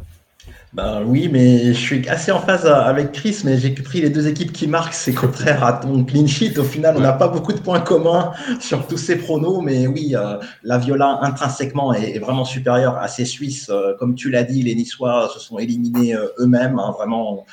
ben 0.73 1.01
oui, 1.05 1.29
mais 1.31 1.73
je 1.73 1.79
suis 1.79 2.09
assez 2.09 2.29
en 2.31 2.41
phase 2.41 2.65
avec 2.65 3.13
Chris, 3.13 3.41
mais 3.45 3.57
j'ai 3.57 3.69
pris 3.69 4.01
les 4.01 4.09
deux 4.09 4.27
équipes 4.27 4.51
qui 4.51 4.67
marquent, 4.67 4.93
c'est 4.93 5.13
contraire 5.13 5.63
à 5.63 5.73
ton 5.73 6.03
clean 6.03 6.27
sheet. 6.27 6.59
Au 6.59 6.63
final, 6.63 6.95
on 6.97 6.99
n'a 6.99 7.13
pas 7.13 7.29
beaucoup 7.29 7.53
de 7.53 7.59
points 7.59 7.79
communs 7.79 8.33
sur 8.59 8.85
tous 8.85 8.97
ces 8.97 9.17
pronos, 9.17 9.61
mais 9.63 9.87
oui, 9.87 10.13
euh, 10.13 10.37
la 10.63 10.77
Viola 10.77 11.19
intrinsèquement 11.21 11.93
est, 11.93 12.17
est, 12.17 12.19
vraiment 12.19 12.43
supérieure 12.43 12.97
à 12.97 13.07
ces 13.07 13.23
Suisses. 13.23 13.69
Euh, 13.69 13.93
comme 13.97 14.13
tu 14.13 14.29
l'as 14.29 14.43
dit, 14.43 14.61
les 14.61 14.75
Niçois 14.75 15.29
se 15.33 15.39
sont 15.39 15.57
éliminés 15.57 16.13
euh, 16.13 16.27
eux-mêmes, 16.39 16.77
hein, 16.79 16.91
vraiment 16.91 17.45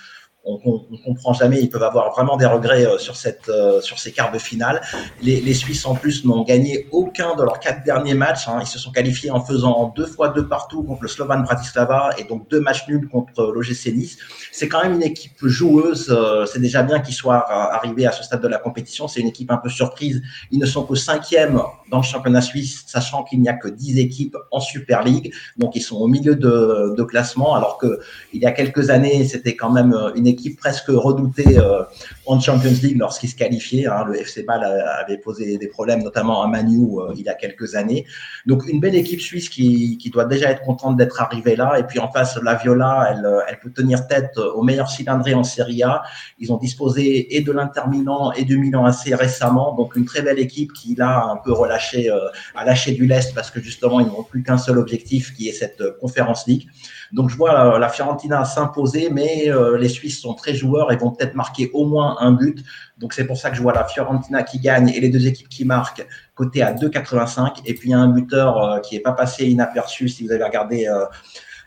on, 0.45 0.87
ne 0.91 0.97
comprend 0.99 1.33
jamais. 1.33 1.61
Ils 1.61 1.71
peuvent 1.71 1.83
avoir 1.83 2.13
vraiment 2.13 2.37
des 2.37 2.47
regrets 2.47 2.87
euh, 2.87 2.99
sur 2.99 3.17
cette 3.17 3.49
euh, 3.49 3.81
sur 3.81 3.99
ces 3.99 4.13
quarts 4.13 4.33
de 4.33 4.39
finale. 4.39 4.81
Les, 5.23 5.55
Suisses 5.55 5.87
en 5.87 5.95
plus 5.95 6.25
n'ont 6.25 6.43
gagné 6.43 6.89
aucun 6.91 7.37
de 7.37 7.43
leurs 7.43 7.61
quatre 7.61 7.85
derniers 7.85 8.15
matchs. 8.15 8.49
Hein. 8.49 8.59
Ils 8.61 8.67
se 8.67 8.79
sont 8.79 8.91
qualifiés 8.91 9.31
en 9.31 9.41
faisant 9.41 9.93
deux 9.97 10.07
fois 10.07 10.31
deux 10.31 10.47
partout 10.47 10.83
contre 10.83 11.03
le 11.03 11.09
Slovan 11.09 11.43
Bratislava 11.45 12.11
et 12.19 12.25
donc 12.25 12.51
deux 12.51 12.61
matchs 12.61 12.87
nuls 12.89 13.09
contre 13.09 13.53
l'OGC 13.55 13.95
Nice. 13.95 14.19
C'est 14.53 14.69
quand 14.69 14.83
même 14.83 14.95
une 14.95 15.03
équipe 15.03 15.47
joueuse. 15.47 16.09
Euh, 16.11 16.45
c'est 16.47 16.59
déjà 16.59 16.83
bien 16.83 17.01
qu'ils 17.01 17.15
soient 17.15 17.49
arrivés 17.49 18.07
à 18.07 18.13
ce 18.13 18.25
stade 18.25 18.43
de 18.43 18.49
la 18.49 18.59
compétition. 18.59 19.07
C'est 19.07 19.21
une 19.21 19.29
équipe 19.29 19.51
un 19.51 19.59
peu 19.59 19.69
surprise. 19.69 20.23
Ils 20.51 20.59
ne 20.59 20.67
sont 20.67 20.85
qu'au 20.85 20.97
cinquième 20.97 21.63
dans 21.91 21.99
le 21.99 22.03
championnat 22.03 22.43
suisse, 22.43 22.83
sachant 22.87 23.23
qu'il 23.23 23.41
n'y 23.41 23.49
a 23.49 23.55
que 23.55 23.69
dix 23.69 23.99
équipes 23.99 24.37
en 24.51 24.61
Super 24.61 25.05
League. 25.05 25.33
Donc 25.57 25.77
ils 25.77 25.83
sont 25.83 25.97
au 25.97 26.09
milieu 26.09 26.35
de, 26.35 26.95
de 26.97 27.03
classement, 27.05 27.55
alors 27.55 27.79
que 27.79 28.01
il 28.33 28.43
y 28.43 28.47
a 28.47 28.53
quelques 28.53 28.91
années 28.91 29.25
c'était 29.25 29.55
quand 29.55 29.71
même 29.71 29.95
une 30.17 30.27
équipe 30.27 30.34
équipe 30.35 30.59
presque 30.59 30.89
redoutée 30.89 31.59
euh, 31.59 31.83
en 32.27 32.39
Champions 32.39 32.79
League 32.83 32.99
lorsqu'il 32.99 33.31
se 33.31 33.37
qualifiait. 33.37 33.87
Hein. 33.87 34.05
Le 34.07 34.21
FC 34.21 34.43
Bâle 34.43 34.65
avait 34.65 35.19
posé 35.19 35.57
des 35.59 35.69
problèmes, 35.69 36.03
notamment 36.03 36.43
à 36.43 36.49
Manu 36.49 36.99
euh, 36.99 37.15
il 37.17 37.23
y 37.23 37.29
a 37.29 37.35
quelques 37.35 37.75
années. 37.75 38.05
Donc 38.47 38.67
une 38.69 38.81
belle 38.81 38.95
équipe 38.95 39.21
suisse 39.21 39.49
qui, 39.49 39.99
doit 40.13 40.27
déjà 40.27 40.51
être 40.51 40.63
contente 40.63 40.97
d'être 40.97 41.21
arrivée 41.23 41.57
là. 41.57 41.79
Et 41.79 41.85
puis 41.85 41.99
en 41.99 42.11
face, 42.11 42.39
la 42.43 42.55
Viola, 42.55 43.09
elle, 43.11 43.59
peut 43.59 43.71
tenir 43.71 44.07
tête 44.07 44.37
au 44.37 44.63
meilleur 44.63 44.89
cylindré 44.89 45.35
en 45.35 45.45
Serie 45.45 45.83
A. 45.83 46.03
Ils 46.39 46.53
ont 46.53 46.59
disposé 46.59 47.37
et 47.37 47.41
de 47.41 47.51
l'Inter 47.51 47.83
Milan 47.91 48.33
et 48.33 48.45
du 48.45 48.59
Milan 48.59 48.85
assez 48.85 49.15
récemment. 49.15 49.75
Donc 49.75 49.97
une 49.97 50.05
très 50.05 50.23
belle 50.23 50.39
équipe 50.39 50.73
qui 50.73 50.95
là 50.95 51.25
un 51.31 51.37
peu 51.37 51.53
relâché, 51.53 52.11
euh, 52.11 52.29
a 52.55 52.65
lâché 52.65 52.93
du 52.93 53.07
lest 53.07 53.35
parce 53.35 53.51
que 53.51 53.61
justement 53.61 54.01
ils 54.01 54.07
n'ont 54.07 54.23
plus 54.23 54.43
qu'un 54.43 54.59
seul 54.59 54.79
objectif 54.79 55.35
qui 55.35 55.49
est 55.49 55.53
cette 55.53 55.83
conférence 56.01 56.47
League. 56.47 56.69
Donc 57.15 57.31
je 57.31 57.37
vois 57.37 57.79
la, 57.79 57.89
Fiorentina 57.89 58.45
s'imposer, 58.45 59.09
mais 59.09 59.49
euh, 59.49 59.79
les 59.79 59.89
Suisses 59.89 60.21
sont 60.21 60.35
très 60.35 60.53
joueurs 60.53 60.91
et 60.91 60.97
vont 60.97 61.13
peut-être 61.13 61.37
marquer 61.37 61.71
au 61.73 61.87
moins 61.87 62.17
un 62.19 62.33
but. 62.33 62.65
Donc 62.99 63.13
c'est 63.13 63.25
pour 63.25 63.37
ça 63.37 63.51
que 63.51 63.57
je 63.57 63.63
vois 63.63 63.73
la 63.73 63.85
Fiorentina 63.85 64.43
qui 64.43 64.59
gagne 64.59 64.89
et 64.89 64.99
les 65.01 65.11
deux 65.11 65.25
équipes 65.29 65.49
qui 65.49 65.65
marquent 65.65 66.05
côté 66.35 66.61
à 66.61 66.75
2,85. 66.75 67.61
Et 67.67 67.75
puis 67.75 67.91
il 67.91 67.93
y 67.93 67.95
a 67.95 68.01
un 68.01 68.09
buteur 68.09 68.59
euh, 68.59 68.81
qui 68.81 68.97
n'est 68.97 69.01
pas 69.01 69.13
passé 69.13 69.47
inaperçu 69.47 70.09
si 70.09 70.27
vous 70.27 70.33
avez 70.33 70.43
regardé 70.43 70.89
euh, 70.89 71.05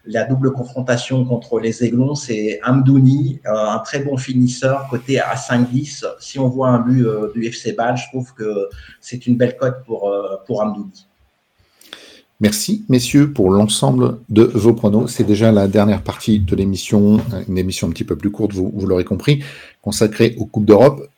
la 0.03 0.25
double 0.25 0.51
confrontation 0.51 1.23
contre 1.23 1.61
les 1.61 1.81
Aiglons, 1.81 2.15
c'est 2.15 2.59
Amdouni, 2.63 3.41
un 3.45 3.79
très 3.79 3.99
bon 3.99 4.15
finisseur, 4.15 4.87
côté 4.89 5.19
à 5.19 5.35
5-10. 5.35 6.05
Si 6.19 6.39
on 6.39 6.47
voit 6.47 6.69
un 6.69 6.79
but 6.79 7.05
du 7.35 7.45
FC 7.45 7.73
Bâle, 7.73 7.97
je 7.97 8.07
trouve 8.07 8.33
que 8.33 8.69
c'est 9.01 9.27
une 9.27 9.35
belle 9.35 9.57
cote 9.57 9.83
pour, 9.85 10.09
pour 10.45 10.61
Amdouni. 10.61 11.07
Merci, 12.39 12.85
messieurs, 12.87 13.31
pour 13.31 13.49
l'ensemble 13.49 14.19
de 14.29 14.43
vos 14.43 14.73
pronos. 14.73 15.11
C'est 15.11 15.23
déjà 15.23 15.51
la 15.51 15.67
dernière 15.67 16.03
partie 16.03 16.39
de 16.39 16.55
l'émission, 16.55 17.19
une 17.47 17.57
émission 17.57 17.87
un 17.87 17.89
petit 17.89 18.03
peu 18.03 18.15
plus 18.15 18.29
courte, 18.29 18.53
vous, 18.53 18.71
l'aurez 18.85 19.05
compris, 19.05 19.43
consacrée 19.81 20.35
aux 20.37 20.45
Coupes 20.45 20.65
d'Europe. 20.65 21.09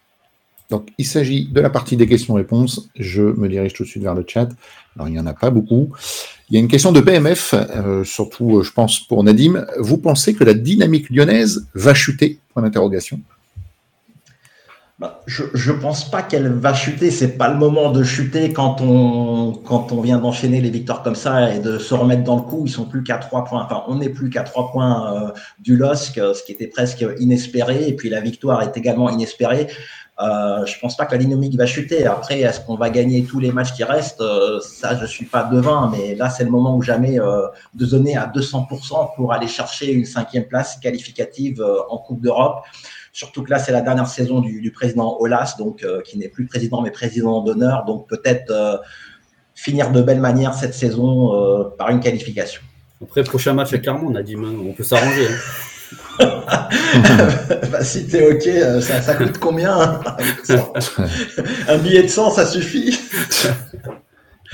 Donc, 0.69 0.87
il 0.97 1.05
s'agit 1.05 1.49
de 1.51 1.59
la 1.59 1.69
partie 1.69 1.97
des 1.97 2.07
questions-réponses. 2.07 2.89
Je 2.97 3.23
me 3.23 3.49
dirige 3.49 3.73
tout 3.73 3.83
de 3.83 3.89
suite 3.89 4.03
vers 4.03 4.15
le 4.15 4.23
chat. 4.25 4.47
Alors, 4.95 5.09
il 5.09 5.11
n'y 5.11 5.19
en 5.19 5.25
a 5.25 5.33
pas 5.33 5.49
beaucoup. 5.49 5.89
Il 6.49 6.53
y 6.53 6.57
a 6.57 6.61
une 6.61 6.69
question 6.69 6.93
de 6.93 7.01
PMF, 7.01 7.53
euh, 7.53 8.05
surtout, 8.05 8.63
je 8.63 8.71
pense, 8.71 9.01
pour 9.01 9.21
Nadim. 9.23 9.65
Vous 9.77 9.97
pensez 9.97 10.33
que 10.33 10.45
la 10.45 10.53
dynamique 10.53 11.09
lyonnaise 11.09 11.67
va 11.73 11.93
chuter? 11.93 12.39
Point 12.53 12.63
d'interrogation. 12.63 13.19
Bah, 14.99 15.21
je 15.27 15.71
ne 15.71 15.77
pense 15.79 16.11
pas 16.11 16.21
qu'elle 16.21 16.51
va 16.51 16.73
chuter. 16.73 17.09
C'est 17.09 17.37
pas 17.37 17.47
le 17.47 17.55
moment 17.55 17.89
de 17.89 18.03
chuter 18.03 18.51
quand 18.51 18.81
on, 18.81 19.53
quand 19.53 19.93
on 19.93 20.01
vient 20.01 20.17
d'enchaîner 20.17 20.59
les 20.59 20.69
victoires 20.69 21.03
comme 21.03 21.15
ça 21.15 21.55
et 21.55 21.59
de 21.59 21.77
se 21.77 21.93
remettre 21.93 22.25
dans 22.25 22.35
le 22.35 22.41
coup. 22.41 22.63
Ils 22.65 22.69
sont 22.69 22.83
plus 22.83 23.01
qu'à 23.01 23.17
trois 23.17 23.45
points. 23.45 23.63
Enfin, 23.63 23.83
on 23.87 23.95
n'est 23.95 24.09
plus 24.09 24.29
qu'à 24.29 24.43
trois 24.43 24.71
points 24.71 25.13
euh, 25.13 25.31
du 25.59 25.77
LOSC, 25.77 26.15
ce 26.15 26.43
qui 26.43 26.51
était 26.51 26.67
presque 26.67 27.05
inespéré. 27.17 27.87
Et 27.87 27.95
puis 27.95 28.09
la 28.09 28.19
victoire 28.19 28.61
est 28.61 28.75
également 28.75 29.09
inespérée. 29.09 29.67
Euh, 30.21 30.65
je 30.65 30.77
pense 30.79 30.97
pas 30.97 31.05
que 31.05 31.13
la 31.13 31.17
dynamique 31.17 31.55
va 31.55 31.65
chuter. 31.65 32.05
Après, 32.05 32.41
est-ce 32.41 32.59
qu'on 32.59 32.75
va 32.75 32.89
gagner 32.89 33.23
tous 33.23 33.39
les 33.39 33.51
matchs 33.51 33.73
qui 33.73 33.83
restent? 33.83 34.21
Euh, 34.21 34.59
Ça, 34.59 34.97
je 34.97 35.05
suis 35.05 35.25
pas 35.25 35.43
devin, 35.43 35.89
mais 35.91 36.15
là, 36.15 36.29
c'est 36.29 36.43
le 36.43 36.49
moment 36.51 36.75
ou 36.75 36.81
jamais 36.81 37.19
euh, 37.19 37.47
de 37.73 37.85
donner 37.85 38.17
à 38.17 38.27
200% 38.27 39.15
pour 39.15 39.31
aller 39.31 39.47
chercher 39.47 39.93
une 39.93 40.05
cinquième 40.05 40.45
place 40.45 40.77
qualificative 40.77 41.61
euh, 41.61 41.77
en 41.89 41.99
Coupe 41.99 42.21
d'Europe. 42.21 42.63
Surtout 43.13 43.43
que 43.43 43.49
là, 43.49 43.59
c'est 43.59 43.71
la 43.71 43.81
dernière 43.81 44.07
saison 44.07 44.39
du, 44.39 44.61
du 44.61 44.71
président 44.71 45.17
Olas, 45.19 45.55
donc 45.57 45.83
euh, 45.83 46.01
qui 46.01 46.17
n'est 46.17 46.29
plus 46.29 46.45
président 46.45 46.81
mais 46.81 46.91
président 46.91 47.41
d'honneur. 47.41 47.85
Donc 47.85 48.07
peut-être 48.07 48.51
euh, 48.51 48.77
finir 49.55 49.91
de 49.91 50.01
belle 50.01 50.21
manière 50.21 50.53
cette 50.53 50.73
saison 50.73 51.71
par 51.77 51.89
une 51.89 51.99
qualification. 51.99 52.61
Après, 53.01 53.23
prochain 53.23 53.53
match 53.53 53.69
avec 53.69 53.83
Carmon, 53.83 54.11
on 54.11 54.15
a 54.15 54.23
dit, 54.23 54.35
on 54.35 54.73
peut 54.73 54.83
s'arranger. 54.83 55.27
Hein. 55.27 55.35
bah, 57.71 57.83
si 57.83 58.07
t'es 58.07 58.31
ok, 58.31 58.81
ça, 58.81 59.01
ça 59.01 59.15
coûte 59.15 59.37
combien 59.39 59.73
hein, 59.73 60.01
Un 61.67 61.77
billet 61.77 62.03
de 62.03 62.07
100, 62.07 62.31
ça 62.31 62.45
suffit 62.45 62.99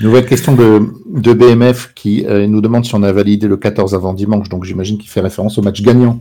Nouvelle 0.00 0.26
question 0.26 0.54
de, 0.54 0.92
de 1.06 1.32
BMF 1.32 1.92
qui 1.94 2.26
euh, 2.26 2.46
nous 2.46 2.60
demande 2.60 2.84
si 2.84 2.94
on 2.94 3.02
a 3.02 3.12
validé 3.12 3.48
le 3.48 3.56
14 3.56 3.94
avant 3.94 4.12
dimanche, 4.12 4.50
donc 4.50 4.64
j'imagine 4.64 4.98
qu'il 4.98 5.08
fait 5.08 5.22
référence 5.22 5.56
au 5.56 5.62
match 5.62 5.80
gagnant. 5.80 6.20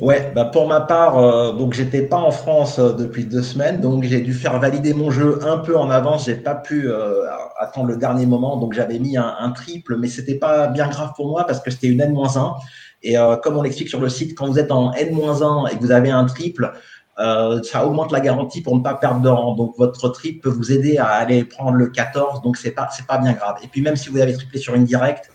Ouais, 0.00 0.32
bah 0.34 0.46
pour 0.46 0.66
ma 0.66 0.80
part, 0.80 1.18
euh, 1.18 1.52
donc 1.52 1.74
j'étais 1.74 2.02
pas 2.02 2.16
en 2.16 2.30
France 2.30 2.78
euh, 2.78 2.92
depuis 2.92 3.24
deux 3.24 3.42
semaines, 3.42 3.80
donc 3.80 4.02
j'ai 4.04 4.20
dû 4.20 4.32
faire 4.32 4.58
valider 4.58 4.94
mon 4.94 5.10
jeu 5.10 5.38
un 5.46 5.58
peu 5.58 5.76
en 5.78 5.90
avance. 5.90 6.24
J'ai 6.26 6.34
pas 6.34 6.54
pu 6.54 6.88
euh, 6.88 7.26
attendre 7.58 7.88
le 7.88 7.96
dernier 7.96 8.26
moment, 8.26 8.56
donc 8.56 8.72
j'avais 8.72 8.98
mis 8.98 9.16
un, 9.16 9.34
un, 9.38 9.50
triple, 9.50 9.96
mais 9.98 10.08
c'était 10.08 10.34
pas 10.34 10.66
bien 10.68 10.88
grave 10.88 11.12
pour 11.14 11.28
moi 11.28 11.44
parce 11.46 11.60
que 11.60 11.70
c'était 11.70 11.88
une 11.88 12.00
N-1. 12.00 12.54
Et 13.02 13.18
euh, 13.18 13.36
comme 13.36 13.56
on 13.56 13.62
l'explique 13.62 13.88
sur 13.88 14.00
le 14.00 14.08
site, 14.08 14.36
quand 14.36 14.46
vous 14.46 14.58
êtes 14.58 14.72
en 14.72 14.92
N-1 14.92 15.70
et 15.70 15.76
que 15.76 15.80
vous 15.80 15.92
avez 15.92 16.10
un 16.10 16.24
triple, 16.24 16.72
euh, 17.18 17.62
ça 17.62 17.86
augmente 17.86 18.12
la 18.12 18.20
garantie 18.20 18.62
pour 18.62 18.76
ne 18.76 18.82
pas 18.82 18.94
perdre 18.94 19.20
de 19.20 19.28
rang. 19.28 19.54
Donc 19.54 19.74
votre 19.76 20.08
triple 20.08 20.40
peut 20.40 20.54
vous 20.54 20.72
aider 20.72 20.98
à 20.98 21.06
aller 21.06 21.44
prendre 21.44 21.76
le 21.76 21.88
14, 21.88 22.42
donc 22.42 22.56
c'est 22.56 22.70
pas 22.70 22.88
c'est 22.90 23.06
pas 23.06 23.18
bien 23.18 23.32
grave. 23.32 23.56
Et 23.62 23.68
puis 23.68 23.82
même 23.82 23.96
si 23.96 24.08
vous 24.08 24.18
avez 24.18 24.32
triplé 24.32 24.58
sur 24.58 24.74
une 24.74 24.84
directe, 24.84 25.30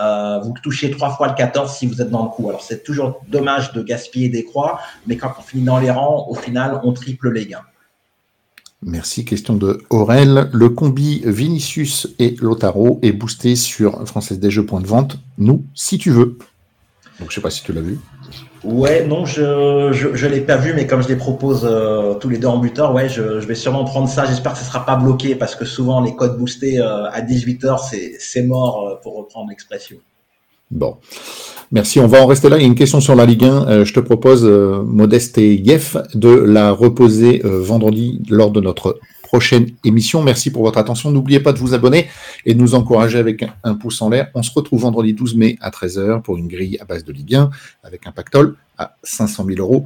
euh, 0.00 0.38
vous 0.40 0.54
touchez 0.62 0.90
trois 0.90 1.10
fois 1.10 1.28
le 1.28 1.34
14 1.34 1.72
si 1.72 1.86
vous 1.86 2.00
êtes 2.00 2.10
dans 2.10 2.24
le 2.24 2.30
coup. 2.30 2.48
Alors 2.48 2.62
c'est 2.62 2.84
toujours 2.84 3.20
dommage 3.28 3.72
de 3.72 3.82
gaspiller 3.82 4.28
des 4.28 4.44
croix, 4.44 4.80
mais 5.06 5.16
quand 5.16 5.32
on 5.38 5.42
finit 5.42 5.64
dans 5.64 5.78
les 5.78 5.90
rangs, 5.90 6.26
au 6.28 6.34
final, 6.34 6.80
on 6.84 6.92
triple 6.92 7.30
les 7.32 7.46
gains. 7.46 7.64
Merci. 8.82 9.24
Question 9.24 9.54
de 9.54 9.82
Aurel. 9.90 10.48
Le 10.52 10.68
combi 10.68 11.22
Vinicius 11.24 12.14
et 12.20 12.36
Lotaro 12.40 13.00
est 13.02 13.12
boosté 13.12 13.56
sur 13.56 14.06
Française 14.06 14.38
des 14.38 14.50
Jeux 14.50 14.64
point 14.64 14.80
de 14.80 14.86
vente. 14.86 15.18
Nous, 15.36 15.64
si 15.74 15.98
tu 15.98 16.10
veux. 16.10 16.38
Donc 17.18 17.30
je 17.30 17.34
sais 17.34 17.40
pas 17.40 17.50
si 17.50 17.64
tu 17.64 17.72
l'as 17.72 17.80
vu. 17.80 17.98
Ouais, 18.64 19.04
non, 19.06 19.24
je 19.24 19.90
je, 19.92 20.14
je 20.14 20.26
l'ai 20.26 20.40
pas 20.40 20.56
vu, 20.56 20.74
mais 20.74 20.86
comme 20.86 21.02
je 21.02 21.08
les 21.08 21.16
propose 21.16 21.62
euh, 21.64 22.14
tous 22.14 22.28
les 22.28 22.38
deux 22.38 22.48
en 22.48 22.58
buteur, 22.58 22.92
ouais, 22.92 23.08
je, 23.08 23.22
vais 23.22 23.54
sûrement 23.54 23.84
prendre 23.84 24.08
ça. 24.08 24.26
J'espère 24.26 24.52
que 24.52 24.58
ce 24.58 24.64
sera 24.64 24.84
pas 24.84 24.96
bloqué 24.96 25.34
parce 25.36 25.54
que 25.54 25.64
souvent 25.64 26.00
les 26.00 26.16
codes 26.16 26.36
boostés 26.36 26.78
euh, 26.80 27.08
à 27.10 27.20
18h, 27.20 27.78
c'est 27.88 28.16
c'est 28.18 28.42
mort 28.42 28.86
euh, 28.86 28.94
pour 29.02 29.16
reprendre 29.16 29.50
l'expression. 29.50 29.96
Bon, 30.70 30.96
merci. 31.70 32.00
On 32.00 32.08
va 32.08 32.22
en 32.22 32.26
rester 32.26 32.48
là. 32.48 32.56
Il 32.56 32.62
y 32.62 32.64
a 32.64 32.68
une 32.68 32.74
question 32.74 33.00
sur 33.00 33.14
la 33.14 33.26
Ligue 33.26 33.44
1. 33.44 33.68
Euh, 33.68 33.84
je 33.84 33.94
te 33.94 34.00
propose, 34.00 34.44
Modeste 34.44 35.38
et 35.38 35.54
Yef, 35.54 35.96
de 36.14 36.30
la 36.30 36.72
reposer 36.72 37.40
vendredi 37.44 38.20
lors 38.28 38.50
de 38.50 38.60
notre 38.60 38.98
prochaine 39.28 39.66
émission. 39.84 40.22
Merci 40.22 40.50
pour 40.50 40.62
votre 40.62 40.78
attention. 40.78 41.10
N'oubliez 41.10 41.38
pas 41.38 41.52
de 41.52 41.58
vous 41.58 41.74
abonner 41.74 42.08
et 42.46 42.54
de 42.54 42.58
nous 42.58 42.74
encourager 42.74 43.18
avec 43.18 43.44
un, 43.62 43.74
pouce 43.74 44.00
en 44.00 44.08
l'air. 44.08 44.28
On 44.34 44.42
se 44.42 44.50
retrouve 44.50 44.80
vendredi 44.80 45.12
12 45.12 45.36
mai 45.36 45.58
à 45.60 45.68
13h 45.68 46.22
pour 46.22 46.38
une 46.38 46.48
grille 46.48 46.78
à 46.80 46.86
base 46.86 47.04
de 47.04 47.12
Ligue 47.12 47.34
1 47.34 47.50
avec 47.84 48.06
un 48.06 48.12
pactole 48.12 48.56
à 48.78 48.96
500 49.02 49.44
000 49.44 49.58
euros 49.58 49.84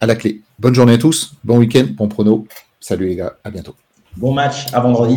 à 0.00 0.06
la 0.06 0.14
clé. 0.14 0.42
Bonne 0.60 0.76
journée 0.76 0.92
à 0.92 0.98
tous, 0.98 1.34
bon 1.42 1.58
week-end, 1.58 1.86
bon 1.90 2.06
prono. 2.06 2.46
Salut 2.78 3.08
les 3.08 3.16
gars, 3.16 3.34
à 3.42 3.50
bientôt. 3.50 3.74
Bon 4.16 4.32
match, 4.32 4.72
à 4.72 4.78
vendredi. 4.78 5.12